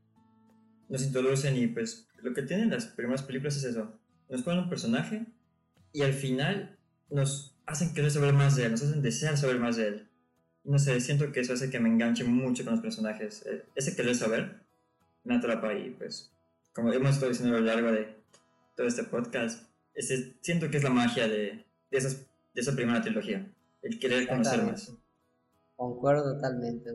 nos 0.89 1.05
introducen 1.05 1.57
y 1.57 1.67
pues 1.67 2.09
lo 2.23 2.33
que 2.35 2.43
tienen 2.43 2.71
las 2.71 2.87
primeras 2.87 3.23
películas 3.23 3.57
es 3.57 3.65
eso. 3.65 3.99
Nos 4.29 4.43
ponen 4.43 4.65
un 4.65 4.69
personaje 4.69 5.27
y 5.93 6.03
al 6.03 6.13
final 6.13 6.79
nos 7.09 7.57
hacen 7.67 7.95
querer 7.95 8.11
saber 8.11 8.33
más 8.33 8.57
de 8.57 8.65
él, 8.65 8.73
nos 8.73 8.83
hacen 8.83 9.03
desear 9.03 9.37
saber 9.37 9.59
más 9.59 9.77
de 9.77 9.89
él. 9.89 10.09
No 10.65 10.79
sé, 10.79 11.01
siento 11.01 11.33
que 11.33 11.41
eso 11.41 11.55
hace 11.55 11.71
que 11.71 11.81
me 11.81 11.89
enganche 11.89 12.25
mucho 12.25 12.65
con 12.65 12.75
los 12.75 12.83
personajes. 12.83 13.45
Eh, 13.47 13.65
ese 13.75 13.97
querer 13.97 14.15
saber 14.15 14.61
me 15.25 15.37
atrapa 15.37 15.73
y 15.75 15.91
pues, 15.91 16.33
como 16.75 16.93
hemos 16.93 17.11
estado 17.11 17.31
diciendo 17.31 17.57
a 17.57 17.61
lo 17.61 17.67
largo 17.67 17.91
de 17.93 18.15
todo 18.77 18.87
este 18.87 19.05
podcast, 19.05 19.69
ese, 19.95 20.37
siento 20.41 20.71
que 20.71 20.77
es 20.77 20.85
la 20.85 20.91
magia 20.91 21.29
de, 21.29 21.65
de, 21.91 21.99
esas, 21.99 22.27
de 22.55 22.61
esa 22.61 22.75
primera 22.75 23.01
trilogía, 23.03 23.51
el 23.83 23.99
querer 23.99 24.29
conocer 24.29 24.63
más. 24.63 24.93
Concuerdo 25.77 26.35
totalmente. 26.35 26.91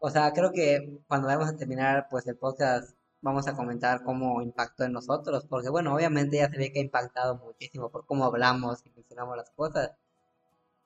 O 0.00 0.10
sea, 0.10 0.32
creo 0.32 0.52
que 0.52 0.98
cuando 1.06 1.28
vamos 1.28 1.48
a 1.48 1.56
terminar 1.56 2.08
pues 2.10 2.26
el 2.26 2.36
podcast 2.36 2.96
vamos 3.24 3.48
a 3.48 3.54
comentar 3.54 4.04
cómo 4.04 4.42
impactó 4.42 4.84
en 4.84 4.92
nosotros, 4.92 5.46
porque 5.48 5.70
bueno, 5.70 5.94
obviamente 5.94 6.36
ya 6.36 6.50
se 6.50 6.58
ve 6.58 6.70
que 6.70 6.80
ha 6.80 6.82
impactado 6.82 7.36
muchísimo 7.36 7.90
por 7.90 8.04
cómo 8.04 8.26
hablamos 8.26 8.84
y 8.84 8.90
mencionamos 8.90 9.34
las 9.36 9.50
cosas. 9.50 9.92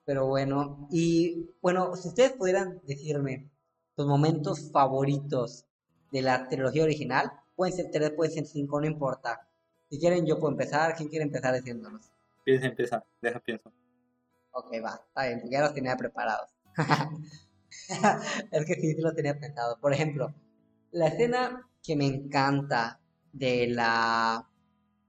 Pero 0.05 0.25
bueno, 0.25 0.87
y 0.89 1.49
bueno, 1.61 1.95
si 1.97 2.07
ustedes 2.07 2.31
pudieran 2.31 2.79
decirme 2.85 3.51
sus 3.95 4.07
momentos 4.07 4.71
favoritos 4.71 5.65
de 6.13 6.21
la 6.21 6.47
trilogía 6.47 6.83
original, 6.83 7.29
pueden 7.57 7.75
ser 7.75 7.91
tres, 7.91 8.11
pueden 8.11 8.33
ser 8.33 8.45
cinco, 8.45 8.79
no 8.79 8.87
importa. 8.87 9.45
Si 9.89 9.99
quieren, 9.99 10.25
yo 10.25 10.39
puedo 10.39 10.53
empezar. 10.53 10.95
¿Quién 10.95 11.09
quiere 11.09 11.25
empezar 11.25 11.53
diciéndonos? 11.53 12.09
Empieza, 12.37 12.67
empieza, 12.67 13.05
deja 13.21 13.39
pienso. 13.41 13.71
Ok, 14.51 14.71
va, 14.83 15.01
está 15.05 15.27
bien, 15.27 15.41
porque 15.41 15.55
ya 15.55 15.61
los 15.61 15.73
tenía 15.73 15.97
preparados. 15.97 16.49
es 18.51 18.65
que 18.65 18.75
sí, 18.75 18.93
sí 18.93 19.01
los 19.01 19.13
tenía 19.13 19.37
pensado. 19.37 19.77
Por 19.79 19.93
ejemplo, 19.93 20.33
la 20.91 21.07
escena 21.07 21.67
que 21.83 21.95
me 21.95 22.05
encanta 22.05 22.99
de 23.31 23.67
la 23.67 24.47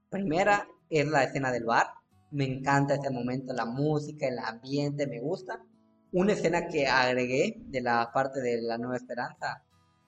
primera 0.09 0.67
es 0.89 1.07
la 1.07 1.23
escena 1.23 1.51
del 1.51 1.65
bar. 1.65 1.87
Me 2.31 2.45
encanta 2.45 2.95
este 2.95 3.09
momento, 3.09 3.53
la 3.53 3.65
música, 3.65 4.27
el 4.27 4.39
ambiente, 4.39 5.07
me 5.07 5.19
gusta. 5.19 5.63
Una 6.13 6.33
escena 6.33 6.67
que 6.67 6.87
agregué 6.87 7.55
de 7.65 7.81
la 7.81 8.11
parte 8.13 8.41
de 8.41 8.61
la 8.61 8.77
Nueva 8.77 8.97
Esperanza 8.97 9.63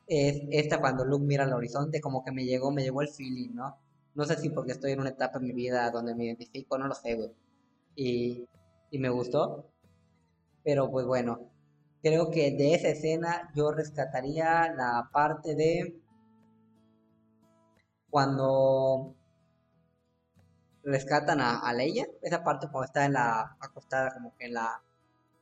es 0.08 0.42
esta 0.52 0.80
cuando 0.80 1.06
Luke 1.06 1.26
mira 1.26 1.44
al 1.46 1.54
horizonte, 1.54 2.02
como 2.02 2.24
que 2.24 2.32
me 2.32 2.46
llegó, 2.46 2.72
me 2.72 2.84
llegó 2.84 3.02
el 3.02 3.10
feeling, 3.10 3.54
¿no? 3.54 3.78
No 4.16 4.26
sé 4.26 4.38
si 4.38 4.50
porque 4.50 4.74
estoy 4.74 4.92
en 4.92 5.00
una 5.00 5.10
etapa 5.10 5.40
en 5.40 5.46
mi 5.46 5.54
vida 5.54 5.90
donde 5.92 6.14
me 6.16 6.26
identifico, 6.26 6.78
no 6.78 6.88
lo 6.88 6.96
sé, 6.96 7.16
güey. 7.16 7.32
Y, 7.96 8.48
y 8.92 9.00
me 9.00 9.10
gustó. 9.10 9.70
Pero 10.64 10.90
pues 10.92 11.06
bueno, 11.06 11.53
creo 12.04 12.30
que 12.30 12.52
de 12.52 12.76
esa 12.76 12.90
escena 12.90 13.52
yo 13.56 13.72
rescataría 13.72 14.72
la 14.74 15.10
parte 15.12 15.56
de 15.56 16.00
cuando 18.10 19.16
rescatan 20.84 21.40
a, 21.42 21.60
a, 21.60 21.74
Leia, 21.74 22.06
esa 22.22 22.44
parte 22.44 22.68
cuando 22.70 22.86
está 22.86 23.06
en 23.06 23.14
la 23.14 23.58
acostada 23.60 24.14
como 24.14 24.36
que 24.38 24.46
en 24.46 24.54
la 24.54 24.84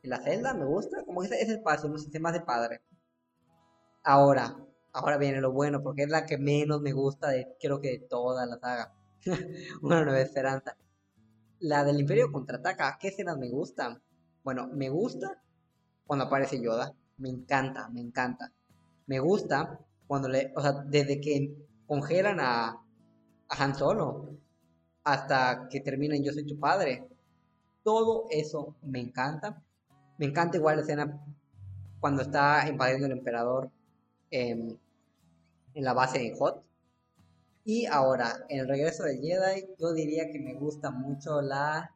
en 0.02 0.10
la 0.10 0.20
celda, 0.20 0.54
me 0.54 0.64
gusta, 0.64 1.04
como 1.04 1.22
ese, 1.22 1.40
ese 1.40 1.54
espacio, 1.54 1.88
no 1.88 1.98
sé, 1.98 2.10
se 2.10 2.20
me 2.20 2.28
hace 2.28 2.40
padre. 2.40 2.82
Ahora, 4.02 4.56
ahora 4.92 5.16
viene 5.16 5.40
lo 5.40 5.52
bueno, 5.52 5.82
porque 5.82 6.02
es 6.02 6.08
la 6.08 6.26
que 6.26 6.38
menos 6.38 6.80
me 6.80 6.92
gusta 6.92 7.28
de, 7.28 7.56
creo 7.60 7.80
que 7.80 7.90
de 7.90 7.98
toda 8.00 8.46
la 8.46 8.58
saga. 8.58 8.92
Una 9.82 10.04
nueva 10.04 10.20
esperanza. 10.20 10.76
La 11.60 11.84
del 11.84 12.00
Imperio 12.00 12.32
contraataca, 12.32 12.98
¿qué 13.00 13.08
escenas 13.08 13.38
me 13.38 13.48
gustan? 13.48 14.02
Bueno, 14.42 14.68
me 14.72 14.88
gusta 14.88 15.40
cuando 16.06 16.26
aparece 16.26 16.60
Yoda. 16.60 16.94
Me 17.18 17.28
encanta, 17.28 17.88
me 17.88 18.00
encanta. 18.00 18.52
Me 19.06 19.18
gusta 19.20 19.78
cuando 20.06 20.28
le, 20.28 20.52
o 20.56 20.60
sea, 20.60 20.72
desde 20.86 21.20
que 21.20 21.54
congelan 21.86 22.38
a, 22.40 22.78
Han 23.48 23.74
Solo 23.74 24.30
hasta 25.04 25.68
que 25.68 25.80
terminen 25.80 26.24
Yo 26.24 26.32
soy 26.32 26.46
tu 26.46 26.58
padre. 26.58 27.08
Todo 27.82 28.26
eso 28.30 28.76
me 28.82 29.00
encanta. 29.00 29.62
Me 30.18 30.26
encanta 30.26 30.56
igual 30.56 30.76
la 30.76 30.82
escena 30.82 31.20
cuando 32.00 32.22
está 32.22 32.68
invadiendo 32.68 33.06
el 33.06 33.12
emperador 33.12 33.70
en, 34.30 34.78
en 35.74 35.84
la 35.84 35.92
base 35.92 36.18
de 36.18 36.34
Hot. 36.36 36.64
Y 37.64 37.86
ahora, 37.86 38.44
en 38.48 38.60
el 38.60 38.68
regreso 38.68 39.04
de 39.04 39.18
Jedi, 39.18 39.66
yo 39.78 39.92
diría 39.92 40.30
que 40.30 40.40
me 40.40 40.54
gusta 40.54 40.90
mucho 40.90 41.40
la... 41.40 41.94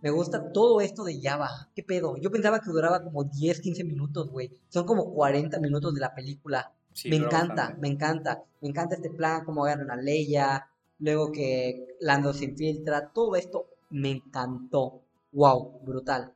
Me 0.00 0.10
gusta 0.10 0.52
todo 0.52 0.80
esto 0.80 1.02
de 1.02 1.20
Java. 1.20 1.68
¿Qué 1.74 1.82
pedo? 1.82 2.16
Yo 2.16 2.30
pensaba 2.30 2.60
que 2.60 2.70
duraba 2.70 3.02
como 3.02 3.24
10, 3.24 3.60
15 3.60 3.84
minutos, 3.84 4.30
güey. 4.30 4.52
Son 4.68 4.86
como 4.86 5.12
40 5.12 5.58
minutos 5.58 5.92
de 5.94 6.00
la 6.00 6.14
película. 6.14 6.72
me 7.04 7.16
encanta, 7.16 7.76
me 7.80 7.88
encanta. 7.88 8.44
Me 8.60 8.68
encanta 8.68 8.94
este 8.94 9.10
plan, 9.10 9.44
cómo 9.44 9.64
agarran 9.64 9.90
a 9.90 9.96
Leia. 9.96 10.68
Luego 11.00 11.32
que 11.32 11.96
Lando 12.00 12.32
se 12.32 12.44
infiltra. 12.44 13.10
Todo 13.12 13.34
esto 13.34 13.66
me 13.90 14.10
encantó. 14.10 15.02
Wow, 15.32 15.80
brutal. 15.82 16.32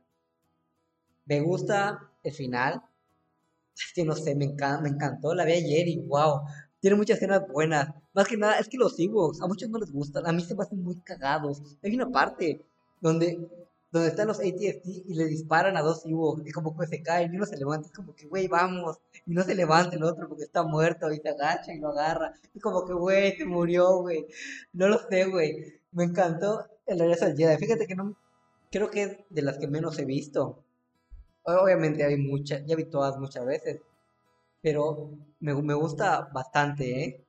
Me 1.25 1.39
gusta 1.39 2.11
el 2.21 2.33
final. 2.33 2.81
Es 3.75 3.93
que 3.93 4.03
no 4.03 4.15
sé, 4.15 4.35
me, 4.35 4.53
me 4.81 4.89
encantó. 4.89 5.33
La 5.33 5.45
vi 5.45 5.53
ayer 5.53 5.87
y 5.87 5.99
wow. 5.99 6.41
Tiene 6.81 6.97
muchas 6.97 7.15
escenas 7.17 7.47
buenas. 7.47 7.93
Más 8.13 8.27
que 8.27 8.35
nada, 8.35 8.59
es 8.59 8.67
que 8.67 8.77
los 8.77 8.99
Ewoks 8.99 9.41
a 9.41 9.47
muchos 9.47 9.69
no 9.69 9.79
les 9.79 9.91
gustan. 9.91 10.27
A 10.27 10.33
mí 10.33 10.43
se 10.43 10.53
me 10.53 10.63
hacen 10.63 10.83
muy 10.83 10.97
cagados. 10.97 11.61
Hay 11.81 11.95
una 11.95 12.11
parte 12.11 12.65
donde, 13.03 13.49
donde 13.91 14.07
están 14.07 14.27
los 14.27 14.39
ATST 14.39 14.85
y 14.85 15.13
le 15.13 15.25
disparan 15.25 15.75
a 15.75 15.81
dos 15.81 16.05
Ewoks 16.05 16.47
y 16.47 16.51
como 16.51 16.75
que 16.77 16.87
se 16.87 17.03
caen 17.03 17.33
y 17.33 17.35
uno 17.35 17.45
se 17.45 17.57
levanta. 17.57 17.87
Es 17.87 17.93
como 17.93 18.15
que, 18.15 18.27
güey, 18.27 18.47
vamos. 18.47 18.97
Y 19.25 19.33
no 19.33 19.43
se 19.43 19.55
levanta 19.55 19.97
el 19.97 20.03
otro 20.03 20.27
porque 20.29 20.45
está 20.45 20.63
muerto 20.63 21.11
y 21.11 21.17
se 21.19 21.29
agacha 21.29 21.73
y 21.73 21.79
lo 21.79 21.89
agarra. 21.89 22.33
Y 22.53 22.59
como 22.61 22.85
que, 22.85 22.93
güey, 22.93 23.35
se 23.37 23.45
murió, 23.45 23.97
güey. 23.97 24.25
No 24.71 24.87
lo 24.87 24.97
sé, 25.09 25.25
güey. 25.25 25.81
Me 25.91 26.05
encantó 26.05 26.65
el 26.85 26.99
regreso 26.99 27.25
al 27.25 27.35
Jedi. 27.35 27.57
Fíjate 27.57 27.85
que 27.85 27.95
no. 27.95 28.15
Creo 28.71 28.89
que 28.89 29.03
es 29.03 29.17
de 29.29 29.41
las 29.41 29.57
que 29.57 29.67
menos 29.67 29.99
he 29.99 30.05
visto. 30.05 30.63
Obviamente 31.43 32.05
hay 32.05 32.15
muchas, 32.17 32.65
ya 32.65 32.75
vi 32.77 32.85
todas 32.85 33.17
muchas 33.19 33.45
veces, 33.45 33.81
pero 34.61 35.11
me, 35.41 35.53
me 35.61 35.73
gusta 35.73 36.29
bastante, 36.33 37.03
¿eh? 37.03 37.25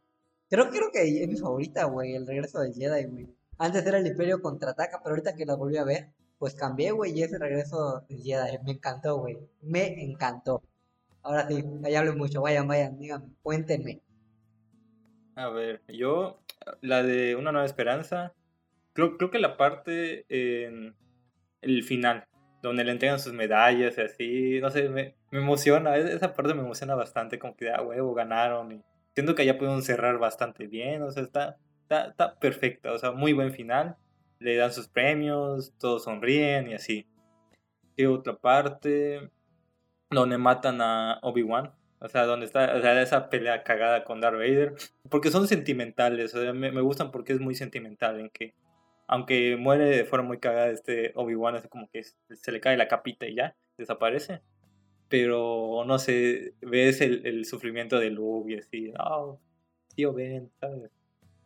Creo, 0.49 0.71
creo 0.71 0.91
que 0.93 1.23
es 1.23 1.29
mi 1.29 1.37
favorita, 1.37 1.85
güey, 1.87 2.15
el 2.15 2.27
regreso 2.27 2.61
del 2.61 2.75
Jedi, 2.75 3.05
güey. 3.07 3.29
Antes 3.59 3.87
era 3.87 3.99
el 3.99 4.07
Imperio 4.07 4.43
contraataca, 4.43 5.01
pero 5.03 5.15
ahorita 5.15 5.35
que 5.35 5.47
la 5.47 5.55
volví 5.55 5.77
a 5.77 5.85
ver, 5.85 6.09
pues 6.39 6.55
cambié, 6.55 6.91
güey, 6.91 7.13
y 7.19 7.23
ese 7.23 7.39
regreso 7.39 8.05
del 8.09 8.23
Jedi 8.23 8.59
me 8.65 8.73
encantó, 8.73 9.19
güey. 9.19 9.39
Me 9.63 10.03
encantó. 10.03 10.63
Ahora 11.23 11.49
sí, 11.49 11.65
ya 11.89 12.01
hablo 12.01 12.15
mucho, 12.17 12.43
vayan, 12.43 12.69
vayan, 12.69 12.99
díganme, 12.99 13.29
cuéntenme. 13.43 14.03
A 15.37 15.49
ver, 15.49 15.83
yo, 15.89 16.41
la 16.81 17.03
de 17.03 17.35
Una 17.35 17.51
Nueva 17.51 17.67
Esperanza, 17.67 18.35
creo, 18.93 19.17
creo 19.17 19.31
que 19.31 19.39
la 19.39 19.57
parte 19.57 20.27
en 20.29 20.95
el 21.63 21.83
final, 21.83 22.27
donde 22.63 22.85
le 22.85 22.93
entregan 22.93 23.19
sus 23.19 23.33
medallas 23.33 23.97
y 23.97 24.01
así, 24.01 24.61
no 24.61 24.71
sé, 24.71 24.89
me, 24.89 25.17
me 25.31 25.39
emociona, 25.39 25.97
e-, 25.97 26.15
esa 26.15 26.35
parte 26.35 26.55
me 26.55 26.63
emociona 26.63 26.95
bastante, 26.95 27.39
como 27.39 27.57
que, 27.57 27.71
ah, 27.71 27.83
huevo, 27.83 28.15
ganaron, 28.15 28.73
y 28.73 28.83
siento 29.15 29.35
que 29.35 29.47
ya 29.47 29.57
pudieron 29.57 29.83
cerrar 29.83 30.19
bastante 30.19 30.67
bien, 30.67 31.03
o 31.03 31.11
sea, 31.11 31.23
está, 31.23 31.57
está, 31.85 32.09
está 32.09 32.39
perfecta, 32.39 32.93
o 32.93 32.99
sea, 32.99 33.13
muy 33.13 33.33
buen 33.33 33.53
final, 33.53 33.97
le 34.41 34.57
dan 34.57 34.73
sus 34.73 34.89
premios, 34.89 35.73
todos 35.79 36.05
sonríen 36.05 36.69
y 36.69 36.75
así. 36.75 37.07
Y 37.97 38.07
otra 38.07 38.37
parte, 38.37 39.31
donde 40.11 40.39
matan 40.39 40.81
a 40.81 41.19
Obi-Wan, 41.23 41.73
o 42.01 42.09
sea, 42.09 42.25
donde 42.27 42.47
está 42.47 42.75
o 42.77 42.81
sea, 42.81 43.01
esa 43.01 43.31
pelea 43.31 43.63
cagada 43.63 44.05
con 44.05 44.21
Darth 44.21 44.37
Vader, 44.37 44.75
porque 45.09 45.31
son 45.31 45.47
sentimentales, 45.49 46.35
o 46.35 46.43
sea, 46.43 46.53
me, 46.53 46.73
me 46.73 46.81
gustan 46.81 47.11
porque 47.11 47.33
es 47.35 47.41
muy 47.41 47.55
sentimental, 47.55 48.21
en 48.21 48.31
que 48.31 48.55
aunque 49.07 49.57
muere 49.57 49.85
de 49.85 50.05
forma 50.05 50.29
muy 50.29 50.39
cagada 50.39 50.71
este 50.71 51.13
Obi-Wan, 51.15 51.57
así 51.57 51.69
como 51.69 51.89
que 51.91 52.03
se 52.03 52.53
le 52.53 52.61
cae 52.61 52.77
la 52.77 52.89
capita 52.89 53.27
y 53.27 53.35
ya, 53.37 53.57
desaparece. 53.77 54.41
Pero 55.09 55.85
no 55.87 55.99
sé, 55.99 56.55
ves 56.63 57.01
el, 57.03 57.27
el 57.27 57.45
sufrimiento 57.45 57.99
de 57.99 58.11
Luke 58.11 58.53
y 58.53 58.59
así, 58.59 58.93
oh, 58.99 59.39
tío 59.95 60.13
Ben, 60.15 60.51
¿sabes? 60.61 60.91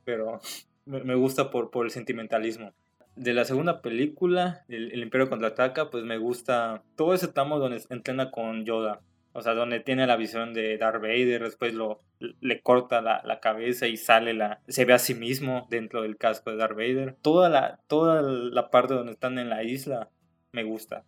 Pero 0.08 0.40
me, 0.86 1.14
gusta 1.16 1.50
por, 1.50 1.70
por 1.70 1.84
el 1.84 1.90
sentimentalismo. 1.90 2.72
De 3.14 3.34
la 3.34 3.44
segunda 3.44 3.82
película, 3.82 4.64
el, 4.68 4.90
el 4.90 5.02
Imperio 5.02 5.28
contraataca, 5.28 5.90
pues 5.90 6.02
me 6.04 6.16
gusta 6.16 6.82
todo 6.96 7.12
ese 7.12 7.28
tramo 7.28 7.58
donde 7.58 7.82
entrena 7.90 8.30
con 8.30 8.64
Yoda. 8.64 9.02
O 9.34 9.42
sea, 9.42 9.52
donde 9.52 9.80
tiene 9.80 10.06
la 10.06 10.16
visión 10.16 10.54
de 10.54 10.78
Darth 10.78 11.02
Vader, 11.02 11.42
después 11.42 11.74
lo, 11.74 12.00
le 12.18 12.62
corta 12.62 13.02
la, 13.02 13.20
la, 13.22 13.38
cabeza 13.40 13.86
y 13.86 13.98
sale 13.98 14.32
la... 14.32 14.62
Se 14.66 14.86
ve 14.86 14.94
a 14.94 14.98
sí 14.98 15.14
mismo 15.14 15.66
dentro 15.68 16.00
del 16.00 16.16
casco 16.16 16.50
de 16.50 16.56
Darth 16.56 16.76
Vader. 16.76 17.16
Toda 17.20 17.50
la, 17.50 17.78
toda 17.86 18.22
la 18.22 18.70
parte 18.70 18.94
donde 18.94 19.12
están 19.12 19.38
en 19.38 19.50
la 19.50 19.62
isla 19.62 20.08
me 20.52 20.64
gusta. 20.64 21.04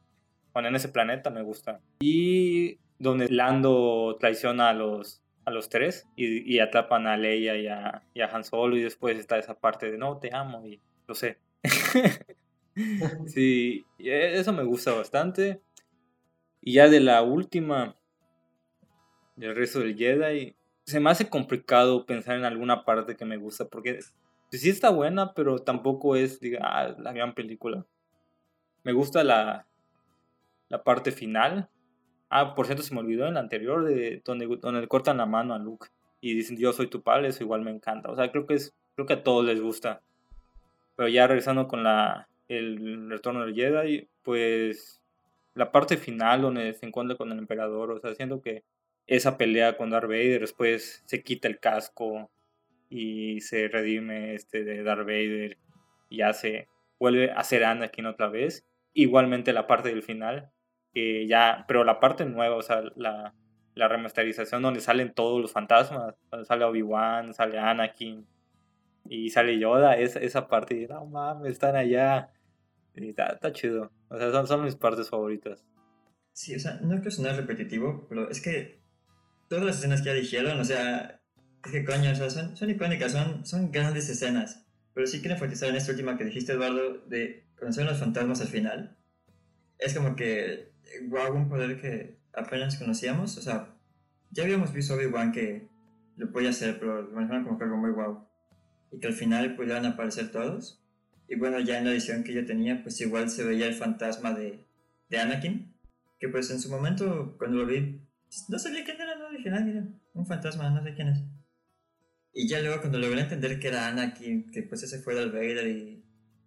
Bueno, 0.52 0.68
en 0.68 0.76
ese 0.76 0.90
planeta 0.90 1.30
me 1.30 1.40
gusta. 1.40 1.80
Y 2.00 2.78
donde 2.98 3.30
Lando 3.30 4.18
traiciona 4.20 4.68
a 4.68 4.74
los, 4.74 5.22
los 5.54 5.68
tres 5.68 6.08
y, 6.16 6.58
atrapan 6.58 7.06
a 7.06 7.16
Leia 7.16 7.56
y 7.56 7.66
a, 7.66 8.02
Han 8.32 8.44
Solo 8.44 8.76
y 8.76 8.82
después 8.82 9.18
está 9.18 9.38
esa 9.38 9.58
parte 9.58 9.90
de 9.90 9.98
no, 9.98 10.18
te 10.18 10.34
amo 10.34 10.66
y 10.66 10.80
lo 11.06 11.14
sé. 11.14 11.38
sí, 13.26 13.84
eso 13.98 14.52
me 14.52 14.64
gusta 14.64 14.92
bastante. 14.92 15.60
Y 16.60 16.74
ya 16.74 16.88
de 16.88 17.00
la 17.00 17.22
última, 17.22 17.96
del 19.36 19.56
resto 19.56 19.80
del 19.80 19.96
Jedi, 19.96 20.54
se 20.84 21.00
me 21.00 21.10
hace 21.10 21.28
complicado 21.28 22.06
pensar 22.06 22.36
en 22.36 22.44
alguna 22.44 22.84
parte 22.84 23.16
que 23.16 23.24
me 23.24 23.36
gusta, 23.36 23.66
porque 23.66 24.00
sí 24.50 24.68
está 24.68 24.90
buena, 24.90 25.34
pero 25.34 25.58
tampoco 25.60 26.16
es, 26.16 26.40
diga, 26.40 26.60
ah, 26.62 26.94
la 26.98 27.12
gran 27.12 27.34
película. 27.34 27.86
Me 28.82 28.92
gusta 28.92 29.24
la, 29.24 29.66
la 30.68 30.82
parte 30.82 31.12
final. 31.12 31.68
Ah, 32.30 32.54
por 32.54 32.66
cierto, 32.66 32.82
se 32.82 32.94
me 32.94 33.00
olvidó 33.00 33.26
en 33.26 33.34
la 33.34 33.40
anterior, 33.40 33.84
de 33.84 34.22
donde, 34.24 34.46
donde 34.60 34.80
le 34.80 34.88
cortan 34.88 35.18
la 35.18 35.26
mano 35.26 35.52
a 35.52 35.58
Luke 35.58 35.88
y 36.20 36.34
dicen 36.34 36.56
yo 36.56 36.72
soy 36.72 36.86
tu 36.88 37.02
padre, 37.02 37.28
eso 37.28 37.42
igual 37.42 37.62
me 37.62 37.70
encanta. 37.70 38.10
O 38.10 38.16
sea, 38.16 38.30
creo 38.30 38.46
que 38.46 38.54
es, 38.54 38.74
creo 38.94 39.06
que 39.06 39.14
a 39.14 39.22
todos 39.22 39.44
les 39.44 39.60
gusta. 39.60 40.02
Pero 40.96 41.08
ya 41.08 41.26
regresando 41.26 41.66
con 41.66 41.82
la, 41.82 42.28
el 42.48 43.10
retorno 43.10 43.44
del 43.44 43.54
Jedi, 43.54 44.08
pues 44.22 45.00
la 45.54 45.72
parte 45.72 45.96
final 45.96 46.42
donde 46.42 46.72
se 46.74 46.86
encuentra 46.86 47.16
con 47.16 47.32
el 47.32 47.38
emperador, 47.38 47.90
o 47.90 48.00
sea, 48.00 48.14
siento 48.14 48.40
que 48.42 48.64
esa 49.06 49.36
pelea 49.36 49.76
con 49.76 49.90
Darth 49.90 50.08
Vader, 50.08 50.40
después 50.40 51.02
se 51.06 51.22
quita 51.22 51.48
el 51.48 51.58
casco 51.58 52.30
y 52.88 53.40
se 53.40 53.68
redime 53.68 54.34
este 54.34 54.62
de 54.64 54.82
Darth 54.82 55.06
Vader 55.06 55.58
y 56.08 56.18
ya 56.18 56.32
se 56.32 56.68
vuelve 56.98 57.30
a 57.32 57.42
ser 57.44 57.64
Anakin 57.64 58.06
otra 58.06 58.28
vez. 58.28 58.66
Igualmente 58.92 59.52
la 59.52 59.66
parte 59.66 59.88
del 59.88 60.02
final, 60.02 60.50
que 60.92 61.26
ya, 61.26 61.64
pero 61.68 61.84
la 61.84 62.00
parte 62.00 62.24
nueva, 62.24 62.56
o 62.56 62.62
sea, 62.62 62.82
la, 62.96 63.34
la 63.74 63.88
remasterización 63.88 64.62
donde 64.62 64.80
salen 64.80 65.12
todos 65.12 65.40
los 65.40 65.52
fantasmas, 65.52 66.14
sale 66.46 66.64
Obi-Wan, 66.64 67.34
sale 67.34 67.58
Anakin 67.58 68.26
y 69.08 69.30
sale 69.30 69.58
Yoda, 69.58 69.96
esa, 69.96 70.20
esa 70.20 70.48
parte, 70.48 70.86
no 70.88 71.06
mames, 71.06 71.52
están 71.52 71.76
allá. 71.76 72.30
Está, 72.94 73.52
chido. 73.52 73.90
O 74.08 74.18
sea, 74.18 74.30
son, 74.30 74.46
son 74.46 74.64
mis 74.64 74.76
partes 74.76 75.08
favoritas. 75.08 75.64
Sí, 76.32 76.54
o 76.54 76.58
sea, 76.58 76.78
no 76.82 76.94
es 76.94 77.16
que 77.16 77.32
repetitivo, 77.32 78.06
pero 78.08 78.30
es 78.30 78.40
que 78.40 78.80
todas 79.48 79.64
las 79.64 79.78
escenas 79.78 80.02
que 80.02 80.06
ya 80.06 80.14
dijeron, 80.14 80.60
o 80.60 80.64
sea, 80.64 81.20
es 81.64 81.72
que 81.72 81.84
coño, 81.84 82.10
o 82.10 82.14
sea, 82.14 82.30
son, 82.30 82.56
son 82.56 82.70
icónicas, 82.70 83.12
son, 83.12 83.46
son 83.46 83.70
grandes 83.70 84.08
escenas. 84.08 84.66
Pero 84.94 85.06
sí 85.06 85.20
quiero 85.20 85.34
enfatizar 85.34 85.68
en 85.68 85.76
esta 85.76 85.92
última 85.92 86.16
que 86.16 86.24
dijiste, 86.24 86.52
Eduardo, 86.52 86.98
de 87.06 87.46
conocer 87.58 87.86
a 87.86 87.90
los 87.90 88.00
fantasmas 88.00 88.40
al 88.40 88.48
final. 88.48 88.96
Es 89.78 89.94
como 89.94 90.16
que, 90.16 90.69
wow, 91.08 91.34
un 91.34 91.48
poder 91.48 91.80
que 91.80 92.18
apenas 92.32 92.76
conocíamos. 92.78 93.36
O 93.38 93.42
sea, 93.42 93.74
ya 94.30 94.44
habíamos 94.44 94.72
visto 94.72 94.94
Obi-Wan 94.94 95.32
que 95.32 95.68
lo 96.16 96.30
podía 96.32 96.50
hacer, 96.50 96.78
pero 96.78 97.02
lo 97.02 97.10
manejaron 97.12 97.44
como 97.44 97.58
que 97.58 97.64
algo 97.64 97.76
muy 97.76 97.90
wow. 97.90 98.26
Y 98.92 98.98
que 98.98 99.08
al 99.08 99.14
final 99.14 99.56
pudieran 99.56 99.86
aparecer 99.86 100.30
todos. 100.30 100.82
Y 101.28 101.36
bueno, 101.36 101.60
ya 101.60 101.78
en 101.78 101.84
la 101.84 101.92
edición 101.92 102.24
que 102.24 102.34
yo 102.34 102.44
tenía, 102.44 102.82
pues 102.82 103.00
igual 103.00 103.30
se 103.30 103.44
veía 103.44 103.66
el 103.66 103.74
fantasma 103.74 104.32
de, 104.32 104.64
de 105.08 105.18
Anakin. 105.18 105.72
Que 106.18 106.28
pues 106.28 106.50
en 106.50 106.60
su 106.60 106.68
momento, 106.68 107.36
cuando 107.38 107.58
lo 107.58 107.66
vi, 107.66 108.00
no 108.48 108.58
sabía 108.58 108.84
quién 108.84 109.00
era, 109.00 109.16
no 109.16 109.30
dije, 109.30 109.50
ah, 109.50 109.60
mira, 109.60 109.84
un 110.12 110.26
fantasma, 110.26 110.70
no 110.70 110.82
sé 110.82 110.94
quién 110.94 111.08
es. 111.08 111.20
Y 112.32 112.48
ya 112.48 112.60
luego 112.60 112.80
cuando 112.80 112.98
logré 112.98 113.20
entender 113.20 113.58
que 113.58 113.68
era 113.68 113.88
Anakin, 113.88 114.50
que 114.50 114.62
pues 114.62 114.82
ese 114.82 115.00
fue 115.00 115.14
Darth 115.14 115.32
Vader 115.32 115.66
y 115.66 116.04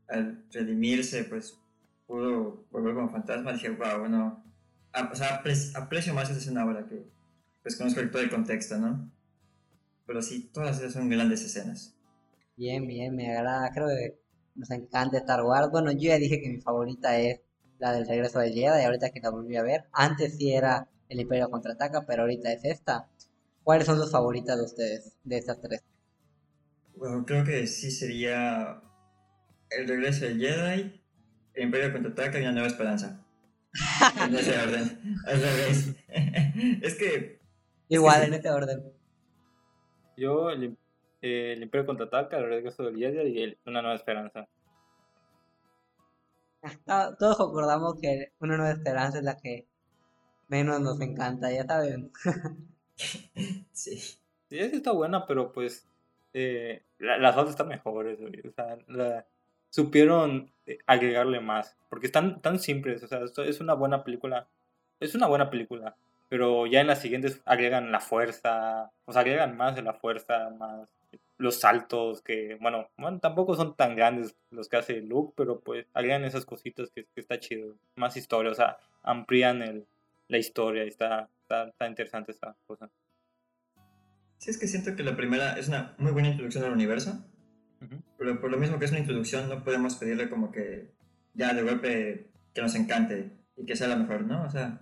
al 0.08 0.46
redimirse, 0.52 1.24
pues 1.26 1.58
pudo 2.06 2.66
volver 2.72 2.96
como 2.96 3.10
fantasma, 3.10 3.54
dije, 3.54 3.70
wow, 3.70 4.00
bueno, 4.00 4.44
o 5.12 5.16
sea, 5.16 5.42
aprecio 5.76 6.14
más 6.14 6.30
esa 6.30 6.40
escena 6.40 6.62
ahora 6.62 6.86
que 6.88 7.12
pues 7.62 7.76
conozco 7.78 8.02
todo 8.12 8.22
el 8.22 8.30
contexto, 8.30 8.78
¿no? 8.78 9.12
Pero 10.06 10.22
sí, 10.22 10.50
todas 10.54 10.80
esas 10.80 10.94
son 10.94 11.10
grandes 11.10 11.44
escenas. 11.44 11.96
Bien, 12.58 12.86
bien, 12.86 13.16
me 13.16 13.36
agrada, 13.36 13.72
creo 13.74 13.88
que 13.88 14.22
nos 14.56 14.70
encanta 14.70 15.18
Star 15.18 15.44
Wars. 15.44 15.70
Bueno, 15.72 15.92
yo 15.92 16.10
ya 16.10 16.18
dije 16.18 16.42
que 16.42 16.50
mi 16.50 16.62
favorita 16.62 17.18
es 17.18 17.42
la 17.80 17.94
del 17.94 18.08
regreso 18.08 18.40
del 18.40 18.54
Jedi, 18.54 18.82
y 18.82 18.86
ahorita 18.86 19.10
que 19.10 19.20
la 19.22 19.30
volví 19.30 19.56
a 19.56 19.64
ver. 19.64 19.86
Antes 19.92 20.38
sí 20.38 20.54
era 20.54 20.90
el 21.10 21.20
Imperio 21.22 21.50
contraataca, 21.50 22.06
pero 22.06 22.24
ahorita 22.24 22.52
es 22.52 22.66
esta. 22.66 23.10
¿Cuáles 23.64 23.86
son 23.86 23.98
sus 23.98 24.12
favoritas 24.12 24.58
de 24.58 24.64
ustedes, 24.64 25.18
de 25.24 25.38
estas 25.38 25.62
tres? 25.62 25.84
Bueno, 26.96 27.26
creo 27.26 27.44
que 27.44 27.66
sí 27.66 27.90
sería 27.92 28.82
el 29.70 29.88
regreso 29.88 30.26
del 30.26 30.40
Jedi, 30.40 30.82
el 30.82 31.03
Imperio 31.56 31.92
contraataca 31.92 32.40
y 32.40 32.44
una 32.44 32.52
nueva 32.52 32.68
esperanza. 32.68 33.24
en 34.26 34.36
ese 34.36 34.58
orden. 34.60 35.98
es 36.82 36.96
que. 36.96 37.40
Igual, 37.90 38.24
en 38.24 38.34
ese 38.34 38.50
orden. 38.50 38.84
Yo, 40.18 40.50
el, 40.50 40.78
el 41.22 41.64
Imperio 41.64 41.86
contraataca, 41.86 42.38
el 42.38 42.50
regreso 42.50 42.84
del 42.84 42.98
Jedi 42.98 43.44
y 43.44 43.58
una 43.66 43.82
nueva 43.82 43.96
esperanza. 43.96 44.48
todos 47.20 47.38
concordamos 47.38 48.00
que 48.02 48.34
una 48.40 48.58
nueva 48.58 48.74
esperanza 48.74 49.20
es 49.20 49.24
la 49.24 49.38
que 49.38 49.68
menos 50.48 50.82
nos 50.82 51.00
encanta, 51.02 51.52
ya 51.52 51.66
saben. 51.66 52.12
sí. 53.72 53.98
Sí, 53.98 54.60
es 54.60 54.74
está 54.74 54.92
buena, 54.92 55.26
pero 55.26 55.52
pues 55.52 55.88
eh, 56.34 56.84
las 57.00 57.36
otras 57.36 57.52
están 57.52 57.68
mejores, 57.68 58.20
O 58.20 58.94
sea, 58.96 59.26
supieron 59.74 60.52
eh, 60.68 60.78
agregarle 60.86 61.40
más, 61.40 61.76
porque 61.90 62.06
están 62.06 62.44
tan 62.44 62.60
simples, 62.60 63.02
o 63.02 63.08
sea, 63.08 63.24
esto 63.24 63.44
es 63.44 63.60
una 63.60 63.74
buena 63.74 64.04
película, 64.04 64.48
es 65.00 65.16
una 65.16 65.26
buena 65.26 65.50
película, 65.50 65.96
pero 66.30 66.68
ya 66.68 66.80
en 66.80 66.86
las 66.86 67.02
siguientes 67.02 67.42
agregan 67.46 67.92
la 67.92 68.00
fuerza, 68.00 68.92
o 69.06 69.12
sea, 69.12 69.22
agregan 69.22 69.58
más 69.58 69.76
de 69.76 69.82
la 69.82 69.96
fuerza, 69.96 70.52
más 70.52 70.90
los 71.40 71.60
saltos 71.60 72.22
que, 72.22 72.56
bueno, 72.62 72.88
bueno, 72.98 73.20
tampoco 73.20 73.56
son 73.56 73.76
tan 73.76 73.96
grandes 73.96 74.36
los 74.52 74.70
que 74.70 74.78
hace 74.78 75.02
Luke, 75.02 75.34
pero 75.36 75.60
pues 75.60 75.88
agregan 75.96 76.24
esas 76.24 76.46
cositas 76.46 76.92
que, 76.92 77.06
que 77.06 77.22
está 77.22 77.40
chido, 77.40 77.76
más 77.96 78.16
historia, 78.16 78.52
o 78.52 78.56
sea, 78.56 78.78
amplían 79.02 79.64
el, 79.64 79.88
la 80.28 80.38
historia, 80.38 80.84
está, 80.84 81.30
está, 81.42 81.88
interesante 81.88 82.32
esa 82.32 82.56
cosa. 82.68 82.92
Sí, 84.38 84.52
es 84.52 84.60
que 84.60 84.68
siento 84.68 84.96
que 84.96 85.02
la 85.02 85.16
primera 85.16 85.58
es 85.58 85.68
una 85.68 85.96
muy 85.98 86.12
buena 86.12 86.28
introducción 86.28 86.64
al 86.64 86.74
universo, 86.74 87.26
pero 88.24 88.40
por 88.40 88.50
lo 88.50 88.58
mismo 88.58 88.80
que 88.80 88.86
es 88.86 88.92
una 88.92 89.02
introducción, 89.02 89.50
no 89.50 89.66
podemos 89.66 89.98
pedirle 89.98 90.30
como 90.30 90.50
que 90.50 90.94
ya 91.34 91.54
de 91.54 91.62
golpe 91.62 92.30
que 92.54 92.62
nos 92.62 92.74
encante 92.74 93.32
y 93.58 93.66
que 93.66 93.76
sea 93.76 93.90
la 93.90 93.98
mejor, 93.98 94.22
¿no? 94.22 94.44
O 94.44 94.50
sea, 94.50 94.80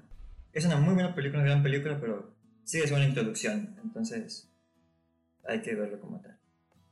es 0.54 0.64
una 0.64 0.78
muy 0.78 0.94
buena 0.94 1.16
película, 1.16 1.42
una 1.42 1.50
gran 1.50 1.64
película, 1.64 1.98
pero 2.00 2.36
sigue 2.66 2.84
siendo 2.84 3.04
una 3.04 3.10
introducción, 3.10 3.76
entonces 3.84 4.48
hay 5.44 5.60
que 5.64 5.74
verlo 5.74 6.00
como 6.00 6.22
tal. 6.22 6.38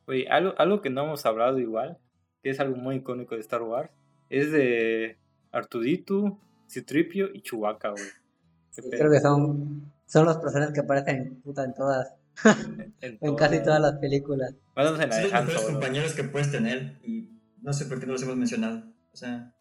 Oye, 0.07 0.27
algo, 0.27 0.55
algo 0.57 0.81
que 0.81 0.89
no 0.89 1.03
hemos 1.03 1.23
hablado 1.27 1.59
igual, 1.59 1.99
que 2.41 2.49
es 2.49 2.59
algo 2.59 2.77
muy 2.77 2.95
icónico 2.95 3.35
de 3.35 3.41
Star 3.41 3.61
Wars, 3.61 3.91
es 4.31 4.51
de 4.51 5.19
Artudito, 5.51 6.39
Citripio 6.67 7.29
y 7.31 7.43
Chewbacca, 7.43 7.91
güey. 7.91 8.89
creo 8.89 9.11
que 9.11 9.19
son, 9.19 9.91
son 10.07 10.25
los 10.25 10.37
personajes 10.37 10.73
que 10.73 10.81
aparecen 10.81 11.41
puta 11.41 11.63
en 11.63 11.75
todas. 11.75 12.11
en, 13.01 13.35
casi 13.35 13.63
todas 13.63 13.81
las 13.81 13.93
películas. 13.99 14.55
Bueno, 14.75 14.91
son 14.91 15.09
los 15.09 15.31
mejores 15.31 15.61
compañeros 15.63 16.13
que 16.13 16.23
puedes 16.23 16.51
tener 16.51 16.99
y 17.03 17.29
no 17.61 17.73
sé 17.73 17.85
por 17.85 17.99
qué 17.99 18.05
no 18.05 18.13
los 18.13 18.23
hemos 18.23 18.35
mencionado. 18.35 18.83
O 19.13 19.17
sea... 19.17 19.53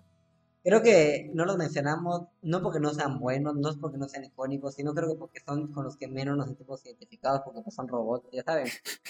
Creo 0.65 0.83
que 0.83 1.31
no 1.33 1.45
los 1.47 1.57
mencionamos, 1.57 2.27
no 2.43 2.63
porque 2.63 2.81
no 2.81 2.93
sean 2.93 3.21
buenos, 3.21 3.57
no 3.57 3.71
es 3.71 3.77
porque 3.77 3.97
no 3.97 4.09
sean 4.09 4.25
icónicos, 4.25 4.75
sino 4.75 4.93
creo 4.93 5.09
que 5.09 5.19
porque 5.19 5.41
son 5.41 5.73
con 5.73 5.85
los 5.85 5.97
que 5.97 6.09
menos 6.09 6.37
nos 6.37 6.47
sentimos 6.47 6.85
identificados, 6.85 7.41
porque 7.45 7.63
pues 7.63 7.75
son 7.75 7.89
robots, 7.89 8.29
ya 8.33 8.43
saben. 8.43 8.67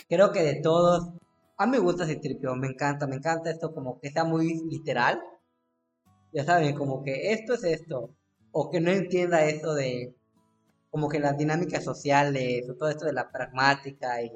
Creo 0.09 0.31
que 0.31 0.43
de 0.43 0.61
todos, 0.61 1.11
a 1.57 1.67
mí 1.67 1.73
me 1.73 1.79
gusta 1.79 2.05
ese 2.05 2.17
tripio, 2.17 2.55
me 2.55 2.69
encanta, 2.69 3.07
me 3.07 3.17
encanta 3.17 3.51
esto 3.51 3.75
como 3.75 3.99
que 3.99 4.11
sea 4.11 4.25
muy 4.25 4.61
literal. 4.69 5.21
Ya 6.33 6.45
saben, 6.45 6.77
como 6.77 7.03
que 7.03 7.33
esto 7.33 7.55
es 7.55 7.65
esto, 7.65 8.15
o 8.53 8.71
que 8.71 8.81
no 8.81 8.91
entienda 8.91 9.45
eso 9.47 9.75
de 9.75 10.15
como 10.91 11.09
que 11.09 11.19
las 11.19 11.37
dinámicas 11.37 11.85
sociales 11.85 12.69
o 12.69 12.75
todo 12.75 12.89
esto 12.89 13.05
de 13.05 13.13
la 13.13 13.31
pragmática 13.31 14.23
y 14.23 14.33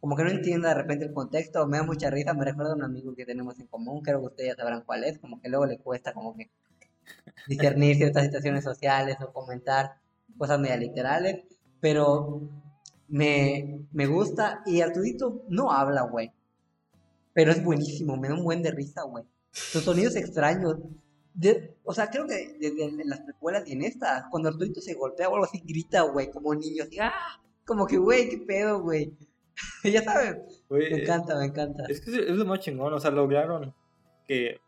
como 0.00 0.16
que 0.16 0.24
no 0.24 0.30
entienda 0.30 0.68
de 0.68 0.74
repente 0.74 1.06
el 1.06 1.14
contexto, 1.14 1.66
me 1.66 1.78
da 1.78 1.82
mucha 1.82 2.10
risa, 2.10 2.34
me 2.34 2.44
recuerda 2.44 2.72
a 2.72 2.76
un 2.76 2.84
amigo 2.84 3.14
que 3.14 3.24
tenemos 3.24 3.58
en 3.58 3.66
común, 3.68 4.02
creo 4.02 4.20
que 4.20 4.26
ustedes 4.26 4.50
ya 4.50 4.56
sabrán 4.56 4.82
cuál 4.82 5.04
es, 5.04 5.18
como 5.18 5.40
que 5.40 5.48
luego 5.48 5.64
le 5.64 5.78
cuesta 5.78 6.12
como 6.12 6.36
que 6.36 6.50
discernir 7.46 7.96
ciertas 7.96 8.24
situaciones 8.24 8.64
sociales 8.64 9.16
o 9.22 9.32
comentar 9.32 9.96
cosas 10.36 10.60
media 10.60 10.76
literales, 10.76 11.44
pero 11.80 12.42
me, 13.08 13.86
me 13.92 14.06
gusta 14.06 14.62
y 14.66 14.82
Artudito 14.82 15.42
no 15.48 15.72
habla, 15.72 16.02
güey, 16.02 16.32
pero 17.32 17.50
es 17.50 17.64
buenísimo, 17.64 18.16
me 18.16 18.28
da 18.28 18.34
un 18.34 18.44
buen 18.44 18.62
de 18.62 18.72
risa, 18.72 19.02
güey. 19.02 19.24
Sus 19.52 19.84
sonidos 19.84 20.16
extraños, 20.16 20.76
o 21.84 21.92
sea, 21.92 22.10
creo 22.10 22.26
que 22.26 22.56
desde 22.60 22.84
en 22.84 23.08
las 23.08 23.20
precuelas 23.20 23.68
y 23.68 23.72
en 23.72 23.82
esta, 23.82 24.28
cuando 24.30 24.48
Arturito 24.48 24.80
se 24.80 24.94
golpea 24.94 25.28
o 25.28 25.34
algo 25.34 25.46
así, 25.46 25.62
grita, 25.64 26.02
güey, 26.02 26.30
como 26.30 26.54
niño, 26.54 26.84
así, 26.84 26.98
¡ah! 27.00 27.40
Como 27.64 27.86
que, 27.86 27.96
güey, 27.96 28.28
qué 28.28 28.38
pedo, 28.38 28.82
güey. 28.82 29.16
ya 29.84 30.02
sabes. 30.02 30.36
me 30.68 31.02
encanta, 31.02 31.38
me 31.38 31.46
encanta. 31.46 31.84
Es 31.88 32.00
que 32.00 32.10
es 32.10 32.36
lo 32.36 32.44
más 32.44 32.60
chingón, 32.60 32.92
o 32.92 33.00
sea, 33.00 33.10
lograron 33.10 33.74
que 34.26 34.60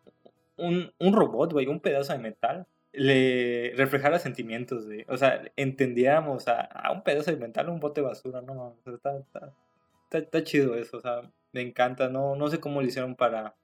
un, 0.57 0.93
un 0.99 1.13
robot, 1.13 1.53
güey, 1.53 1.67
un 1.67 1.81
pedazo 1.81 2.13
de 2.13 2.19
metal, 2.19 2.67
le 2.93 3.73
reflejara 3.77 4.19
sentimientos, 4.19 4.87
güey. 4.87 5.05
O 5.09 5.17
sea, 5.17 5.43
entendiéramos 5.57 6.49
a, 6.49 6.63
a, 6.63 6.93
un 6.93 7.03
pedazo 7.03 7.31
de 7.31 7.37
metal, 7.37 7.69
un 7.69 7.81
bote 7.81 8.01
de 8.01 8.07
basura, 8.07 8.41
no, 8.41 8.69
o 8.69 8.77
sea, 8.83 8.95
está, 8.95 9.19
está, 9.19 9.53
está, 10.05 10.19
está 10.19 10.45
chido 10.45 10.77
eso, 10.77 10.97
o 10.97 11.01
sea, 11.01 11.31
me 11.53 11.61
encanta, 11.61 12.09
no, 12.09 12.35
no 12.37 12.49
sé 12.49 12.59
cómo 12.59 12.81
lo 12.81 12.87
hicieron 12.87 13.15
para 13.15 13.55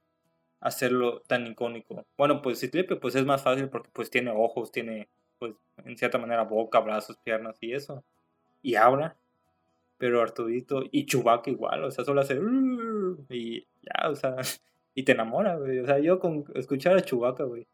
hacerlo 0.63 1.21
tan 1.27 1.45
icónico. 1.45 2.05
Bueno, 2.17 2.41
pues 2.41 2.59
Citripio 2.59 2.99
pues 2.99 3.15
es 3.15 3.25
más 3.25 3.43
fácil 3.43 3.67
porque 3.69 3.89
pues 3.91 4.09
tiene 4.09 4.31
ojos, 4.31 4.71
tiene 4.71 5.09
pues 5.37 5.53
en 5.83 5.97
cierta 5.97 6.17
manera 6.17 6.43
boca, 6.43 6.79
brazos, 6.79 7.17
piernas 7.17 7.57
y 7.61 7.73
eso. 7.73 8.03
Y 8.61 8.75
ahora. 8.75 9.17
Pero 9.97 10.21
Arturito 10.21 10.83
y 10.91 11.05
Chewbacca 11.05 11.51
igual, 11.51 11.83
o 11.83 11.91
sea, 11.91 12.03
solo 12.03 12.21
hace... 12.21 12.39
Y 13.29 13.61
ya, 13.81 14.09
o 14.09 14.15
sea, 14.15 14.35
y 14.95 15.03
te 15.03 15.11
enamora, 15.11 15.55
güey. 15.57 15.79
O 15.79 15.85
sea, 15.85 15.99
yo 15.99 16.19
con 16.19 16.45
escuchar 16.55 16.97
a 16.97 17.01
Chewbacca, 17.01 17.43
güey. 17.43 17.67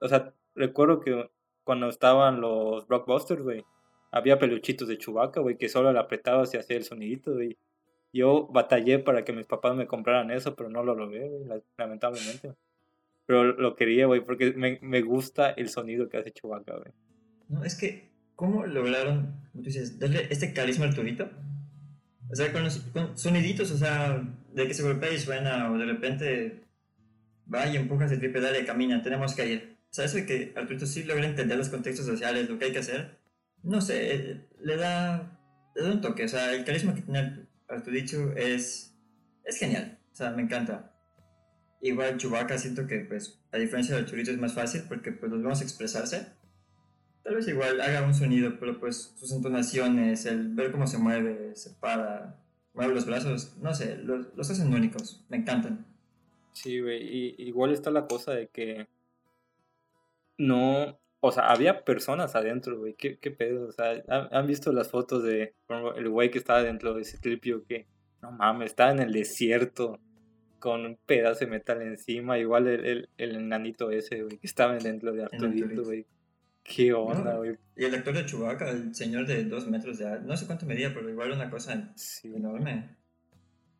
O 0.00 0.08
sea, 0.08 0.32
recuerdo 0.54 1.00
que 1.00 1.30
cuando 1.64 1.88
estaban 1.88 2.40
los 2.40 2.86
blockbusters, 2.86 3.42
güey, 3.42 3.64
había 4.10 4.38
peluchitos 4.38 4.88
de 4.88 4.98
Chewbacca, 4.98 5.40
güey, 5.40 5.58
que 5.58 5.68
solo 5.68 5.92
le 5.92 5.98
apretabas 5.98 6.54
y 6.54 6.58
hacía 6.58 6.76
el 6.76 6.84
sonidito, 6.84 7.32
güey. 7.32 7.58
Yo 8.16 8.48
batallé 8.48 8.98
para 8.98 9.24
que 9.24 9.32
mis 9.32 9.46
papás 9.46 9.76
me 9.76 9.86
compraran 9.86 10.30
eso, 10.30 10.56
pero 10.56 10.70
no 10.70 10.82
lo 10.82 10.94
logré, 10.94 11.30
lamentablemente. 11.76 12.54
Pero 13.26 13.44
lo 13.44 13.76
quería, 13.76 14.06
güey, 14.06 14.24
porque 14.24 14.52
me, 14.52 14.78
me, 14.80 15.02
gusta 15.02 15.50
el 15.50 15.68
sonido 15.68 16.08
que 16.08 16.16
hace 16.16 16.32
Chewbacca, 16.32 16.76
güey. 16.76 16.92
No, 17.48 17.64
es 17.64 17.74
que, 17.74 18.10
¿cómo 18.36 18.64
lograron, 18.64 19.34
tú 19.52 19.62
dices, 19.62 19.98
darle 19.98 20.28
este 20.30 20.52
carisma 20.52 20.84
al 20.84 20.90
Arturito? 20.90 21.28
O 22.30 22.34
sea, 22.34 22.52
con, 22.52 22.64
los, 22.64 22.78
con 22.78 23.18
soniditos, 23.18 23.70
o 23.70 23.76
sea, 23.76 24.22
de 24.52 24.66
que 24.66 24.74
se 24.74 24.82
golpea 24.82 25.12
y 25.12 25.18
suena, 25.18 25.70
o 25.70 25.78
de 25.78 25.84
repente 25.84 26.62
va 27.52 27.66
y 27.66 27.76
empuja 27.76 28.06
el 28.06 28.18
triple, 28.18 28.40
dale, 28.40 28.64
camina, 28.64 29.02
tenemos 29.02 29.34
que 29.34 29.46
ir. 29.46 29.76
O 29.90 29.94
sea, 29.96 30.04
eso 30.04 30.16
de 30.16 30.26
que 30.26 30.52
Arturito 30.56 30.86
sí 30.86 31.04
logra 31.04 31.26
entender 31.26 31.58
los 31.58 31.68
contextos 31.68 32.06
sociales, 32.06 32.48
lo 32.48 32.58
que 32.58 32.66
hay 32.66 32.72
que 32.72 32.78
hacer, 32.78 33.18
no 33.62 33.80
sé, 33.80 34.46
le 34.60 34.76
da, 34.76 35.38
le 35.74 35.82
da 35.82 35.92
un 35.92 36.00
toque. 36.00 36.24
O 36.24 36.28
sea, 36.28 36.54
el 36.54 36.64
carisma 36.64 36.94
que 36.94 37.02
tiene 37.02 37.45
Arturito 37.68 38.32
es, 38.32 38.94
es 39.44 39.58
genial. 39.58 39.98
O 40.12 40.14
sea, 40.16 40.30
me 40.30 40.42
encanta. 40.42 40.92
Igual 41.80 42.16
Chewbacca 42.16 42.58
siento 42.58 42.86
que, 42.86 43.00
pues, 43.00 43.40
a 43.52 43.58
diferencia 43.58 43.96
del 43.96 44.06
Churrito 44.06 44.30
es 44.30 44.38
más 44.38 44.54
fácil 44.54 44.82
porque, 44.88 45.12
pues, 45.12 45.30
los 45.30 45.42
vamos 45.42 45.60
a 45.60 45.64
expresarse. 45.64 46.28
Tal 47.22 47.34
vez 47.34 47.48
igual 47.48 47.80
haga 47.80 48.02
un 48.02 48.14
sonido, 48.14 48.58
pero, 48.58 48.80
pues, 48.80 49.14
sus 49.16 49.32
entonaciones, 49.32 50.26
el 50.26 50.54
ver 50.54 50.72
cómo 50.72 50.86
se 50.86 50.98
mueve, 50.98 51.54
se 51.54 51.70
para, 51.70 52.40
mueve 52.72 52.94
los 52.94 53.06
brazos, 53.06 53.56
no 53.58 53.74
sé, 53.74 53.96
los, 53.98 54.34
los 54.36 54.50
hacen 54.50 54.72
únicos. 54.72 55.24
Me 55.28 55.36
encantan. 55.36 55.86
Sí, 56.52 56.80
güey, 56.80 57.34
igual 57.38 57.72
está 57.72 57.90
la 57.90 58.06
cosa 58.06 58.32
de 58.32 58.48
que 58.48 58.86
no, 60.38 60.98
o 61.26 61.32
sea, 61.32 61.48
había 61.48 61.84
personas 61.84 62.34
adentro, 62.34 62.78
güey, 62.78 62.94
¿Qué, 62.94 63.18
qué 63.18 63.30
pedo, 63.30 63.68
o 63.68 63.72
sea, 63.72 64.02
¿han, 64.08 64.46
visto 64.46 64.72
las 64.72 64.88
fotos 64.88 65.22
de 65.22 65.54
el 65.96 66.08
güey 66.08 66.30
que 66.30 66.38
estaba 66.38 66.62
dentro 66.62 66.94
de 66.94 67.02
ese 67.02 67.18
clipio 67.18 67.64
que, 67.66 67.86
no 68.22 68.32
mames, 68.32 68.70
estaba 68.70 68.92
en 68.92 69.00
el 69.00 69.12
desierto 69.12 69.98
con 70.58 70.86
un 70.86 70.98
pedazo 71.06 71.40
de 71.40 71.50
metal 71.50 71.82
encima, 71.82 72.38
igual 72.38 72.66
el, 72.66 72.84
el, 72.86 73.08
el 73.18 73.36
enanito 73.36 73.90
ese, 73.90 74.22
güey, 74.22 74.38
que 74.38 74.46
estaba 74.46 74.76
dentro 74.76 75.12
de 75.12 75.24
Arturito, 75.24 75.84
güey. 75.84 76.06
¿Qué 76.62 76.92
onda, 76.92 77.36
güey? 77.36 77.56
y 77.76 77.84
el 77.84 77.94
actor 77.94 78.14
de 78.14 78.26
Chewbacca, 78.26 78.70
el 78.70 78.94
señor 78.94 79.26
de 79.26 79.44
dos 79.44 79.68
metros 79.68 79.98
de 79.98 80.20
no 80.20 80.36
sé 80.36 80.46
cuánto 80.46 80.66
medía, 80.66 80.92
pero 80.92 81.08
igual 81.08 81.30
una 81.32 81.48
cosa 81.50 81.92
enorme. 82.24 82.96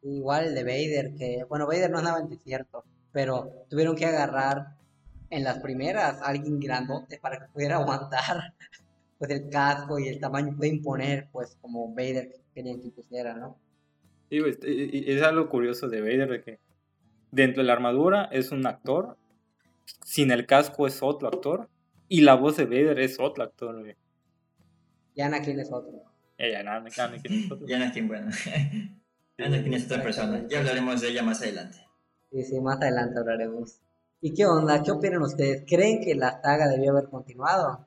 Igual 0.03 0.47
el 0.47 0.55
de 0.55 0.63
Vader, 0.63 1.15
que, 1.17 1.45
bueno, 1.49 1.67
Vader 1.67 1.91
no 1.91 1.99
andaba 1.99 2.21
en 2.21 2.29
desierto, 2.29 2.85
pero 3.13 3.67
tuvieron 3.69 3.97
que 3.97 4.07
agarrar 4.07 4.76
en 5.31 5.45
las 5.45 5.59
primeras 5.59 6.20
alguien 6.22 6.61
grandote 6.61 7.18
para 7.18 7.39
que 7.39 7.53
pudiera 7.53 7.77
aguantar 7.83 8.55
pues 9.18 9.31
el 9.31 9.49
casco 9.49 9.99
y 9.99 10.09
el 10.09 10.20
tamaño 10.20 10.55
puede 10.57 10.72
imponer 10.72 11.29
pues 11.33 11.57
como 11.61 11.95
Vader 11.95 12.33
querían 12.55 12.81
que 12.81 12.91
pusiera, 12.91 13.35
¿no? 13.35 13.59
Sí, 14.29 14.41
pues, 14.41 14.59
es 14.62 15.22
algo 15.22 15.49
curioso 15.49 15.89
de 15.89 16.01
Vader 16.01 16.31
de 16.31 16.43
que 16.43 16.59
dentro 17.31 17.62
de 17.62 17.66
la 17.66 17.74
armadura 17.74 18.29
es 18.33 18.51
un 18.51 18.66
actor, 18.66 19.16
sin 20.05 20.31
el 20.31 20.47
casco 20.47 20.87
es 20.87 21.03
otro 21.03 21.29
actor 21.29 21.68
y 22.09 22.22
la 22.22 22.35
voz 22.35 22.57
de 22.57 22.64
Vader 22.64 22.99
es 22.99 23.18
otro 23.20 23.45
actor, 23.45 23.81
güey. 23.81 23.97
Y 25.14 25.22
Anakin 25.22 25.59
es 25.61 25.72
otro. 25.72 26.03
Eh, 26.39 26.57
Anakin 26.57 27.14
es 27.14 27.51
otro. 27.51 27.66
y 27.68 27.72
Anakin, 27.72 28.09
bueno. 28.09 28.31
Anakin 29.39 29.74
es 29.74 29.87
otra 29.87 30.03
persona. 30.03 30.47
Ya 30.49 30.59
hablaremos 30.59 31.01
de 31.01 31.09
ella 31.09 31.22
más 31.22 31.41
adelante. 31.41 31.79
Sí, 32.31 32.43
sí, 32.43 32.61
más 32.61 32.77
adelante 32.81 33.18
hablaremos. 33.18 33.81
¿Y 34.27 34.35
qué 34.35 34.45
onda? 34.45 34.83
¿Qué 34.83 34.91
opinan 34.91 35.22
ustedes? 35.22 35.62
¿Creen 35.68 36.01
que 36.01 36.16
la 36.16 36.43
saga 36.43 36.66
debió 36.66 36.91
haber 36.91 37.09
continuado? 37.09 37.87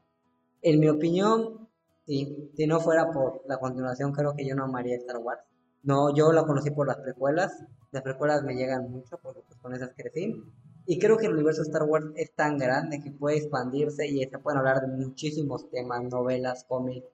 En 0.61 0.79
mi 0.79 0.87
opinión, 0.87 1.67
sí. 2.05 2.49
Si 2.55 2.65
no 2.65 2.79
fuera 2.79 3.11
por 3.11 3.41
la 3.45 3.57
continuación, 3.57 4.13
creo 4.13 4.33
que 4.33 4.47
yo 4.47 4.55
no 4.55 4.63
amaría 4.63 4.95
Star 4.95 5.17
Wars. 5.17 5.41
No, 5.83 6.15
yo 6.15 6.31
la 6.31 6.45
conocí 6.45 6.71
por 6.71 6.87
las 6.87 6.95
precuelas. 6.95 7.61
Las 7.91 8.03
precuelas 8.03 8.41
me 8.43 8.55
llegan 8.55 8.89
mucho 8.89 9.19
porque 9.21 9.41
pues, 9.45 9.59
con 9.59 9.73
esas 9.73 9.91
crecí. 9.97 10.41
Y 10.85 10.97
creo 10.97 11.17
que 11.17 11.25
el 11.25 11.33
universo 11.33 11.61
Star 11.63 11.83
Wars 11.83 12.05
es 12.15 12.33
tan 12.33 12.57
grande 12.57 13.01
que 13.01 13.11
puede 13.11 13.35
expandirse 13.35 14.07
y 14.07 14.23
se 14.23 14.39
pueden 14.39 14.59
hablar 14.59 14.79
de 14.79 14.87
muchísimos 14.87 15.69
temas, 15.69 16.03
novelas, 16.03 16.63
cómics. 16.63 17.05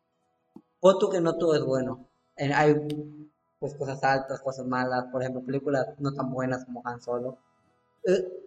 Foto 0.80 1.10
que 1.10 1.20
no 1.20 1.36
todo 1.36 1.56
es 1.56 1.64
bueno. 1.64 2.08
Hay 2.38 2.76
pues 3.58 3.74
cosas 3.74 4.04
altas, 4.04 4.40
cosas 4.40 4.68
malas, 4.68 5.06
por 5.12 5.24
ejemplo, 5.24 5.42
películas 5.44 5.88
no 5.98 6.14
tan 6.14 6.32
buenas 6.32 6.64
como 6.64 6.84
Han 6.86 7.02
Solo. 7.02 7.40
Eh, 8.04 8.45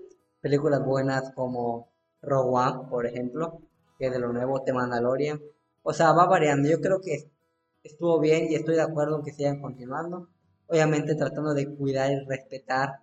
películas 0.49 0.83
buenas 0.83 1.31
como 1.35 1.93
Rogue 2.23 2.51
One, 2.51 2.89
por 2.89 3.05
ejemplo, 3.05 3.61
que 3.99 4.09
de 4.11 4.19
lo 4.19 4.33
nuevo, 4.33 4.63
The 4.63 4.73
Mandalorian. 4.73 5.41
O 5.83 5.93
sea, 5.93 6.13
va 6.13 6.27
variando. 6.27 6.69
Yo 6.69 6.81
creo 6.81 7.03
que 7.03 7.31
estuvo 7.83 8.19
bien 8.19 8.51
y 8.51 8.55
estoy 8.55 8.77
de 8.77 8.83
acuerdo 8.83 9.19
en 9.19 9.25
que 9.25 9.33
sigan 9.33 9.61
continuando. 9.61 10.29
Obviamente 10.67 11.15
tratando 11.15 11.53
de 11.53 11.69
cuidar 11.77 12.11
y 12.11 12.25
respetar 12.25 13.01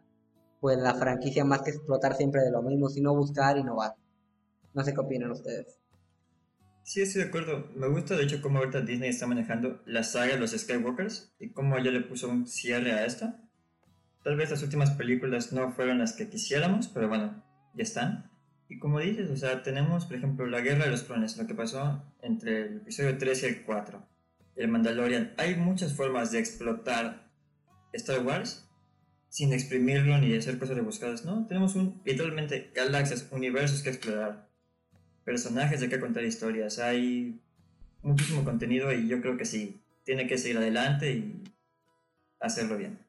pues 0.60 0.80
la 0.80 0.96
franquicia 0.96 1.46
más 1.46 1.62
que 1.62 1.70
explotar 1.70 2.16
siempre 2.16 2.42
de 2.42 2.50
lo 2.50 2.64
mismo, 2.64 2.90
sino 2.90 3.16
buscar 3.16 3.58
innovar. 3.58 3.94
No 4.74 4.84
sé 4.84 4.94
qué 4.94 5.02
opinan 5.02 5.30
ustedes. 5.30 5.80
Sí, 6.82 7.02
estoy 7.02 7.24
de 7.24 7.28
acuerdo. 7.28 7.68
Me 7.76 7.88
gusta 7.88 8.16
de 8.16 8.24
hecho 8.24 8.42
cómo 8.42 8.58
ahorita 8.58 8.82
Disney 8.82 9.10
está 9.10 9.28
manejando 9.28 9.82
la 9.86 10.04
saga 10.04 10.34
de 10.34 10.40
los 10.40 10.52
Skywalkers 10.52 11.36
y 11.40 11.52
cómo 11.52 11.78
ella 11.78 11.92
le 11.92 12.02
puso 12.02 12.28
un 12.28 12.48
cierre 12.48 12.92
a 12.94 13.06
esta. 13.06 13.40
Tal 14.26 14.38
vez 14.38 14.50
las 14.50 14.64
últimas 14.64 14.90
películas 14.90 15.54
no 15.54 15.72
fueron 15.72 16.00
las 16.00 16.14
que 16.14 16.28
quisiéramos, 16.28 16.88
pero 16.88 17.08
bueno, 17.08 17.44
ya 17.76 17.84
están. 17.84 18.32
Y 18.68 18.80
como 18.80 19.00
dices, 19.00 19.30
o 19.30 19.38
sea, 19.38 19.62
tenemos, 19.62 20.06
por 20.06 20.16
ejemplo, 20.16 20.48
la 20.48 20.62
Guerra 20.62 20.86
de 20.86 20.90
los 20.90 21.04
Clones, 21.04 21.38
lo 21.38 21.46
que 21.46 21.54
pasó 21.54 22.04
entre 22.24 22.64
el 22.64 22.78
episodio 22.78 23.20
3 23.20 23.44
y 23.44 23.46
el 23.46 23.62
4, 23.62 24.04
el 24.56 24.68
Mandalorian. 24.68 25.36
Hay 25.38 25.58
muchas 25.58 25.94
formas 25.94 26.32
de 26.32 26.40
explotar 26.40 27.30
Star 27.94 28.26
Wars 28.26 28.68
sin 29.30 29.54
exprimirlo 29.54 30.18
ni 30.18 30.36
hacer 30.36 30.58
cosas 30.58 30.78
rebuscadas, 30.78 31.24
¿no? 31.24 31.46
Tenemos 31.46 31.76
un, 31.76 32.02
literalmente 32.04 32.72
galaxias, 32.74 33.28
universos 33.32 33.84
que 33.84 33.90
explorar, 33.90 34.50
personajes 35.24 35.82
de 35.82 35.88
que 35.88 36.00
contar 36.00 36.24
historias, 36.24 36.80
hay 36.80 37.44
muchísimo 38.02 38.44
contenido 38.44 38.92
y 38.92 39.08
yo 39.08 39.22
creo 39.22 39.38
que 39.38 39.46
sí, 39.46 39.84
tiene 40.04 40.26
que 40.26 40.40
seguir 40.40 40.58
adelante 40.58 41.12
y 41.12 41.44
hacerlo 42.40 42.76
bien 42.76 43.05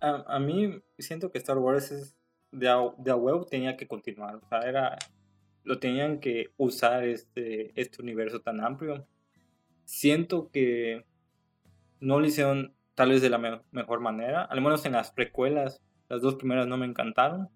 a, 0.00 0.38
mí 0.38 0.82
siento 0.98 1.30
que 1.30 1.38
Star 1.38 1.58
Wars 1.58 1.90
es 1.90 2.16
de 2.52 2.68
a, 2.68 2.78
de 2.98 3.12
huevo 3.12 3.44
tenía 3.46 3.76
que 3.76 3.86
continuar. 3.86 4.36
O 4.36 4.48
sea, 4.48 4.60
era, 4.60 4.96
lo 5.64 5.78
tenían 5.78 6.20
que 6.20 6.50
usar 6.56 7.04
este, 7.04 7.78
este 7.80 8.02
universo 8.02 8.40
tan 8.40 8.60
amplio. 8.60 9.06
Siento 9.84 10.50
que 10.50 11.04
no 12.00 12.20
lo 12.20 12.26
hicieron 12.26 12.74
tal 12.94 13.10
vez 13.10 13.22
de 13.22 13.30
la 13.30 13.62
mejor 13.70 14.00
manera. 14.00 14.42
Al 14.42 14.60
menos 14.60 14.84
en 14.86 14.92
las 14.92 15.12
precuelas, 15.12 15.82
las 16.08 16.22
dos 16.22 16.36
primeras 16.36 16.66
no 16.66 16.76
me 16.76 16.86
encantaron. 16.86 17.48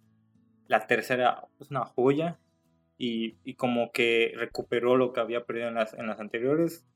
La 0.66 0.86
tercera 0.86 1.48
es 1.60 1.70
una 1.70 1.84
joya. 1.84 2.38
Y, 2.98 3.38
y 3.44 3.54
como 3.54 3.92
que 3.92 4.34
recuperó 4.36 4.96
lo 4.96 5.14
que 5.14 5.20
había 5.20 5.46
perdido 5.46 5.68
en 5.68 5.74
las, 5.74 5.94
en 5.94 6.06
las 6.06 6.20
anteriores. 6.20 6.86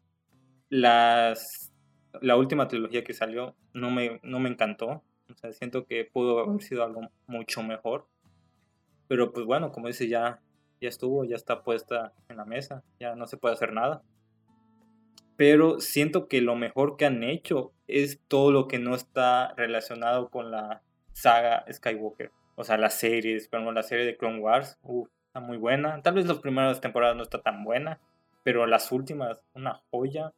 Las, 0.68 1.72
la 2.20 2.36
última 2.36 2.68
trilogía 2.68 3.04
que 3.04 3.14
salió 3.14 3.56
no 3.72 3.90
me, 3.90 4.20
no 4.22 4.38
me 4.38 4.50
encantó. 4.50 5.02
O 5.30 5.34
sea, 5.34 5.52
siento 5.52 5.86
que 5.86 6.04
pudo 6.04 6.38
haber 6.38 6.62
sido 6.62 6.84
algo 6.84 7.02
mucho 7.26 7.62
mejor. 7.62 8.06
Pero 9.08 9.32
pues 9.32 9.46
bueno, 9.46 9.72
como 9.72 9.88
dice, 9.88 10.08
ya, 10.08 10.40
ya 10.80 10.88
estuvo, 10.88 11.24
ya 11.24 11.36
está 11.36 11.62
puesta 11.62 12.12
en 12.28 12.36
la 12.36 12.44
mesa, 12.44 12.82
ya 12.98 13.14
no 13.14 13.26
se 13.26 13.36
puede 13.36 13.54
hacer 13.54 13.72
nada. 13.72 14.02
Pero 15.36 15.80
siento 15.80 16.28
que 16.28 16.40
lo 16.40 16.54
mejor 16.54 16.96
que 16.96 17.06
han 17.06 17.22
hecho 17.24 17.72
es 17.86 18.20
todo 18.28 18.52
lo 18.52 18.68
que 18.68 18.78
no 18.78 18.94
está 18.94 19.52
relacionado 19.56 20.30
con 20.30 20.50
la 20.50 20.82
saga 21.12 21.64
Skywalker. 21.72 22.30
O 22.56 22.64
sea, 22.64 22.78
las 22.78 22.94
series, 22.94 23.48
como 23.48 23.72
la 23.72 23.82
serie 23.82 24.06
de 24.06 24.16
Clone 24.16 24.38
Wars, 24.38 24.78
está 25.26 25.40
muy 25.40 25.56
buena. 25.56 26.00
Tal 26.02 26.14
vez 26.14 26.26
las 26.26 26.38
primeras 26.38 26.80
temporadas 26.80 27.16
no 27.16 27.24
está 27.24 27.42
tan 27.42 27.64
buena, 27.64 28.00
pero 28.44 28.66
las 28.66 28.92
últimas, 28.92 29.42
una 29.54 29.82
joya. 29.90 30.32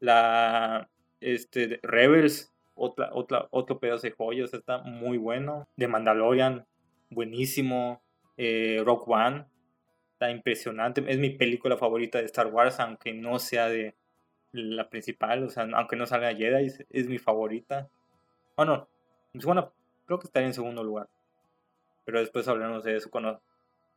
La 0.00 0.88
este, 1.20 1.80
Rebels 1.82 2.52
otra, 2.78 3.10
otro 3.50 3.78
pedazo 3.78 4.06
de 4.06 4.12
joyas, 4.12 4.54
está 4.54 4.78
muy 4.78 5.18
bueno. 5.18 5.68
De 5.76 5.88
Mandalorian, 5.88 6.66
buenísimo. 7.10 8.02
Eh, 8.36 8.80
Rock 8.84 9.08
One, 9.08 9.46
está 10.12 10.30
impresionante. 10.30 11.04
Es 11.06 11.18
mi 11.18 11.30
película 11.30 11.76
favorita 11.76 12.18
de 12.18 12.24
Star 12.24 12.46
Wars, 12.48 12.80
aunque 12.80 13.12
no 13.12 13.38
sea 13.38 13.68
de 13.68 13.94
la 14.52 14.88
principal, 14.88 15.44
o 15.44 15.48
sea, 15.48 15.68
aunque 15.74 15.96
no 15.96 16.06
salga 16.06 16.34
Jedi, 16.34 16.72
es, 16.90 17.08
mi 17.08 17.18
favorita. 17.18 17.88
Bueno, 18.56 18.88
bueno, 19.44 19.72
creo 20.06 20.18
que 20.18 20.26
estaría 20.26 20.48
en 20.48 20.54
segundo 20.54 20.82
lugar. 20.82 21.08
Pero 22.04 22.20
después 22.20 22.48
hablaremos 22.48 22.84
de 22.84 22.96
eso 22.96 23.10
cuando 23.10 23.40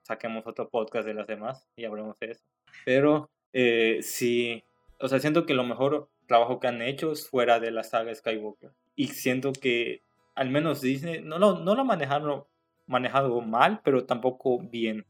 saquemos 0.03 0.45
otro 0.45 0.69
podcast 0.69 1.07
de 1.07 1.13
las 1.13 1.27
demás 1.27 1.67
y 1.75 1.85
hablemos 1.85 2.19
de 2.19 2.31
eso. 2.31 2.43
Pero 2.85 3.29
eh, 3.53 3.99
sí, 4.01 4.63
o 4.99 5.07
sea, 5.07 5.19
siento 5.19 5.45
que 5.45 5.53
lo 5.53 5.63
mejor 5.63 6.09
trabajo 6.31 6.61
que 6.61 6.67
han 6.67 6.81
hecho 6.81 7.13
fuera 7.13 7.59
de 7.59 7.71
la 7.71 7.83
saga 7.83 8.15
Skywalker. 8.15 8.71
Y 8.95 9.07
siento 9.07 9.51
que 9.51 10.01
al 10.33 10.49
menos 10.49 10.79
Disney 10.79 11.21
no 11.21 11.37
lo, 11.39 11.59
no 11.59 11.75
lo 11.75 11.83
manejaron 11.83 12.45
manejado 12.87 13.41
mal, 13.41 13.81
pero 13.83 14.05
tampoco 14.05 14.59
bien. 14.59 15.05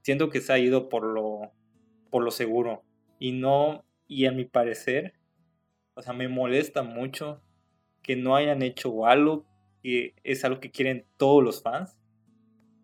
Siento 0.00 0.30
que 0.30 0.40
se 0.40 0.54
ha 0.54 0.58
ido 0.58 0.88
por 0.88 1.04
lo, 1.04 1.52
por 2.08 2.24
lo 2.24 2.30
seguro. 2.30 2.82
Y 3.18 3.32
no, 3.32 3.84
y 4.08 4.24
a 4.24 4.32
mi 4.32 4.46
parecer, 4.46 5.12
o 5.92 6.00
sea, 6.00 6.14
me 6.14 6.28
molesta 6.28 6.82
mucho 6.82 7.42
que 8.02 8.16
no 8.16 8.34
hayan 8.34 8.62
hecho 8.62 9.04
algo 9.04 9.44
que 9.82 10.14
es 10.24 10.46
algo 10.46 10.60
que 10.60 10.70
quieren 10.70 11.04
todos 11.18 11.44
los 11.44 11.62
fans. 11.62 11.98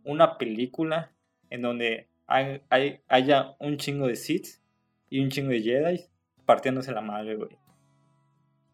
Una 0.05 0.37
película 0.37 1.15
en 1.49 1.63
donde 1.63 2.09
hay, 2.27 2.61
haya 3.09 3.57
un 3.59 3.79
chingo 3.79 4.07
de 4.07 4.17
Sith 4.17 4.61
y 5.09 5.21
un 5.21 5.31
chingo 5.31 5.49
de 5.49 5.63
Jedi 5.63 6.01
partiéndose 6.45 6.93
la 6.93 7.01
madre, 7.01 7.37
güey. 7.37 7.57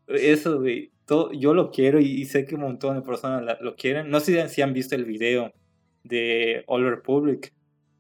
Eso, 0.09 0.61
güey. 0.61 0.93
yo 1.35 1.55
lo 1.55 1.71
quiero 1.71 2.01
y, 2.01 2.25
sé 2.27 2.47
que 2.47 2.55
un 2.55 2.63
montón 2.63 2.97
de 2.97 3.03
personas 3.03 3.59
lo 3.61 3.77
quieren. 3.77 4.11
No 4.11 4.21
sé 4.21 4.49
si 4.49 4.63
han 4.63 4.73
visto 4.73 4.95
el 4.95 5.05
video 5.05 5.53
de 6.05 6.65
All 6.67 6.89
Republic, 6.89 7.53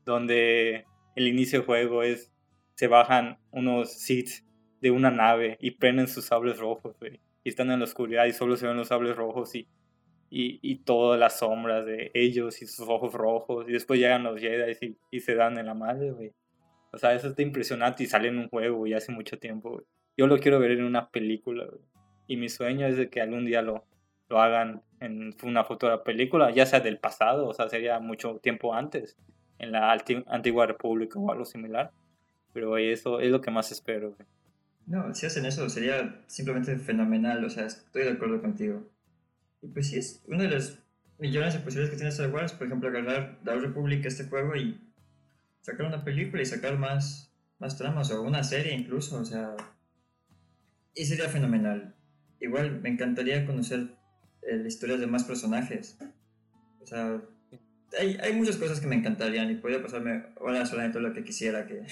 donde 0.05 0.85
el 1.17 1.29
inicio 1.29 1.61
del 1.61 1.67
juego 1.67 2.03
es 2.03 2.33
se 2.75 2.89
bajan 2.89 3.39
unos 3.51 3.93
Sith 3.93 4.45
de 4.81 4.91
una 4.91 5.11
nave 5.11 5.57
y 5.61 5.73
prenden 5.73 6.09
sus 6.09 6.27
sables 6.27 6.59
rojos, 6.59 6.95
güey. 7.01 7.21
Y 7.43 7.49
están 7.49 7.71
en 7.71 7.79
la 7.79 7.85
oscuridad 7.85 8.27
y 8.27 8.33
solo 8.33 8.57
se 8.57 8.67
ven 8.67 8.77
los 8.77 8.89
sables 8.89 9.17
rojos 9.17 9.55
y, 9.55 9.69
y, 10.31 10.59
y 10.63 10.77
todas 10.85 11.19
las 11.19 11.39
sombras 11.39 11.87
de 11.87 12.11
ellos 12.13 12.61
y 12.61 12.67
sus 12.67 12.89
ojos 12.89 13.15
rojos. 13.15 13.67
Y 13.69 13.73
después 13.73 13.99
llegan 13.99 14.25
los 14.25 14.41
Jedi 14.41 14.73
y, 14.81 14.99
y 15.11 15.21
se 15.21 15.35
dan 15.35 15.59
en 15.59 15.67
la 15.67 15.75
madre, 15.75 16.11
güey. 16.11 16.33
O 16.93 16.99
sea, 16.99 17.15
eso 17.15 17.29
está 17.29 17.43
impresionante 17.43 18.05
y 18.05 18.07
sale 18.07 18.29
en 18.29 18.39
un 18.39 18.49
juego, 18.49 18.87
y 18.87 18.95
hace 18.95 19.13
mucho 19.13 19.39
tiempo, 19.39 19.71
güey. 19.71 19.85
Yo 20.17 20.27
lo 20.27 20.39
quiero 20.39 20.59
ver 20.59 20.71
en 20.73 20.85
una 20.85 21.11
película, 21.11 21.67
güey. 21.67 21.83
Y 22.27 22.37
mi 22.37 22.49
sueño 22.49 22.87
es 22.87 22.97
de 22.97 23.09
que 23.09 23.21
algún 23.21 23.45
día 23.45 23.63
lo, 23.63 23.85
lo 24.29 24.41
hagan 24.41 24.83
en 25.01 25.35
una 25.43 25.65
futura 25.65 26.03
película, 26.03 26.51
ya 26.51 26.67
sea 26.67 26.81
del 26.81 26.99
pasado, 26.99 27.47
o 27.47 27.55
sea, 27.55 27.69
sería 27.69 28.01
mucho 28.01 28.39
tiempo 28.39 28.75
antes, 28.75 29.17
en 29.59 29.73
la 29.73 29.97
antigua 30.27 30.67
república 30.67 31.19
o 31.19 31.31
algo 31.31 31.45
similar. 31.45 31.93
Pero 32.53 32.77
eso 32.79 33.21
es 33.21 33.31
lo 33.31 33.41
que 33.41 33.51
más 33.51 33.71
espero. 33.71 34.13
Güey. 34.13 34.27
No, 34.87 35.13
si 35.15 35.27
hacen 35.27 35.45
eso 35.47 35.69
sería 35.69 36.23
simplemente 36.27 36.77
fenomenal, 36.79 37.45
o 37.45 37.51
sea, 37.51 37.67
estoy 37.67 38.05
de 38.05 38.13
acuerdo 38.13 38.41
contigo. 38.41 38.89
Y 39.61 39.69
pues 39.69 39.89
sí, 39.89 39.99
es 39.99 40.23
una 40.29 40.45
de 40.45 40.51
las 40.51 40.79
millones 41.19 41.55
de 41.55 41.61
posibilidades 41.61 41.91
que 41.91 41.97
tiene 41.97 42.11
Star 42.11 42.31
Wars, 42.33 42.53
por 42.53 42.69
ejemplo, 42.69 42.89
agarrar 42.89 43.39
la 43.45 43.57
Republic 43.57 44.07
este 44.07 44.25
juego 44.25 44.55
y 44.55 44.81
sacar 45.61 45.87
una 45.87 46.05
película 46.05 46.41
y 46.41 46.47
sacar 46.47 46.79
más, 46.79 47.35
más 47.59 47.77
tramas 47.77 48.13
o 48.13 48.23
una 48.23 48.45
serie 48.45 48.75
incluso, 48.75 49.19
o 49.19 49.25
sea, 49.25 49.57
y 50.95 51.05
sería 51.05 51.29
fenomenal. 51.29 51.96
Igual 52.41 52.81
me 52.81 52.91
encantaría 52.91 53.47
conocer 53.47 53.97
eh, 54.43 54.57
la 54.57 54.69
historia 54.69 54.97
de 54.97 55.07
más 55.07 55.25
personajes. 55.25 55.99
O 56.81 56.87
sea, 56.87 57.21
hay, 57.99 58.17
hay, 58.21 58.33
muchas 58.35 58.57
cosas 58.57 58.81
que 58.81 58.87
me 58.87 58.97
encantarían 58.97 59.51
y 59.51 59.57
podría 59.57 59.83
pasarme 59.83 60.27
horas 60.37 60.69
solamente 60.69 61.01
lo 61.01 61.13
que 61.13 61.25
quisiera 61.25 61.67
que, 61.67 61.87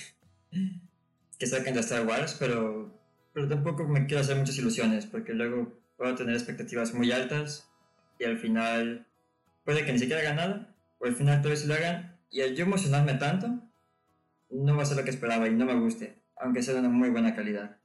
que 1.38 1.46
saquen 1.46 1.74
de 1.74 1.80
Star 1.80 2.06
Wars, 2.06 2.36
pero, 2.38 2.92
pero 3.32 3.48
tampoco 3.48 3.88
me 3.88 4.06
quiero 4.06 4.20
hacer 4.20 4.36
muchas 4.36 4.58
ilusiones 4.58 5.06
porque 5.06 5.34
luego 5.34 5.72
puedo 5.96 6.14
tener 6.14 6.34
expectativas 6.34 6.94
muy 6.94 7.10
altas 7.12 7.70
y 8.18 8.24
al 8.24 8.38
final 8.38 9.06
puede 9.64 9.84
que 9.84 9.92
ni 9.92 9.98
siquiera 9.98 10.20
hagan 10.20 10.36
nada 10.36 10.76
o 10.98 11.06
al 11.06 11.14
final 11.14 11.42
todo 11.42 11.52
eso 11.52 11.66
lo 11.66 11.74
hagan 11.74 12.18
y 12.30 12.42
al 12.42 12.54
yo 12.54 12.64
emocionarme 12.64 13.14
tanto 13.14 13.60
no 14.50 14.76
va 14.76 14.82
a 14.82 14.86
ser 14.86 14.96
lo 14.96 15.04
que 15.04 15.10
esperaba 15.10 15.48
y 15.48 15.54
no 15.54 15.64
me 15.64 15.74
guste, 15.74 16.22
aunque 16.36 16.62
sea 16.62 16.74
de 16.74 16.80
una 16.80 16.88
muy 16.88 17.10
buena 17.10 17.34
calidad. 17.34 17.76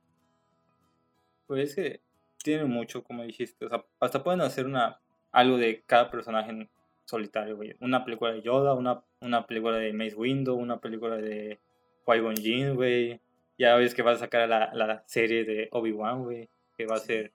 Pues 1.47 1.69
es 1.69 1.75
que 1.75 2.08
tiene 2.43 2.65
mucho, 2.65 3.03
como 3.03 3.23
dijiste. 3.23 3.65
O 3.65 3.69
sea, 3.69 3.85
hasta 3.99 4.23
pueden 4.23 4.41
hacer 4.41 4.65
una 4.65 4.99
algo 5.31 5.57
de 5.57 5.83
cada 5.85 6.09
personaje 6.09 6.51
en 6.51 6.69
solitario, 7.05 7.55
güey. 7.55 7.75
Una 7.81 8.03
película 8.05 8.31
de 8.31 8.41
Yoda, 8.41 8.73
una, 8.73 9.03
una 9.21 9.45
película 9.45 9.77
de 9.77 9.93
Mace 9.93 10.15
Windu, 10.15 10.55
una 10.55 10.79
película 10.79 11.17
de 11.17 11.59
Qui-Gon 12.05 12.35
Jinn, 12.35 12.75
güey. 12.75 13.19
Ya 13.57 13.75
ves 13.75 13.93
que 13.93 14.03
va 14.03 14.11
a 14.11 14.17
sacar 14.17 14.47
la, 14.47 14.71
la 14.73 15.03
serie 15.07 15.43
de 15.43 15.69
Obi-Wan, 15.71 16.23
güey. 16.23 16.49
Que 16.77 16.85
va 16.85 16.95
a 16.95 16.99
ser 16.99 17.33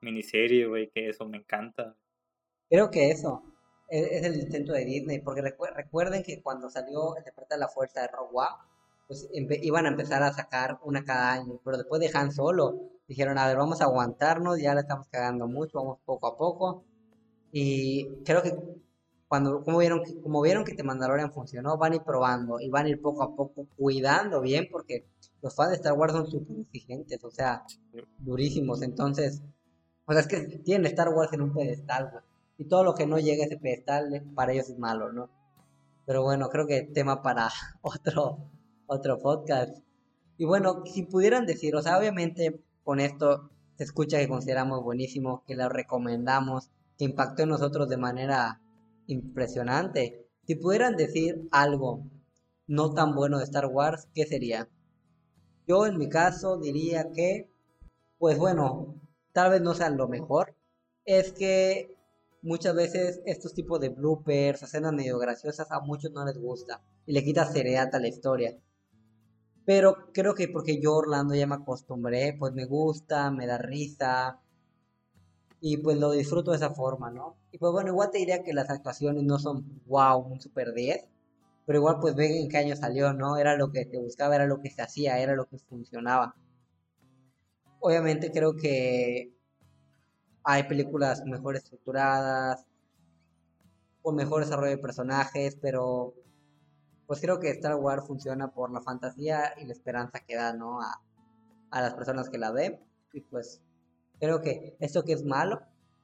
miniserie, 0.00 0.66
güey. 0.66 0.90
Que 0.90 1.08
eso 1.08 1.26
me 1.26 1.38
encanta. 1.38 1.94
Creo 2.70 2.90
que 2.90 3.10
eso 3.10 3.42
es, 3.88 4.24
el 4.24 4.36
intento 4.36 4.72
de 4.72 4.84
Disney. 4.84 5.20
Porque 5.20 5.42
recuerden 5.42 6.22
que 6.22 6.40
cuando 6.42 6.70
salió 6.70 7.16
El 7.16 7.24
Despertar 7.24 7.58
de 7.58 7.60
la 7.60 7.68
Fuerza 7.68 8.02
de 8.02 8.08
Rogue 8.08 8.30
One, 8.32 8.56
pues 9.06 9.28
iban 9.32 9.86
a 9.86 9.90
empezar 9.90 10.22
a 10.22 10.32
sacar 10.32 10.78
una 10.82 11.04
cada 11.04 11.32
año. 11.32 11.60
Pero 11.64 11.76
después 11.76 12.00
de 12.00 12.10
Han 12.14 12.32
Solo 12.32 12.95
dijeron, 13.08 13.38
a 13.38 13.46
ver, 13.46 13.56
vamos 13.56 13.80
a 13.80 13.84
aguantarnos, 13.84 14.60
ya 14.60 14.74
la 14.74 14.80
estamos 14.80 15.06
cagando 15.08 15.46
mucho, 15.46 15.78
vamos 15.78 15.98
poco 16.04 16.26
a 16.26 16.36
poco. 16.36 16.84
Y 17.52 18.22
creo 18.24 18.42
que 18.42 18.56
cuando 19.28 19.62
como 19.62 19.78
vieron, 19.78 20.02
que, 20.04 20.20
como 20.20 20.40
vieron 20.42 20.64
que 20.64 20.74
te 20.74 20.82
Mandalorian 20.82 21.32
funcionó, 21.32 21.76
van 21.78 21.92
a 21.92 21.96
ir 21.96 22.02
probando 22.02 22.60
y 22.60 22.68
van 22.70 22.86
a 22.86 22.88
ir 22.90 23.00
poco 23.00 23.22
a 23.22 23.34
poco 23.34 23.66
cuidando 23.76 24.40
bien, 24.40 24.68
porque 24.70 25.06
los 25.42 25.54
fans 25.54 25.70
de 25.70 25.76
Star 25.76 25.94
Wars 25.94 26.12
son 26.12 26.26
súper 26.26 26.58
exigentes, 26.60 27.22
o 27.24 27.30
sea, 27.30 27.64
durísimos. 28.18 28.82
Entonces, 28.82 29.42
o 30.06 30.12
sea, 30.12 30.20
es 30.20 30.28
que 30.28 30.40
tienen 30.64 30.86
Star 30.86 31.08
Wars 31.08 31.32
en 31.32 31.42
un 31.42 31.52
pedestal, 31.52 32.22
Y 32.58 32.66
todo 32.66 32.84
lo 32.84 32.94
que 32.94 33.06
no 33.06 33.18
llegue 33.18 33.42
a 33.42 33.46
ese 33.46 33.58
pedestal, 33.58 34.22
para 34.34 34.52
ellos 34.52 34.68
es 34.70 34.78
malo, 34.78 35.12
¿no? 35.12 35.28
Pero 36.06 36.22
bueno, 36.22 36.48
creo 36.48 36.66
que 36.66 36.82
tema 36.82 37.22
para 37.22 37.48
otro, 37.82 38.50
otro 38.86 39.18
podcast. 39.18 39.78
Y 40.38 40.44
bueno, 40.44 40.84
si 40.86 41.02
pudieran 41.02 41.46
decir, 41.46 41.74
o 41.76 41.82
sea, 41.82 41.98
obviamente 41.98 42.62
con 42.86 43.00
esto 43.00 43.50
se 43.76 43.82
escucha 43.82 44.18
que 44.18 44.28
consideramos 44.28 44.80
buenísimo, 44.80 45.42
que 45.44 45.56
lo 45.56 45.68
recomendamos, 45.68 46.70
que 46.96 47.04
impactó 47.04 47.42
en 47.42 47.48
nosotros 47.48 47.88
de 47.88 47.96
manera 47.96 48.62
impresionante. 49.08 50.28
Si 50.46 50.54
pudieran 50.54 50.94
decir 50.94 51.48
algo 51.50 52.06
no 52.68 52.94
tan 52.94 53.16
bueno 53.16 53.38
de 53.38 53.44
Star 53.44 53.66
Wars, 53.66 54.06
¿qué 54.14 54.24
sería? 54.24 54.68
Yo 55.66 55.84
en 55.86 55.98
mi 55.98 56.08
caso 56.08 56.58
diría 56.58 57.10
que, 57.12 57.50
pues 58.18 58.38
bueno, 58.38 58.94
tal 59.32 59.50
vez 59.50 59.62
no 59.62 59.74
sean 59.74 59.96
lo 59.96 60.06
mejor. 60.06 60.54
Es 61.04 61.32
que 61.32 61.92
muchas 62.40 62.76
veces 62.76 63.20
estos 63.26 63.52
tipos 63.52 63.80
de 63.80 63.88
bloopers, 63.88 64.62
escenas 64.62 64.92
medio 64.92 65.18
graciosas, 65.18 65.72
a 65.72 65.80
muchos 65.80 66.12
no 66.12 66.24
les 66.24 66.38
gusta 66.38 66.84
y 67.04 67.14
le 67.14 67.24
quita 67.24 67.50
seriedad 67.50 67.92
a 67.92 67.98
la 67.98 68.06
historia. 68.06 68.56
Pero 69.66 70.12
creo 70.12 70.34
que 70.34 70.48
porque 70.48 70.80
yo 70.80 70.94
Orlando 70.94 71.34
ya 71.34 71.46
me 71.46 71.56
acostumbré, 71.56 72.36
pues 72.38 72.54
me 72.54 72.64
gusta, 72.66 73.30
me 73.32 73.46
da 73.46 73.58
risa. 73.58 74.40
Y 75.60 75.78
pues 75.78 75.98
lo 75.98 76.12
disfruto 76.12 76.52
de 76.52 76.58
esa 76.58 76.70
forma, 76.70 77.10
¿no? 77.10 77.36
Y 77.50 77.58
pues 77.58 77.72
bueno, 77.72 77.90
igual 77.90 78.10
te 78.10 78.18
diría 78.18 78.44
que 78.44 78.52
las 78.52 78.70
actuaciones 78.70 79.24
no 79.24 79.38
son 79.38 79.82
wow, 79.86 80.20
un 80.20 80.40
super 80.40 80.72
10. 80.72 81.08
Pero 81.66 81.78
igual 81.80 81.98
pues 82.00 82.14
ven 82.14 82.32
en 82.32 82.48
qué 82.48 82.58
año 82.58 82.76
salió, 82.76 83.12
¿no? 83.12 83.36
Era 83.38 83.56
lo 83.56 83.72
que 83.72 83.84
te 83.86 83.98
buscaba, 83.98 84.36
era 84.36 84.46
lo 84.46 84.60
que 84.60 84.70
se 84.70 84.82
hacía, 84.82 85.18
era 85.18 85.34
lo 85.34 85.46
que 85.46 85.58
funcionaba. 85.58 86.36
Obviamente 87.80 88.30
creo 88.30 88.56
que 88.56 89.32
hay 90.44 90.62
películas 90.64 91.24
mejor 91.26 91.56
estructuradas, 91.56 92.64
con 94.02 94.14
mejor 94.14 94.44
desarrollo 94.44 94.70
de 94.70 94.78
personajes, 94.78 95.56
pero 95.60 96.14
pues 97.06 97.20
creo 97.20 97.38
que 97.40 97.50
Star 97.50 97.76
Wars 97.76 98.06
funciona 98.06 98.48
por 98.48 98.72
la 98.72 98.80
fantasía 98.80 99.54
y 99.56 99.66
la 99.66 99.72
esperanza 99.72 100.20
que 100.26 100.36
da, 100.36 100.52
¿no? 100.52 100.80
A, 100.80 101.00
las 101.70 101.94
personas 101.94 102.30
que 102.30 102.38
la 102.38 102.52
ven. 102.52 102.80
Y 103.12 103.20
pues 103.20 103.60
creo 104.18 104.40
que 104.40 104.76
esto 104.80 105.04
que 105.04 105.12
es 105.12 105.24
malo, 105.24 105.62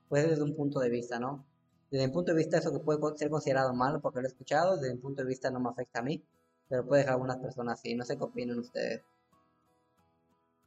pues 0.08 0.28
desde 0.28 0.42
un 0.42 0.54
punto 0.54 0.80
de 0.80 0.90
vista, 0.90 1.18
¿no? 1.18 1.46
Desde 1.90 2.06
mi 2.06 2.12
punto 2.12 2.32
de 2.32 2.38
vista 2.38 2.58
eso 2.58 2.72
que 2.72 2.78
puede 2.78 3.00
ser 3.16 3.30
considerado 3.30 3.72
malo 3.74 4.00
porque 4.00 4.20
lo 4.20 4.26
he 4.26 4.28
escuchado, 4.28 4.76
desde 4.76 4.94
mi 4.94 5.00
punto 5.00 5.22
de 5.22 5.28
vista 5.28 5.50
no 5.50 5.60
me 5.60 5.70
afecta 5.70 6.00
a 6.00 6.02
mí, 6.02 6.22
pero 6.68 6.86
puede 6.86 7.00
dejar 7.00 7.12
a 7.12 7.14
algunas 7.14 7.38
personas 7.38 7.78
así, 7.78 7.94
no 7.94 8.04
sé 8.04 8.16
qué 8.16 8.24
opinan 8.24 8.58
ustedes. 8.58 9.02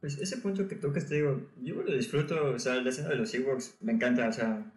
Pues 0.00 0.18
ese 0.18 0.36
punto 0.36 0.68
que 0.68 0.76
tocas, 0.76 1.06
te 1.06 1.16
digo, 1.16 1.50
yo 1.56 1.74
lo 1.74 1.92
disfruto, 1.92 2.52
o 2.54 2.58
sea, 2.58 2.76
la 2.76 2.90
escena 2.90 3.08
de 3.08 3.16
los 3.16 3.32
Ewoks 3.34 3.76
me 3.80 3.92
encanta, 3.92 4.28
o 4.28 4.32
sea, 4.32 4.72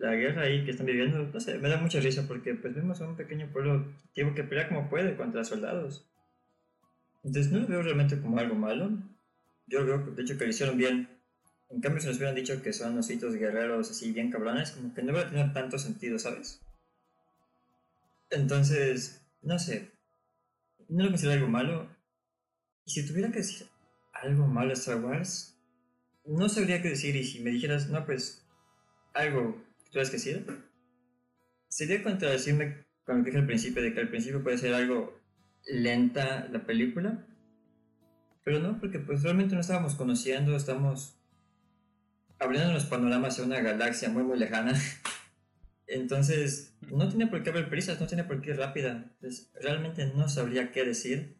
la 0.00 0.14
guerra 0.14 0.42
ahí 0.42 0.64
que 0.64 0.70
están 0.70 0.86
viviendo, 0.86 1.18
no 1.18 1.40
sé, 1.40 1.58
me 1.58 1.68
da 1.68 1.76
mucha 1.76 2.00
risa 2.00 2.26
porque 2.26 2.54
pues 2.54 2.74
vemos 2.74 3.00
a 3.00 3.06
un 3.06 3.16
pequeño 3.16 3.52
pueblo 3.52 3.86
tiene 4.14 4.34
que 4.34 4.44
pelear 4.44 4.68
como 4.68 4.88
puede 4.88 5.14
contra 5.14 5.44
soldados. 5.44 6.10
Entonces 7.22 7.52
no 7.52 7.60
lo 7.60 7.66
veo 7.66 7.82
realmente 7.82 8.18
como 8.18 8.38
algo 8.38 8.54
malo. 8.54 8.90
Yo 9.66 9.84
veo, 9.84 9.98
de 9.98 10.22
hecho, 10.22 10.38
que 10.38 10.44
lo 10.44 10.50
hicieron 10.50 10.78
bien. 10.78 11.06
En 11.68 11.82
cambio, 11.82 12.00
si 12.00 12.06
nos 12.06 12.16
hubieran 12.16 12.34
dicho 12.34 12.62
que 12.62 12.72
son 12.72 12.96
ositos 12.98 13.34
guerreros 13.34 13.90
así 13.90 14.10
bien 14.10 14.30
cabrones, 14.30 14.70
como 14.70 14.94
que 14.94 15.02
no 15.02 15.12
hubiera 15.12 15.28
tenido 15.28 15.52
tanto 15.52 15.78
sentido, 15.78 16.18
¿sabes? 16.18 16.62
Entonces, 18.30 19.22
no 19.42 19.58
sé. 19.58 19.90
No 20.88 21.04
lo 21.04 21.10
considero 21.10 21.34
algo 21.34 21.48
malo. 21.48 21.88
Y 22.86 22.90
si 22.90 23.06
tuviera 23.06 23.30
que 23.30 23.40
decir 23.40 23.66
algo 24.14 24.46
malo 24.46 24.70
a 24.70 24.72
Star 24.72 25.04
Wars, 25.04 25.60
no 26.24 26.48
sabría 26.48 26.80
qué 26.80 26.88
decir. 26.88 27.14
Y 27.16 27.24
si 27.24 27.40
me 27.40 27.50
dijeras, 27.50 27.90
no, 27.90 28.06
pues 28.06 28.42
algo 29.12 29.62
¿Sabes 29.92 30.10
qué 30.10 30.18
sí? 30.18 30.44
Sería 31.68 32.02
contradecirme 32.02 32.84
con 33.04 33.18
lo 33.18 33.24
que 33.24 33.30
dije 33.30 33.40
al 33.40 33.46
principio, 33.46 33.82
de 33.82 33.92
que 33.92 34.00
al 34.00 34.08
principio 34.08 34.42
puede 34.42 34.58
ser 34.58 34.74
algo 34.74 35.20
lenta 35.66 36.48
la 36.50 36.64
película, 36.64 37.26
Pero 38.42 38.58
no, 38.58 38.80
porque 38.80 38.98
pues 38.98 39.22
realmente 39.22 39.54
no 39.54 39.60
estábamos 39.60 39.94
conociendo, 39.94 40.56
estamos 40.56 41.20
abriendo 42.38 42.72
los 42.72 42.86
panoramas 42.86 43.38
a 43.38 43.44
una 43.44 43.60
galaxia 43.60 44.08
muy 44.08 44.22
muy 44.22 44.38
lejana. 44.38 44.72
Entonces, 45.86 46.74
no 46.90 47.08
tiene 47.08 47.26
por 47.26 47.42
qué 47.42 47.50
haber 47.50 47.68
prisas, 47.68 48.00
no 48.00 48.06
tiene 48.06 48.24
por 48.24 48.40
qué 48.40 48.50
ir 48.50 48.56
rápida. 48.56 49.10
Entonces, 49.14 49.50
realmente 49.60 50.06
no 50.06 50.28
sabría 50.28 50.72
qué 50.72 50.84
decir 50.84 51.36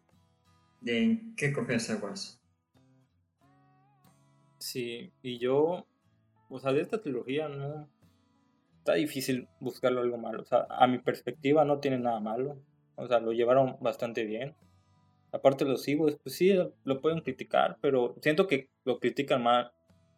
de 0.80 1.02
en 1.02 1.36
qué 1.36 1.52
coger 1.52 1.80
Wars. 2.02 2.40
Sí, 4.58 5.12
y 5.22 5.38
yo, 5.38 5.86
o 6.48 6.60
sea, 6.60 6.72
de 6.72 6.82
esta 6.82 7.00
trilogía 7.00 7.48
no... 7.48 7.88
Está 8.80 8.94
difícil 8.94 9.46
buscarlo 9.60 10.00
algo 10.00 10.18
malo. 10.18 10.42
O 10.42 10.44
sea, 10.44 10.66
a 10.68 10.86
mi 10.86 10.98
perspectiva 10.98 11.64
no 11.64 11.78
tiene 11.78 11.98
nada 11.98 12.18
malo. 12.18 12.58
O 12.96 13.06
sea, 13.06 13.20
lo 13.20 13.32
llevaron 13.32 13.76
bastante 13.80 14.24
bien. 14.24 14.54
Aparte 15.32 15.64
los 15.64 15.86
Ewoks, 15.86 16.16
pues 16.22 16.34
sí, 16.34 16.52
lo 16.84 17.00
pueden 17.00 17.20
criticar, 17.20 17.76
pero 17.80 18.16
siento 18.20 18.48
que 18.48 18.68
lo 18.84 18.98
critican 18.98 19.42
más, 19.42 19.70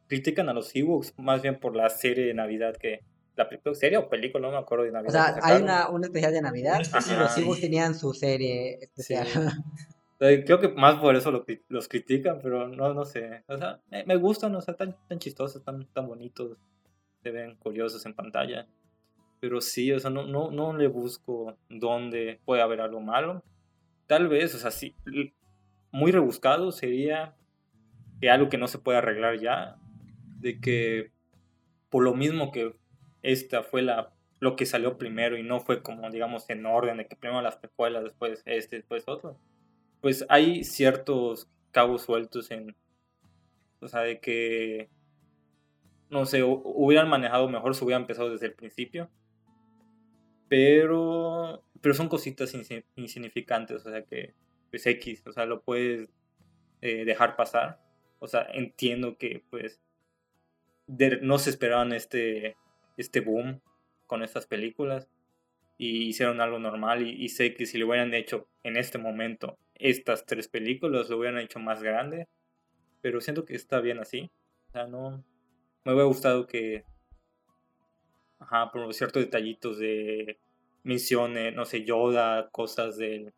critican 0.06 0.48
a 0.48 0.54
los 0.54 0.74
Ewoks 0.74 1.12
más 1.18 1.42
bien 1.42 1.60
por 1.60 1.76
la 1.76 1.90
serie 1.90 2.24
de 2.24 2.34
Navidad 2.34 2.74
que, 2.76 3.00
la 3.36 3.48
serie 3.74 3.98
o 3.98 4.08
película, 4.08 4.46
no 4.46 4.52
me 4.52 4.58
acuerdo 4.58 4.84
de 4.84 4.92
Navidad. 4.92 5.36
O 5.36 5.40
sea, 5.40 5.40
hay 5.42 5.62
una, 5.62 5.88
una 5.90 6.06
especial 6.06 6.32
de 6.32 6.40
Navidad 6.40 6.80
y 6.80 7.18
los 7.18 7.36
Ewoks 7.36 7.60
tenían 7.60 7.94
su 7.94 8.14
serie 8.14 8.78
especial. 8.80 9.26
Creo 10.18 10.60
que 10.60 10.68
más 10.68 11.00
por 11.00 11.16
eso 11.16 11.32
lo, 11.32 11.44
los 11.68 11.88
critican, 11.88 12.38
pero 12.40 12.68
no, 12.68 12.94
no 12.94 13.04
sé. 13.04 13.42
O 13.48 13.56
sea, 13.58 13.80
me, 14.06 14.16
gustan, 14.16 14.54
o 14.54 14.60
sea, 14.60 14.74
tan, 14.74 14.96
tan 15.08 15.18
chistosos, 15.18 15.64
tan, 15.64 15.84
tan 15.92 16.06
bonitos. 16.06 16.56
Se 17.22 17.30
ven 17.30 17.56
curiosos 17.56 18.04
en 18.06 18.14
pantalla. 18.14 18.66
Pero 19.40 19.60
sí, 19.60 19.92
o 19.92 19.98
sea, 19.98 20.10
no, 20.10 20.26
no, 20.26 20.50
no 20.50 20.76
le 20.76 20.86
busco 20.86 21.56
dónde 21.68 22.40
puede 22.44 22.62
haber 22.62 22.80
algo 22.80 23.00
malo. 23.00 23.42
Tal 24.06 24.28
vez, 24.28 24.54
o 24.54 24.58
sea, 24.58 24.70
sí, 24.70 24.94
muy 25.90 26.12
rebuscado 26.12 26.72
sería 26.72 27.34
que 28.20 28.30
algo 28.30 28.48
que 28.48 28.58
no 28.58 28.68
se 28.68 28.78
puede 28.78 28.98
arreglar 28.98 29.38
ya, 29.40 29.76
de 30.38 30.60
que 30.60 31.10
por 31.90 32.04
lo 32.04 32.14
mismo 32.14 32.52
que 32.52 32.74
esta 33.22 33.62
fue 33.62 33.82
la 33.82 34.12
lo 34.40 34.56
que 34.56 34.66
salió 34.66 34.98
primero 34.98 35.36
y 35.36 35.44
no 35.44 35.60
fue 35.60 35.82
como 35.82 36.10
digamos 36.10 36.50
en 36.50 36.66
orden 36.66 36.96
de 36.96 37.06
que 37.06 37.14
primero 37.14 37.42
las 37.42 37.56
precuelas, 37.56 38.02
después 38.02 38.42
este, 38.46 38.76
después 38.76 39.04
otro. 39.06 39.36
Pues 40.00 40.24
hay 40.28 40.64
ciertos 40.64 41.48
cabos 41.70 42.02
sueltos 42.02 42.50
en 42.50 42.74
o 43.82 43.88
sea, 43.88 44.00
de 44.02 44.20
que 44.20 44.88
no 46.12 46.26
sé, 46.26 46.42
hubieran 46.44 47.08
manejado 47.08 47.48
mejor 47.48 47.74
si 47.74 47.84
hubieran 47.84 48.02
empezado 48.02 48.30
desde 48.30 48.46
el 48.46 48.54
principio. 48.54 49.10
Pero 50.48 51.64
pero 51.80 51.94
son 51.94 52.08
cositas 52.08 52.54
insignificantes, 52.96 53.84
o 53.84 53.90
sea 53.90 54.04
que 54.04 54.34
pues 54.70 54.86
X, 54.86 55.22
o 55.26 55.32
sea, 55.32 55.46
lo 55.46 55.62
puedes 55.62 56.10
eh, 56.80 57.04
dejar 57.04 57.34
pasar. 57.34 57.80
O 58.20 58.28
sea, 58.28 58.46
entiendo 58.52 59.18
que 59.18 59.42
pues 59.50 59.80
no 61.22 61.38
se 61.38 61.50
esperaban 61.50 61.92
este 61.92 62.56
este 62.96 63.20
boom 63.20 63.60
con 64.06 64.22
estas 64.22 64.46
películas 64.46 65.08
y 65.78 66.08
hicieron 66.08 66.40
algo 66.40 66.58
normal 66.58 67.02
y, 67.02 67.28
sé 67.30 67.54
que 67.54 67.66
si 67.66 67.78
lo 67.78 67.88
hubieran 67.88 68.12
hecho 68.12 68.46
en 68.62 68.76
este 68.76 68.98
momento 68.98 69.58
estas 69.74 70.26
tres 70.26 70.46
películas 70.48 71.08
lo 71.08 71.16
hubieran 71.16 71.40
hecho 71.40 71.58
más 71.58 71.82
grande 71.82 72.28
pero 73.00 73.20
siento 73.22 73.46
que 73.46 73.54
está 73.54 73.80
bien 73.80 73.98
así 73.98 74.30
o 74.68 74.72
sea 74.72 74.86
no 74.86 75.24
me 75.84 75.92
hubiera 75.92 76.06
gustado 76.06 76.46
que 76.46 76.84
ajá 78.38 78.70
por 78.72 78.92
ciertos 78.94 79.22
detallitos 79.22 79.78
de 79.78 80.38
misiones 80.84 81.54
no 81.54 81.64
sé 81.64 81.84
Yoda 81.84 82.48
cosas 82.50 82.96
del 82.96 83.32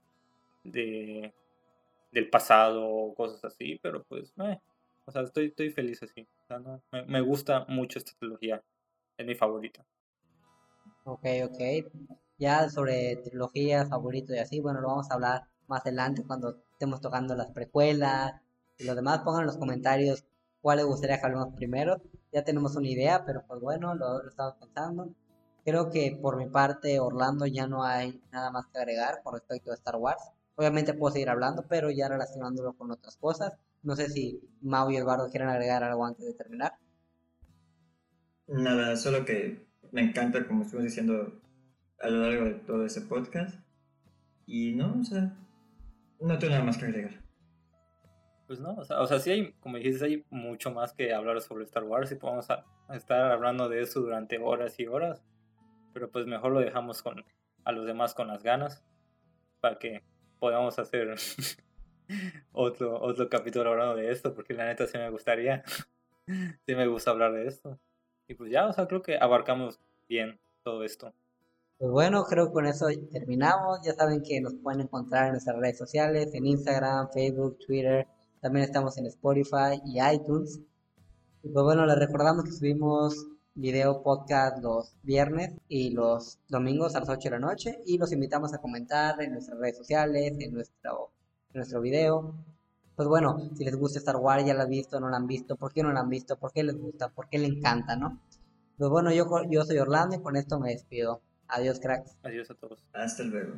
de, 0.65 1.33
del 2.13 2.31
pasado 2.31 3.13
cosas 3.15 3.45
así 3.45 3.79
pero 3.83 4.03
pues 4.05 4.33
eh, 4.39 4.59
o 5.05 5.13
sea 5.13 5.23
estoy, 5.23 5.47
estoy 5.47 5.71
feliz 5.71 6.03
así 6.03 6.27
o 6.45 6.47
sea, 6.47 6.59
no, 6.59 6.83
me, 7.07 7.21
gusta 7.21 7.65
mucho 7.69 7.99
esta 7.99 8.13
trilogía 8.19 8.63
es 9.17 9.27
mi 9.27 9.35
favorita. 9.35 9.85
Ok, 11.05 11.25
ok. 11.45 11.61
Ya 12.39 12.69
sobre 12.69 13.17
trilogía, 13.17 13.87
favorito 13.87 14.35
y 14.35 14.39
así, 14.39 14.61
bueno, 14.61 14.81
lo 14.81 14.89
vamos 14.89 15.11
a 15.11 15.15
hablar 15.15 15.43
más 15.69 15.83
adelante 15.83 16.25
cuando 16.27 16.63
estemos 16.73 17.01
tocando 17.01 17.35
las 17.35 17.53
precuelas 17.53 18.35
y 18.79 18.85
lo 18.85 18.95
demás. 18.95 19.21
Pongan 19.21 19.43
en 19.43 19.47
los 19.47 19.57
comentarios 19.57 20.25
cuál 20.61 20.79
les 20.79 20.87
gustaría 20.87 21.21
que 21.21 21.27
hablemos 21.27 21.55
primero. 21.55 22.03
Ya 22.35 22.43
tenemos 22.43 22.74
una 22.74 22.89
idea, 22.89 23.24
pero 23.24 23.45
pues 23.47 23.61
bueno, 23.61 23.95
lo, 23.95 24.26
estamos 24.26 24.57
pensando. 24.57 25.14
Creo 25.64 25.89
que 25.89 26.18
por 26.20 26.37
mi 26.37 26.47
parte, 26.47 26.99
Orlando, 26.99 27.47
ya 27.47 27.68
no 27.68 27.85
hay 27.85 28.20
nada 28.32 28.51
más 28.51 28.66
que 28.66 28.78
agregar 28.78 29.22
con 29.22 29.35
respecto 29.35 29.70
a 29.70 29.74
Star 29.74 29.97
Wars. 29.97 30.20
Obviamente 30.57 30.95
puedo 30.95 31.12
seguir 31.12 31.30
hablando, 31.30 31.64
pero 31.68 31.93
ya 31.93 32.09
relacionándolo 32.09 32.72
con 32.72 32.91
otras 32.91 33.16
cosas. 33.16 33.55
No 33.85 33.95
sé 33.95 34.09
si 34.09 34.41
Mau 34.62 34.91
y 34.91 34.97
Eduardo 34.97 35.30
quieren 35.30 35.49
agregar 35.49 35.85
algo 35.85 36.05
antes 36.05 36.26
de 36.26 36.35
terminar. 36.35 36.72
Nada, 38.49 38.97
solo 38.97 39.24
que 39.24 39.68
me 39.93 40.03
encanta, 40.03 40.45
como 40.47 40.64
estuvimos 40.64 40.91
diciendo 40.91 41.41
a 42.01 42.09
lo 42.09 42.18
largo 42.18 42.47
de 42.47 42.55
todo 42.55 42.85
ese 42.85 43.01
podcast. 43.03 43.55
Y 44.45 44.72
no, 44.72 45.01
o 45.01 45.05
sea, 45.05 45.37
no 46.20 46.37
tengo 46.39 46.53
nada 46.53 46.64
más 46.64 46.78
que 46.78 46.87
agregar. 46.87 47.24
Pues 48.47 48.61
no, 48.61 48.75
o 48.75 48.85
sea, 48.85 49.01
o 49.01 49.07
sea, 49.07 49.19
sí 49.19 49.31
hay, 49.31 49.53
como 49.55 49.79
dijiste, 49.79 50.05
hay 50.05 50.25
mucho 50.31 50.71
más 50.71 50.93
que 50.93 51.15
hablar 51.15 51.41
sobre 51.41 51.65
Star 51.65 51.85
Wars 51.85 52.13
y 52.13 52.17
podemos 52.17 52.47
estar 52.91 53.33
hablando 53.33 53.69
de 53.69 53.81
eso 53.81 54.01
durante 54.01 54.39
horas 54.39 54.79
y 54.79 54.87
horas. 54.87 55.25
Pero 55.95 56.11
pues 56.11 56.27
mejor 56.27 56.53
lo 56.53 56.61
dejamos 56.61 57.03
con 57.03 57.25
a 57.65 57.73
los 57.73 57.87
demás 57.87 58.15
con 58.15 58.29
las 58.29 58.43
ganas 58.43 58.85
para 59.61 59.79
que 59.79 60.03
podamos 60.39 60.79
hacer 60.79 61.15
otro, 62.53 63.01
otro 63.01 63.29
capítulo 63.31 63.71
hablando 63.71 63.97
de 63.97 64.11
esto, 64.11 64.35
porque 64.35 64.53
la 64.53 64.67
neta 64.67 64.87
sí 64.87 64.99
me 64.99 65.09
gustaría. 65.09 65.63
sí 66.67 66.75
me 66.75 66.87
gusta 66.87 67.13
hablar 67.13 67.33
de 67.33 67.47
esto. 67.47 67.79
Y 68.29 68.35
pues 68.35 68.51
ya, 68.51 68.67
o 68.67 68.73
sea, 68.73 68.87
creo 68.87 69.03
que 69.03 69.17
abarcamos 69.17 69.81
bien 70.09 70.39
todo 70.63 70.85
esto. 70.85 71.15
Pues 71.79 71.91
bueno, 71.91 72.25
creo 72.25 72.49
que 72.49 72.53
con 72.53 72.67
eso 72.67 72.87
terminamos. 73.11 73.81
Ya 73.85 73.95
saben 73.95 74.23
que 74.23 74.41
nos 74.41 74.55
pueden 74.55 74.83
encontrar 74.83 75.27
en 75.27 75.33
nuestras 75.33 75.57
redes 75.57 75.79
sociales, 75.79 76.35
en 76.35 76.47
Instagram, 76.47 77.09
Facebook, 77.13 77.59
Twitter. 77.59 78.07
También 78.45 78.67
estamos 78.67 78.99
en 78.99 79.07
Spotify 79.07 79.81
y 79.87 79.97
iTunes. 80.03 80.61
Y 81.43 81.49
pues 81.49 81.65
bueno, 81.65 81.87
les 81.87 81.99
recordamos 81.99 82.45
que 82.45 82.53
subimos 82.53 83.27
video 83.55 84.03
podcast 84.03 84.63
los 84.63 84.95
viernes 85.03 85.55
y 85.67 85.93
los 85.93 86.41
domingos 86.51 86.95
a 86.95 87.01
las 87.01 87.09
8 87.09 87.21
de 87.23 87.31
la 87.31 87.39
noche. 87.39 87.79
Y 87.87 87.97
los 87.97 88.13
invitamos 88.13 88.53
a 88.53 88.59
comentar 88.59 89.19
en 89.23 89.33
nuestras 89.33 89.59
redes 89.59 89.79
sociales, 89.79 90.35
en 90.41 90.53
nuestro, 90.53 91.11
en 91.55 91.61
nuestro 91.61 91.81
video. 91.81 92.35
Pues 92.95 93.09
bueno, 93.09 93.49
si 93.57 93.65
les 93.65 93.77
gusta 93.77 93.99
Star 93.99 94.17
Wars, 94.17 94.45
ya 94.45 94.53
la 94.53 94.65
han 94.65 94.69
visto, 94.69 95.01
no 95.01 95.09
la 95.09 95.17
han 95.17 95.27
visto, 95.27 95.57
¿por 95.57 95.73
qué 95.73 95.83
no 95.83 95.91
la 95.95 96.01
han 96.01 96.11
visto? 96.11 96.37
¿Por 96.37 96.53
qué 96.53 96.65
les 96.65 96.79
gusta? 96.79 97.09
¿Por 97.09 97.31
qué 97.31 97.39
le 97.39 97.47
encanta, 97.47 97.97
no? 97.97 98.21
Pues 98.77 98.91
bueno, 98.91 99.11
yo, 99.11 99.27
yo 99.49 99.65
soy 99.65 99.79
Orlando 99.79 100.17
y 100.17 100.21
con 100.21 100.37
esto 100.37 100.61
me 100.61 100.69
despido. 100.69 101.23
Adiós, 101.49 101.81
cracks. 101.81 102.19
Adiós 102.23 102.51
a 102.51 102.55
todos. 102.57 102.85
Hasta 102.93 103.23
luego. 103.23 103.55